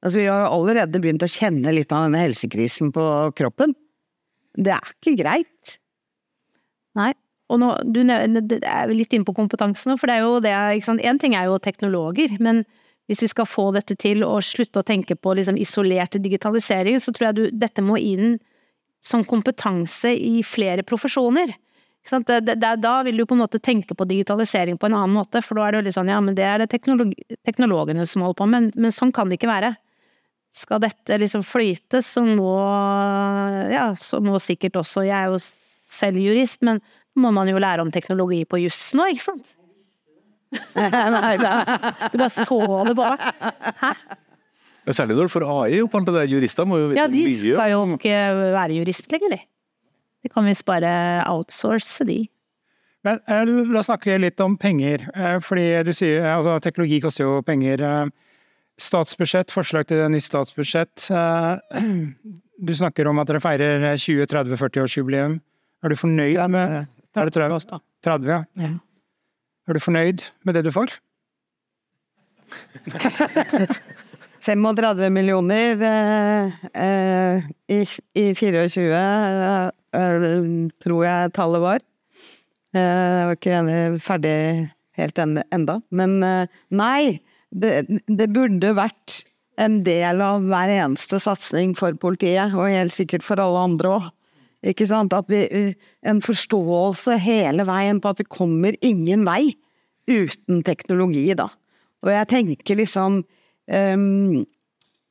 Altså, 0.00 0.22
vi 0.22 0.28
har 0.30 0.46
allerede 0.48 1.00
begynt 1.02 1.24
å 1.26 1.30
kjenne 1.30 1.74
litt 1.74 1.92
av 1.92 2.06
denne 2.06 2.22
helsekrisen 2.22 2.92
på 2.94 3.06
kroppen. 3.36 3.74
Det 4.56 4.72
er 4.74 4.94
ikke 4.94 5.18
greit. 5.20 5.76
Nei. 6.98 7.12
Og 7.50 7.58
nå, 7.58 7.72
du 7.90 8.04
er 8.06 8.92
litt 8.94 9.14
inne 9.14 9.26
på 9.26 9.34
kompetansen 9.34 9.90
nå, 9.90 9.96
for 9.98 10.06
det 10.06 10.20
er 10.20 10.22
jo 10.22 10.38
det. 10.42 10.54
En 11.02 11.18
ting 11.18 11.34
er 11.34 11.48
jo 11.50 11.58
teknologer, 11.62 12.36
men 12.38 12.62
hvis 13.10 13.24
vi 13.24 13.28
skal 13.32 13.48
få 13.48 13.64
dette 13.74 13.96
til 13.98 14.22
og 14.22 14.38
slutte 14.46 14.84
å 14.84 14.86
tenke 14.86 15.16
på 15.18 15.32
liksom 15.34 15.56
isolert 15.58 16.14
digitalisering, 16.22 17.00
så 17.02 17.10
tror 17.10 17.30
jeg 17.30 17.38
du, 17.40 17.42
dette 17.58 17.82
må 17.82 17.98
inn 17.98 18.36
som 19.02 19.24
kompetanse 19.26 20.12
i 20.14 20.44
flere 20.46 20.84
profesjoner. 20.86 21.50
Det, 22.06 22.38
det, 22.46 22.70
da 22.80 22.92
vil 23.04 23.18
du 23.18 23.24
på 23.26 23.34
en 23.34 23.42
måte 23.42 23.58
tenke 23.58 23.96
på 23.98 24.06
digitalisering 24.08 24.78
på 24.78 24.86
en 24.86 24.96
annen 25.00 25.18
måte, 25.18 25.42
for 25.42 25.58
da 25.58 25.66
er 25.66 25.76
det 25.80 25.90
jo 25.90 25.96
sånn 25.98 26.12
ja, 26.12 26.20
men 26.22 26.38
det 26.38 26.46
er 26.46 26.62
det 26.62 26.70
teknolog 26.72 27.12
teknologene 27.46 28.06
som 28.08 28.22
holder 28.24 28.38
på 28.38 28.48
med, 28.48 28.70
men, 28.70 28.86
men 28.86 28.94
sånn 28.94 29.12
kan 29.14 29.30
det 29.30 29.40
ikke 29.40 29.50
være. 29.50 29.74
Skal 30.56 30.82
dette 30.82 31.18
liksom 31.18 31.42
flyte, 31.46 32.00
så 32.06 32.22
må 32.24 32.54
ja, 33.74 33.90
så 33.98 34.22
må 34.22 34.38
sikkert 34.42 34.80
også 34.80 35.04
Jeg 35.06 35.18
er 35.18 35.34
jo 35.34 35.42
selv 35.42 36.22
jurist, 36.22 36.62
men 36.66 36.78
må 37.18 37.34
man 37.34 37.50
jo 37.50 37.58
lære 37.58 37.82
om 37.82 37.90
teknologi 37.90 38.44
på 38.46 38.62
juss 38.62 38.92
nå, 38.94 39.10
ikke 39.10 39.32
sant? 39.32 39.56
Nei, 40.74 41.36
nei. 41.38 41.54
Du 42.10 42.16
bare 42.18 42.30
så 42.34 42.58
det 42.88 42.96
meg. 42.98 43.22
Hæ? 43.84 43.90
Særlig 44.90 45.14
når 45.14 45.28
du 45.28 45.32
får 45.36 45.44
AI 45.46 45.76
opp 45.84 45.94
alt 45.94 46.08
det 46.08 46.14
der. 46.16 46.30
Jurister 46.32 46.66
må 46.66 46.78
jo 46.80 46.88
vite 46.90 46.98
Ja, 46.98 47.06
de 47.12 47.20
mye. 47.22 47.52
skal 47.54 47.70
jo 47.70 47.82
ikke 47.94 48.16
være 48.56 48.78
jurist 48.80 49.12
lenger, 49.12 49.36
de. 49.36 49.40
De 50.24 50.28
kan 50.32 50.44
visst 50.48 50.64
bare 50.66 50.90
outsource, 51.30 52.02
de. 52.08 52.16
Men 53.06 53.20
eh, 53.30 53.44
la 53.70 53.78
oss 53.80 53.86
snakke 53.88 54.18
litt 54.20 54.40
om 54.44 54.56
penger. 54.60 55.06
eh, 55.14 55.38
Fordi 55.44 55.68
du 55.86 55.92
sier 55.96 56.26
altså 56.34 56.56
teknologi 56.64 56.98
koster 57.04 57.24
jo 57.28 57.38
penger. 57.46 57.80
eh, 57.86 58.10
Statsbudsjett, 58.80 59.52
forslag 59.52 59.86
til 59.88 60.02
nytt 60.12 60.24
statsbudsjett. 60.26 61.10
eh, 61.14 61.80
Du 62.60 62.74
snakker 62.76 63.06
om 63.08 63.16
at 63.22 63.30
dere 63.30 63.40
feirer 63.40 63.86
20-30-40-årsjubileum. 63.96 65.38
Er 65.80 65.88
du 65.88 65.96
fornøyd 65.96 66.42
med 66.52 66.74
Er 67.16 67.24
det 67.30 67.32
30? 67.38 67.78
30, 68.04 68.28
ja. 68.28 68.42
Er 69.68 69.76
du 69.76 69.80
fornøyd 69.82 70.24
med 70.44 70.56
det 70.56 70.64
du 70.66 70.72
får? 70.74 70.96
35 74.40 75.10
millioner 75.12 75.82
eh, 75.84 76.52
eh, 76.72 77.48
i, 77.68 77.80
i 78.16 78.24
24, 78.34 78.92
eh, 78.96 79.70
eh, 80.00 80.36
tror 80.80 81.04
jeg 81.04 81.32
tallet 81.36 81.64
var. 81.64 81.84
Eh, 82.72 82.80
jeg 82.80 83.26
var 83.28 83.36
ikke 83.36 83.98
ferdig 84.00 84.36
helt 85.00 85.20
enda. 85.20 85.80
Men 85.92 86.22
eh, 86.24 86.60
nei, 86.72 87.20
det, 87.50 87.84
det 88.08 88.30
burde 88.32 88.72
vært 88.78 89.20
en 89.60 89.82
del 89.84 90.22
av 90.24 90.46
hver 90.48 90.72
eneste 90.72 91.20
satsing 91.20 91.74
for 91.76 91.96
politiet, 92.00 92.54
og 92.56 92.72
helt 92.72 92.96
sikkert 92.96 93.26
for 93.26 93.42
alle 93.42 93.66
andre 93.68 93.92
òg. 93.98 94.08
Ikke 94.66 94.86
sant? 94.88 95.14
At 95.16 95.28
vi, 95.32 95.44
eh, 95.48 95.74
en 96.04 96.20
forståelse 96.22 97.16
hele 97.18 97.64
veien 97.68 98.00
på 98.00 98.12
at 98.12 98.20
vi 98.20 98.28
kommer 98.28 98.76
ingen 98.84 99.24
vei 99.28 99.54
uten 100.10 100.62
teknologi, 100.66 101.28
da. 101.34 101.48
Og 102.02 102.10
jeg 102.12 102.28
tenker 102.28 102.80
liksom 102.80 103.20
um, 103.68 104.46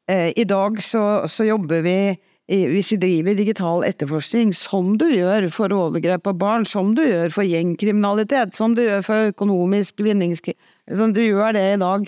I 0.10 0.44
dag 0.50 0.80
så, 0.82 1.28
så 1.30 1.46
jobber 1.46 1.84
vi 1.86 2.00
hvis 2.50 2.88
vi 2.96 2.98
driver 2.98 3.36
digital 3.38 3.84
etterforskning, 3.86 4.56
som 4.58 4.96
du 4.98 5.06
gjør 5.06 5.46
for 5.54 5.70
overgrep 5.70 6.24
på 6.26 6.34
barn, 6.34 6.66
som 6.66 6.96
du 6.98 7.04
gjør 7.06 7.30
for 7.30 7.46
gjengkriminalitet, 7.46 8.56
som 8.58 8.74
du 8.74 8.82
gjør 8.82 9.04
for 9.06 9.30
økonomisk 9.30 10.02
vinningskriminalitet 10.02 10.98
Som 10.98 11.14
du 11.14 11.22
gjør 11.22 11.54
det 11.54 11.66
i 11.76 11.78
dag. 11.78 12.08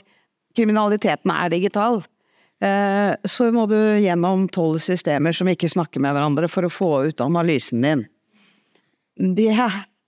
Kriminaliteten 0.58 1.32
er 1.32 1.50
digital. 1.54 2.02
Eh, 2.62 3.14
så 3.26 3.50
må 3.54 3.66
du 3.70 3.78
gjennom 3.98 4.46
tolv 4.54 4.82
systemer 4.84 5.34
som 5.34 5.50
ikke 5.50 5.70
snakker 5.72 6.04
med 6.04 6.14
hverandre 6.14 6.50
for 6.52 6.68
å 6.68 6.74
få 6.74 6.92
ut 7.10 7.24
analysen 7.24 7.82
din. 7.82 8.04
Det, 9.18 9.50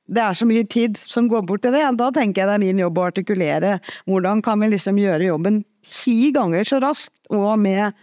det 0.05 0.21
er 0.21 0.37
så 0.37 0.45
mye 0.49 0.65
tid 0.69 0.99
som 1.01 1.27
går 1.31 1.47
bort 1.49 1.65
til 1.65 1.73
det. 1.73 1.85
Da 1.97 2.11
tenker 2.13 2.43
jeg 2.43 2.51
det 2.51 2.57
er 2.59 2.65
min 2.65 2.81
jobb 2.83 2.99
å 3.01 3.07
artikulere 3.09 3.77
hvordan 4.09 4.43
kan 4.45 4.61
vi 4.61 4.69
liksom 4.75 5.01
gjøre 5.01 5.31
jobben 5.31 5.63
ti 5.89 6.29
ganger 6.35 6.67
så 6.67 6.79
raskt 6.83 7.33
og 7.33 7.55
med 7.59 7.97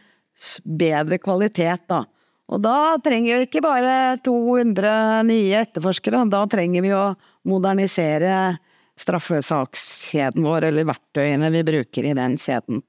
bedre 0.64 1.20
kvalitet, 1.20 1.86
da. 1.90 2.04
Og 2.50 2.58
da 2.64 2.96
trenger 3.04 3.38
vi 3.38 3.46
ikke 3.46 3.62
bare 3.62 4.18
200 4.26 5.22
nye 5.28 5.60
etterforskere, 5.62 6.24
da 6.32 6.42
trenger 6.50 6.82
vi 6.82 6.90
å 6.96 7.12
modernisere 7.46 8.56
straffesakskjeden 9.00 10.44
vår, 10.44 10.66
eller 10.68 10.88
verktøyene 10.88 11.52
vi 11.54 11.62
bruker 11.68 12.08
i 12.10 12.16
den 12.18 12.34
kjeden. 12.40 12.82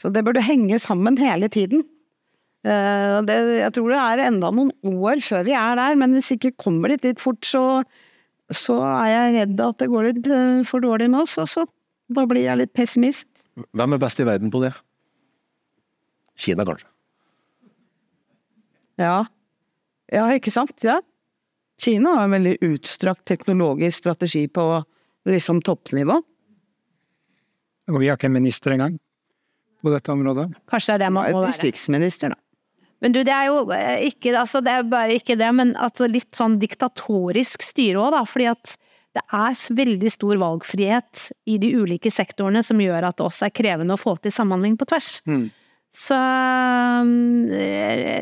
Så 0.00 0.08
det 0.12 0.24
burde 0.24 0.44
henge 0.44 0.78
sammen 0.80 1.18
hele 1.20 1.50
tiden. 1.52 1.82
Eh, 2.64 3.16
det, 3.28 3.36
jeg 3.60 3.72
tror 3.76 3.92
det 3.92 3.98
er 4.00 4.22
enda 4.26 4.50
noen 4.52 4.72
år 4.84 5.20
før 5.24 5.44
vi 5.44 5.56
er 5.56 5.76
der, 5.76 5.98
men 6.00 6.16
hvis 6.16 6.32
ikke 6.36 6.56
kommer 6.60 6.92
dit 6.92 7.04
litt 7.10 7.20
fort, 7.20 7.44
så 7.44 7.82
så 8.50 8.80
er 8.82 9.10
jeg 9.12 9.34
redd 9.36 9.60
at 9.62 9.78
det 9.78 9.86
går 9.92 10.08
litt 10.08 10.28
eh, 10.30 10.62
for 10.66 10.82
dårlig 10.82 11.06
med 11.12 11.22
oss 11.22 11.36
også. 11.38 11.66
Da 12.10 12.24
blir 12.26 12.42
jeg 12.48 12.58
litt 12.58 12.72
pessimist. 12.74 13.28
Hvem 13.76 13.94
er 13.94 14.00
best 14.02 14.22
i 14.22 14.26
verden 14.26 14.50
på 14.50 14.62
det? 14.64 14.72
Kina, 16.40 16.66
kanskje. 16.66 16.88
Ja. 18.98 19.28
Ja, 20.10 20.24
ikke 20.34 20.50
sant? 20.52 20.74
Ja. 20.82 20.98
Kina 21.80 22.16
har 22.16 22.26
en 22.26 22.34
veldig 22.34 22.56
utstrakt 22.66 23.22
teknologisk 23.30 24.02
strategi 24.02 24.48
på 24.50 24.64
liksom 25.28 25.62
toppnivå. 25.64 26.18
Og 27.90 28.02
vi 28.02 28.10
har 28.10 28.18
ikke 28.18 28.28
en 28.30 28.36
minister 28.40 28.74
engang 28.74 28.98
på 29.82 29.92
dette 29.92 30.12
området. 30.12 30.46
Kanskje 30.70 30.92
det 30.92 30.98
er 30.98 31.04
det 31.04 31.10
man 31.16 31.26
må 31.28 31.42
være. 31.42 31.52
Distriktsminister, 31.54 32.34
da. 32.34 32.40
Men 33.00 33.14
du, 33.16 33.22
det 33.24 33.32
er 33.32 33.48
jo 33.48 33.62
eh, 33.72 34.06
ikke, 34.10 34.34
altså 34.36 34.60
det 34.64 34.74
er 34.76 34.88
bare 34.88 35.16
ikke 35.16 35.38
det, 35.40 35.48
men 35.56 35.72
altså 35.80 36.08
litt 36.10 36.36
sånn 36.36 36.58
diktatorisk 36.60 37.64
styre 37.64 38.02
òg, 38.02 38.10
da. 38.12 38.24
Fordi 38.28 38.50
at 38.52 38.74
det 39.16 39.24
er 39.34 39.62
veldig 39.80 40.10
stor 40.12 40.38
valgfrihet 40.38 41.24
i 41.50 41.56
de 41.62 41.72
ulike 41.80 42.12
sektorene 42.14 42.62
som 42.62 42.78
gjør 42.82 43.08
at 43.08 43.18
det 43.18 43.26
også 43.26 43.48
er 43.48 43.56
krevende 43.56 43.96
å 43.96 44.00
få 44.00 44.14
til 44.22 44.34
samhandling 44.34 44.76
på 44.78 44.86
tvers. 44.92 45.16
Så 45.96 46.18
eh, 47.56 48.20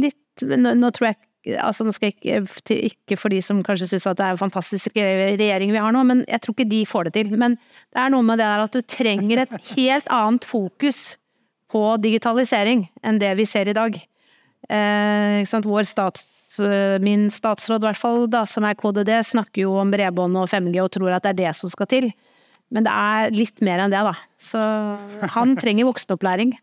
litt 0.00 0.18
nå, 0.42 0.72
nå 0.74 0.90
tror 0.90 1.12
jeg 1.12 1.20
Altså, 1.60 1.84
ikke, 2.00 2.40
til- 2.64 2.84
ikke 2.88 3.18
for 3.20 3.28
de 3.28 3.40
som 3.44 3.58
kanskje 3.62 3.86
syns 3.90 4.06
at 4.08 4.16
det 4.16 4.24
er 4.24 4.30
en 4.36 4.40
fantastisk 4.40 4.94
regjering 4.96 5.72
vi 5.74 5.82
har 5.82 5.92
nå, 5.92 6.04
men 6.08 6.22
jeg 6.28 6.40
tror 6.40 6.54
ikke 6.56 6.70
de 6.70 6.84
får 6.88 7.04
det 7.04 7.12
til. 7.18 7.34
Men 7.36 7.58
det 7.92 8.00
er 8.00 8.08
noe 8.14 8.22
med 8.24 8.38
det 8.40 8.46
der 8.48 8.62
at 8.64 8.72
du 8.72 8.80
trenger 8.80 9.42
et 9.42 9.52
helt 9.76 10.08
annet 10.08 10.44
fokus 10.48 11.18
på 11.74 11.84
digitalisering 12.00 12.86
enn 13.04 13.18
det 13.20 13.34
vi 13.36 13.44
ser 13.44 13.68
i 13.68 13.76
dag. 13.76 13.96
Eh? 14.70 15.44
Vår 15.64 15.84
stats, 15.88 16.24
min 17.02 17.26
statsråd, 17.34 17.82
i 17.82 17.88
hvert 17.90 17.98
fall, 18.00 18.26
da, 18.30 18.44
som 18.48 18.64
er 18.64 18.76
KDD, 18.78 19.10
snakker 19.26 19.64
jo 19.66 19.74
om 19.80 19.90
bredbånd 19.92 20.36
og 20.38 20.48
5G 20.48 20.78
og 20.84 20.92
tror 20.94 21.12
at 21.16 21.24
det 21.26 21.32
er 21.34 21.40
det 21.48 21.54
som 21.58 21.68
skal 21.72 21.86
til. 21.90 22.12
Men 22.72 22.86
det 22.86 22.92
er 22.94 23.34
litt 23.34 23.60
mer 23.60 23.82
enn 23.84 23.92
det, 23.92 24.00
da. 24.06 24.14
Så 24.40 24.60
han 25.34 25.56
trenger 25.60 25.90
voksenopplæring. 25.90 26.54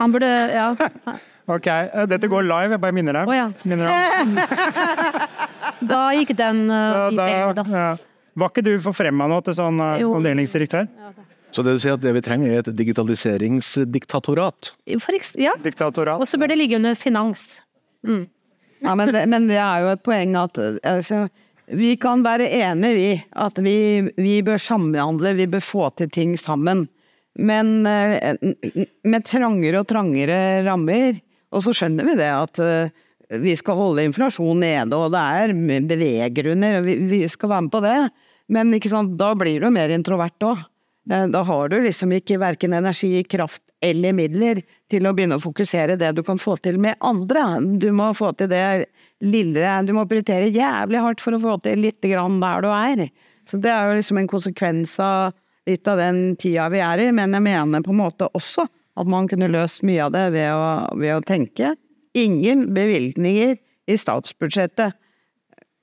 Han 0.00 0.12
burde 0.16 0.30
Ja. 0.50 0.72
Ok, 1.50 1.66
eh, 1.66 2.04
dette 2.10 2.28
går 2.30 2.44
live, 2.46 2.76
jeg 2.76 2.82
bare 2.82 2.94
minner 2.94 3.16
deg. 3.20 3.30
Oh, 3.30 3.34
ja. 3.34 3.48
Minner 3.66 3.90
deg. 3.90 3.98
Da 5.90 6.10
gikk 6.12 6.34
den 6.36 6.66
uh, 6.68 7.08
da, 7.16 7.26
dass. 7.56 7.68
ja. 7.72 7.94
Var 8.36 8.50
ikke 8.52 8.62
du 8.66 8.74
forfremma 8.84 9.24
nå 9.30 9.38
til 9.46 9.54
sånn 9.56 9.78
Jo. 10.00 10.10
avdelingsdirektør? 10.18 10.84
Så 11.50 11.64
det 11.66 11.72
vil 11.72 11.80
si 11.82 11.90
at 11.90 12.02
det 12.02 12.12
vi 12.14 12.20
trenger 12.22 12.52
er 12.52 12.60
et 12.60 12.68
digitaliseringsdiktatorat. 12.78 14.74
Ja. 15.40 15.54
Diktatorat? 15.64 16.20
Og 16.20 16.28
så 16.28 16.38
bør 16.38 16.52
det 16.52 16.58
ligge 16.60 16.76
under 16.78 16.94
finans. 16.98 17.62
Ja, 18.04 18.92
men 18.94 19.10
det, 19.12 19.24
men 19.32 19.48
det 19.48 19.58
er 19.58 19.86
jo 19.86 19.90
et 19.94 20.04
poeng 20.06 20.36
at 20.38 20.60
altså, 20.60 21.24
vi 21.72 21.94
kan 22.00 22.22
være 22.26 22.46
enige, 22.60 22.94
vi. 23.00 23.08
At 23.34 23.58
vi, 23.64 23.76
vi 24.20 24.36
bør 24.46 24.60
samhandle, 24.62 25.34
vi 25.40 25.48
bør 25.50 25.64
få 25.64 25.88
til 25.98 26.12
ting 26.12 26.36
sammen. 26.40 26.86
Men 27.40 27.80
med 27.82 29.26
trangere 29.26 29.80
og 29.82 29.88
trangere 29.90 30.38
rammer, 30.68 31.18
og 31.50 31.64
så 31.64 31.74
skjønner 31.74 32.06
vi 32.06 32.16
det 32.18 32.30
at 32.30 32.60
eh, 32.62 32.92
vi 33.40 33.54
skal 33.58 33.78
holde 33.78 34.04
inflasjonen 34.08 34.64
nede, 34.64 34.98
og 34.98 35.12
det 35.14 35.22
er 35.22 35.54
beveggrunner, 35.90 36.80
vi, 36.82 37.22
skal 37.30 37.52
være 37.52 37.66
med 37.66 37.72
på 37.74 37.82
det. 37.84 37.98
Men 38.50 38.74
da 39.18 39.30
blir 39.38 39.62
du 39.62 39.70
mer 39.70 39.92
introvert 39.94 40.46
òg. 40.46 40.64
Da 41.10 41.42
har 41.42 41.70
du 41.70 41.78
liksom 41.80 42.12
ikke 42.12 42.38
verken 42.38 42.74
energi, 42.76 43.22
kraft 43.24 43.62
eller 43.82 44.12
midler 44.14 44.60
til 44.90 45.06
å 45.06 45.14
begynne 45.16 45.38
å 45.38 45.42
fokusere 45.42 45.96
det 45.98 46.10
du 46.14 46.22
kan 46.26 46.38
få 46.38 46.56
til 46.62 46.78
med 46.82 46.98
andre. 47.00 47.60
Du 47.80 47.88
må 47.96 48.10
få 48.14 48.32
til 48.38 48.50
det 48.50 48.90
lille 49.24 49.72
Du 49.86 49.94
må 49.96 50.04
prioritere 50.10 50.50
jævlig 50.52 51.00
hardt 51.02 51.22
for 51.22 51.34
å 51.34 51.40
få 51.40 51.56
til 51.64 51.80
lite 51.86 52.10
grann 52.12 52.38
der 52.42 52.66
du 52.66 52.68
er. 52.74 53.06
Så 53.48 53.58
det 53.62 53.72
er 53.72 53.88
jo 53.88 53.96
liksom 53.98 54.20
en 54.20 54.30
konsekvens 54.30 54.98
av 55.02 55.32
litt 55.66 55.88
av 55.88 55.98
den 55.98 56.36
tida 56.40 56.68
vi 56.72 56.82
er 56.82 57.06
i, 57.06 57.10
men 57.14 57.34
jeg 57.36 57.46
mener 57.46 57.82
på 57.86 57.94
en 57.94 58.02
måte 58.02 58.28
også 58.36 58.66
at 59.00 59.10
man 59.10 59.28
kunne 59.30 59.50
løst 59.52 59.82
mye 59.86 60.06
av 60.06 60.14
det 60.14 60.26
ved 60.36 60.50
å, 60.52 60.64
ved 61.00 61.16
å 61.16 61.24
tenke 61.26 61.74
ingen 62.18 62.68
bevilgninger 62.76 63.56
i 63.90 63.96
statsbudsjettet 63.98 64.92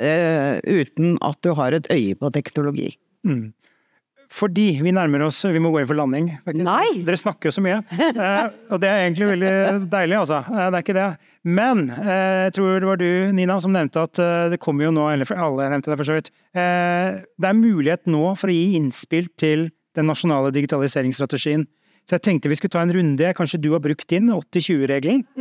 eh, 0.04 0.58
uten 0.64 1.18
at 1.26 1.40
du 1.44 1.54
har 1.58 1.76
et 1.78 1.88
øye 1.94 2.18
på 2.20 2.32
teknologi. 2.36 2.92
Fordi 4.28 4.66
vi 4.84 4.92
nærmer 4.92 5.24
oss 5.24 5.38
Vi 5.48 5.60
må 5.64 5.70
gå 5.72 5.80
inn 5.82 5.88
for 5.88 5.96
landing. 5.96 6.26
faktisk. 6.44 6.66
Nei! 6.68 7.04
Dere 7.08 7.20
snakker 7.20 7.48
jo 7.48 7.56
så 7.56 7.64
mye. 7.64 7.78
Eh, 7.98 8.50
og 8.72 8.82
det 8.84 8.90
er 8.92 9.06
egentlig 9.06 9.30
veldig 9.32 9.52
deilig, 9.92 10.18
altså. 10.20 10.42
Eh, 10.52 10.66
det 10.68 10.80
er 10.80 10.84
ikke 10.84 10.98
det. 10.98 11.08
Men 11.48 11.86
eh, 11.96 12.44
jeg 12.48 12.54
tror 12.58 12.82
det 12.84 12.90
var 12.90 13.00
du, 13.00 13.08
Nina, 13.38 13.56
som 13.64 13.72
nevnte 13.76 14.04
at 14.04 14.20
eh, 14.20 14.50
det 14.52 14.60
kommer 14.64 14.88
jo 14.88 14.92
nå 14.96 15.06
Eller 15.14 15.32
alle 15.32 15.70
nevnte 15.72 15.94
det, 15.94 15.98
for 16.02 16.10
så 16.10 16.18
vidt. 16.18 16.32
Eh, 16.52 17.22
det 17.40 17.50
er 17.52 17.60
mulighet 17.62 18.04
nå 18.12 18.34
for 18.40 18.52
å 18.52 18.56
gi 18.58 18.76
innspill 18.80 19.30
til 19.40 19.70
den 19.98 20.10
nasjonale 20.12 20.52
digitaliseringsstrategien. 20.56 21.64
Så 22.08 22.16
jeg 22.16 22.24
tenkte 22.24 22.48
vi 22.52 22.56
skulle 22.56 22.72
ta 22.72 22.82
en 22.86 22.94
runde. 22.96 23.34
Kanskje 23.36 23.60
du 23.60 23.74
har 23.74 23.84
brukt 23.84 24.08
din 24.08 24.32
80-20-regelen? 24.32 25.26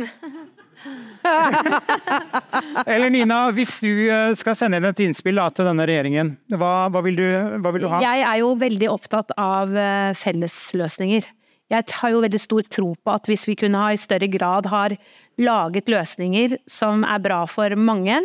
Eller 2.87 3.09
Nina, 3.11 3.39
hvis 3.55 3.79
du 3.83 3.89
eh, 4.11 4.33
skal 4.37 4.55
sende 4.55 4.79
inn 4.79 4.87
et 4.87 5.01
innspill 5.03 5.39
til 5.55 5.67
denne 5.67 5.87
regjeringen, 5.87 6.35
hva, 6.53 6.87
hva, 6.91 7.01
vil 7.05 7.17
du, 7.19 7.25
hva 7.63 7.73
vil 7.75 7.83
du 7.83 7.89
ha? 7.91 8.01
Jeg 8.03 8.23
er 8.27 8.37
jo 8.43 8.53
veldig 8.59 8.89
opptatt 8.91 9.33
av 9.39 9.75
eh, 9.75 10.11
fellesløsninger. 10.17 11.27
Jeg 11.71 11.83
har 11.99 12.13
jo 12.13 12.23
veldig 12.23 12.39
stor 12.39 12.67
tro 12.71 12.93
på 12.95 13.15
at 13.15 13.27
hvis 13.27 13.47
vi 13.49 13.57
kunne 13.59 13.79
ha 13.81 13.91
i 13.91 13.99
større 13.99 14.29
grad 14.31 14.69
har 14.71 14.95
laget 15.39 15.91
løsninger 15.91 16.55
som 16.69 17.03
er 17.07 17.23
bra 17.23 17.41
for 17.49 17.75
mange, 17.79 18.21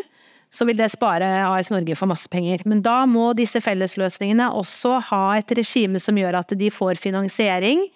så 0.53 0.67
vil 0.69 0.77
det 0.77 0.91
spare 0.93 1.27
AS 1.47 1.71
Norge 1.73 1.97
for 1.97 2.11
masse 2.11 2.29
penger. 2.31 2.63
Men 2.69 2.83
da 2.85 3.03
må 3.09 3.31
disse 3.37 3.63
fellesløsningene 3.65 4.51
også 4.53 4.99
ha 5.09 5.23
et 5.39 5.55
regime 5.57 6.01
som 6.03 6.19
gjør 6.21 6.43
at 6.43 6.53
de 6.59 6.69
får 6.71 7.01
finansiering, 7.01 7.87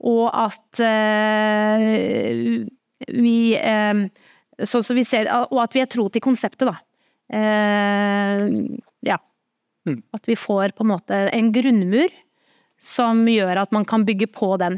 og 0.00 0.26
at 0.32 0.80
eh, 0.84 2.66
vi 3.12 3.38
eh, 3.56 4.04
Sånn 4.60 4.84
som 4.84 4.98
vi 4.98 5.06
ser 5.08 5.24
Og 5.48 5.56
at 5.62 5.72
vi 5.72 5.80
er 5.80 5.88
tro 5.88 6.04
til 6.12 6.20
konseptet, 6.20 6.68
da. 6.68 6.74
Eh, 7.32 8.42
ja. 9.08 9.16
At 10.12 10.28
vi 10.28 10.36
får 10.36 10.74
på 10.76 10.84
en 10.84 10.90
måte 10.92 11.20
en 11.32 11.48
grunnmur 11.54 12.12
som 12.80 13.22
gjør 13.28 13.62
at 13.62 13.72
man 13.72 13.86
kan 13.88 14.04
bygge 14.08 14.28
på 14.32 14.50
den. 14.60 14.76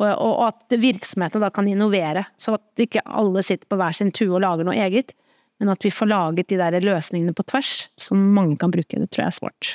Og, 0.00 0.06
og, 0.08 0.34
og 0.34 0.44
at 0.50 0.76
virksomhetene 0.80 1.44
da 1.44 1.50
kan 1.52 1.68
innovere, 1.68 2.26
så 2.40 2.56
at 2.56 2.84
ikke 2.84 3.04
alle 3.04 3.42
sitter 3.44 3.68
på 3.68 3.76
hver 3.80 3.96
sin 3.96 4.12
tue 4.12 4.32
og 4.32 4.44
lager 4.44 4.68
noe 4.68 4.76
eget. 4.76 5.12
Men 5.60 5.72
at 5.72 5.84
vi 5.84 5.92
får 5.92 6.08
laget 6.08 6.48
de 6.48 6.60
der 6.60 6.80
løsningene 6.80 7.36
på 7.36 7.44
tvers, 7.48 7.90
som 8.00 8.20
mange 8.36 8.56
kan 8.60 8.72
bruke. 8.72 8.96
Det 8.96 9.10
tror 9.12 9.26
jeg 9.26 9.32
er 9.32 9.36
smart. 9.36 9.72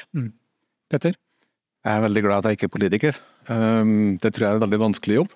Petter? 0.90 1.18
Jeg 1.86 1.98
er 1.98 2.06
veldig 2.08 2.24
glad 2.26 2.40
at 2.40 2.50
jeg 2.50 2.60
ikke 2.60 2.70
er 2.70 2.78
politiker. 2.78 3.20
Um, 3.52 4.16
det 4.22 4.34
tror 4.34 4.46
jeg 4.46 4.52
er 4.54 4.60
en 4.60 4.66
veldig 4.66 4.82
vanskelig 4.88 5.20
jobb. 5.20 5.36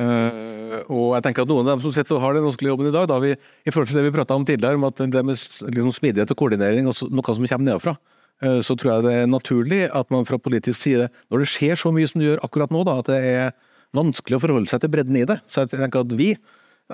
Uh, 0.00 0.76
og 0.86 1.16
jeg 1.16 1.24
tenker 1.26 1.44
at 1.44 1.50
noen 1.50 1.66
av 1.66 1.74
dem 1.74 1.82
som 1.84 1.92
sitter 1.94 2.16
og 2.16 2.22
har 2.24 2.36
den 2.36 2.46
vanskelige 2.46 2.72
jobben 2.72 2.88
i 2.88 2.94
dag, 2.94 3.08
da 3.10 3.18
vi, 3.22 3.34
i 3.34 3.72
forhold 3.72 3.90
til 3.90 3.98
det 3.98 4.06
vi 4.06 4.14
prata 4.14 4.36
om 4.38 4.46
tidligere, 4.48 4.78
om 4.78 4.86
at 4.88 5.02
det 5.02 5.24
med 5.26 5.36
liksom 5.36 5.92
smidighet 5.96 6.30
og 6.32 6.38
koordinering 6.40 6.88
og 6.88 6.94
noe 7.10 7.34
som 7.34 7.48
kommer 7.50 7.66
nedenfra, 7.66 7.96
uh, 8.46 8.60
så 8.64 8.76
tror 8.78 8.94
jeg 8.94 9.06
det 9.08 9.16
er 9.18 9.32
naturlig 9.32 9.82
at 9.88 10.14
man 10.14 10.28
fra 10.28 10.38
politisk 10.40 10.78
side, 10.86 11.10
når 11.28 11.44
det 11.44 11.50
skjer 11.52 11.82
så 11.82 11.92
mye 11.94 12.08
som 12.08 12.22
det 12.22 12.30
gjør 12.30 12.46
akkurat 12.46 12.72
nå, 12.74 12.84
da, 12.88 12.96
at 13.02 13.10
det 13.10 13.20
er 13.34 13.52
vanskelig 13.96 14.38
å 14.38 14.42
forholde 14.46 14.70
seg 14.70 14.84
til 14.84 14.94
bredden 14.94 15.18
i 15.18 15.26
det. 15.26 15.40
Så 15.50 15.64
jeg 15.64 15.74
tenker 15.74 16.06
at 16.06 16.16
vi, 16.16 16.32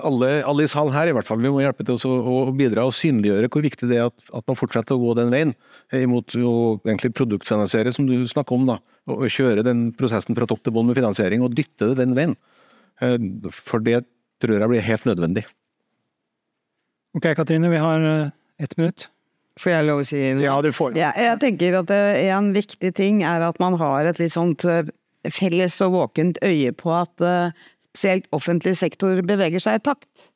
alle, 0.03 0.29
alle 0.45 0.65
i 0.65 0.69
salen 0.69 0.93
her 0.95 1.09
i 1.09 1.13
hvert 1.15 1.27
fall, 1.27 1.39
vi 1.41 1.51
må 1.51 1.61
hjelpe 1.63 1.85
til 1.85 1.97
å, 1.97 2.17
å 2.47 2.53
bidra 2.55 2.85
og 2.87 2.95
synliggjøre 2.95 3.49
hvor 3.53 3.65
viktig 3.65 3.89
det 3.89 3.99
er 3.99 4.09
at, 4.09 4.17
at 4.35 4.45
man 4.49 4.57
fortsetter 4.59 4.95
å 4.95 5.01
gå 5.01 5.15
den 5.17 5.33
veien, 5.33 5.53
eh, 5.91 6.03
imot 6.05 6.35
å 6.37 6.53
egentlig 6.85 7.13
produktfinansiere, 7.17 7.93
som 7.95 8.07
du 8.09 8.15
snakker 8.29 8.57
om, 8.57 8.67
da, 8.69 8.77
og, 9.09 9.23
og 9.25 9.33
kjøre 9.33 9.65
den 9.65 9.87
prosessen 9.97 10.37
fra 10.37 10.47
topp 10.49 10.63
til 10.65 10.75
bånn 10.75 10.89
med 10.89 10.99
finansiering, 10.99 11.45
og 11.45 11.55
dytte 11.57 11.91
det 11.91 11.99
den 12.01 12.17
veien. 12.17 12.35
Eh, 13.01 13.17
For 13.53 13.83
det 13.83 14.03
tror 14.43 14.61
jeg 14.61 14.73
blir 14.73 14.85
helt 14.85 15.07
nødvendig. 15.09 15.45
Ok, 17.17 17.31
Katrine, 17.39 17.71
vi 17.73 17.81
har 17.81 18.05
eh, 18.05 18.35
ett 18.61 18.77
minutt. 18.77 19.09
Får 19.57 19.73
jeg 19.73 19.87
lov 19.87 20.03
å 20.03 20.05
si 20.05 20.21
noe? 20.37 20.45
Ja, 20.45 20.59
du 20.61 20.69
får 20.75 20.93
det. 20.93 21.01
Ja, 21.01 21.11
jeg 21.17 21.41
tenker 21.41 21.79
at 21.79 21.89
en 21.89 22.51
viktig 22.53 22.91
ting 22.99 23.23
er 23.25 23.41
at 23.47 23.57
man 23.63 23.79
har 23.81 24.05
et 24.05 24.19
litt 24.21 24.35
sånt 24.35 24.61
felles 25.33 25.79
og 25.81 25.95
våkent 25.95 26.37
øye 26.45 26.69
på 26.77 26.93
at 26.93 27.23
spesielt 27.97 28.27
offentlig 28.35 28.77
sektor 28.77 29.21
beveger 29.25 29.63
seg 29.63 29.79
i 29.79 29.85
takt. 29.89 30.29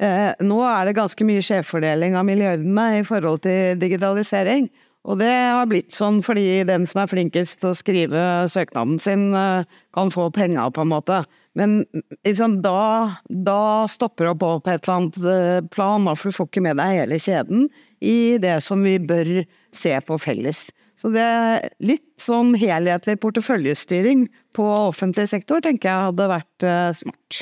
Eh, 0.00 0.30
Nå 0.40 0.60
er 0.64 0.86
det 0.88 0.96
ganske 0.96 1.26
mye 1.26 1.42
skjevfordeling 1.44 2.14
av 2.16 2.24
milliardene 2.28 3.00
i 3.00 3.04
forhold 3.06 3.42
til 3.44 3.80
digitalisering. 3.80 4.70
Og 5.08 5.16
det 5.16 5.30
har 5.32 5.68
blitt 5.68 5.94
sånn 5.96 6.18
fordi 6.20 6.60
den 6.68 6.84
som 6.88 7.00
er 7.00 7.08
flinkest 7.08 7.62
til 7.62 7.70
å 7.70 7.76
skrive 7.76 8.24
søknaden 8.52 8.98
sin, 9.00 9.30
eh, 9.34 9.64
kan 9.96 10.12
få 10.12 10.28
penga, 10.30 10.68
på 10.70 10.82
en 10.82 10.92
måte. 10.92 11.22
Men 11.56 11.86
liksom, 12.26 12.60
da, 12.60 13.16
da 13.24 13.86
stopper 13.88 14.28
det 14.28 14.34
opp 14.34 14.42
på 14.66 14.68
et 14.68 14.84
eller 14.84 14.96
annet 14.98 15.16
eh, 15.24 15.60
plan, 15.72 16.04
for 16.12 16.28
du 16.28 16.36
får 16.36 16.50
ikke 16.50 16.64
med 16.68 16.76
deg 16.82 16.98
hele 16.98 17.16
kjeden 17.16 17.70
i 18.04 18.36
det 18.42 18.58
som 18.62 18.84
vi 18.84 18.98
bør 18.98 19.46
se 19.72 19.96
på 20.04 20.20
felles. 20.20 20.68
Så 21.00 21.08
det 21.14 21.24
er 21.24 21.70
litt 21.80 22.04
sånn 22.20 22.52
helhetlig 22.60 23.16
porteføljestyring 23.22 24.28
på 24.52 24.68
offentlig 24.68 25.30
sektor 25.32 25.64
tenker 25.64 25.88
jeg 25.88 26.10
hadde 26.10 26.28
vært 26.28 26.68
smart. 27.00 27.40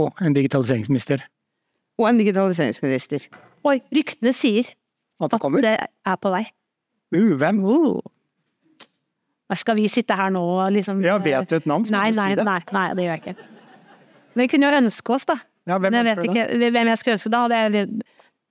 Og 0.00 0.24
en 0.24 0.32
digitaliseringsminister. 0.32 1.20
Og 2.00 2.08
en 2.08 2.16
digitaliseringsminister. 2.16 3.28
Oi, 3.68 3.82
ryktene 3.92 4.32
sier 4.32 4.70
At 5.20 5.34
det 5.34 5.40
at 5.44 5.62
det 5.62 5.76
er 6.06 6.16
på 6.16 6.30
vei. 6.32 6.44
Uh, 7.14 7.34
hvem? 7.36 7.60
Skal 9.58 9.76
vi 9.80 9.88
sitte 9.90 10.14
her 10.14 10.30
nå 10.30 10.40
og 10.40 10.72
liksom 10.72 11.00
Ja, 11.02 11.16
vet 11.18 11.50
du 11.50 11.56
et 11.58 11.66
navn? 11.66 11.84
Skal 11.84 11.98
Nei, 11.98 12.10
du 12.14 12.20
si 12.20 12.36
det? 12.38 12.44
nei, 12.46 12.60
nei, 12.72 12.86
det 12.94 13.04
gjør 13.06 13.16
jeg 13.16 13.22
ikke. 13.24 13.46
Men 14.34 14.44
vi 14.44 14.48
kunne 14.52 14.68
jo 14.70 14.78
ønske 14.78 15.14
oss, 15.16 15.26
da. 15.26 15.36
Ja, 15.66 15.78
hvem 15.82 15.96
jeg 15.98 16.06
vet 16.06 16.22
ikke, 16.28 16.44
det? 16.60 16.70
hvem 16.72 16.90
jeg 16.92 16.98
skulle 17.00 17.16
ønske 17.18 17.30
da. 17.34 17.40
jeg- 17.50 17.90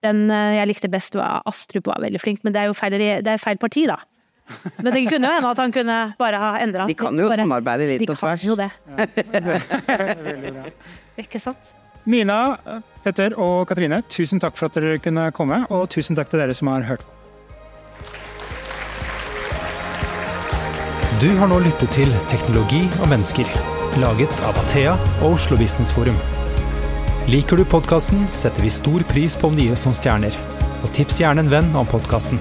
Den 0.04 0.32
eh, 0.32 0.56
jeg 0.56 0.68
likte 0.68 0.88
best 0.92 1.16
var 1.16 1.42
Astrup 1.46 1.88
var 1.88 2.00
veldig 2.00 2.20
flink, 2.22 2.44
men 2.44 2.54
det 2.54 2.62
er 2.62 2.66
jo 2.68 2.74
feil, 2.74 2.92
det 2.92 3.28
er 3.28 3.38
feil 3.38 3.58
parti, 3.58 3.86
da. 3.88 3.98
Men 4.80 4.94
det 4.94 5.08
kunne 5.10 5.28
jo 5.28 5.34
hende 5.34 5.50
at 5.50 5.58
han 5.58 5.72
kunne 5.72 5.98
bare 6.18 6.38
ha 6.42 6.58
endra 6.64 6.88
De 6.88 6.96
kan 6.98 7.14
jo 7.20 7.28
samarbeide 7.30 7.86
litt 7.86 8.00
De 8.02 8.16
kan 8.16 8.38
jo 8.42 8.56
det, 8.56 8.72
Veldig 8.98 10.54
bra. 10.56 10.64
ikke 11.22 11.40
sant? 11.40 11.58
Mina, 12.08 12.58
Petter 13.04 13.36
og 13.40 13.68
Katrine, 13.68 14.02
tusen 14.08 14.40
takk 14.40 14.56
for 14.58 14.70
at 14.70 14.78
dere 14.80 15.00
kunne 15.04 15.30
komme, 15.36 15.64
og 15.70 15.90
tusen 15.92 16.16
takk 16.18 16.32
til 16.32 16.40
dere 16.44 16.56
som 16.56 16.72
har 16.72 16.88
hørt. 16.88 17.04
Du 21.20 21.28
har 21.36 21.50
nå 21.52 21.58
lyttet 21.60 21.92
til 21.92 22.12
Teknologi 22.32 22.86
og 23.02 23.10
mennesker, 23.12 23.50
laget 24.00 24.44
av 24.48 24.56
Athea 24.64 24.96
og 25.20 25.34
Oslo 25.34 25.60
Business 25.60 25.92
Forum. 25.92 26.16
Liker 27.28 27.60
du 27.60 27.66
podkasten, 27.68 28.24
setter 28.32 28.64
vi 28.64 28.72
stor 28.72 29.04
pris 29.12 29.36
på 29.36 29.52
om 29.52 29.58
du 29.58 29.66
gir 29.66 29.76
oss 29.76 29.84
noen 29.86 30.00
stjerner. 30.00 30.40
Og 30.80 30.94
tips 30.96 31.20
gjerne 31.20 31.44
en 31.44 31.52
venn 31.52 31.74
om 31.76 31.90
podkasten. 31.90 32.40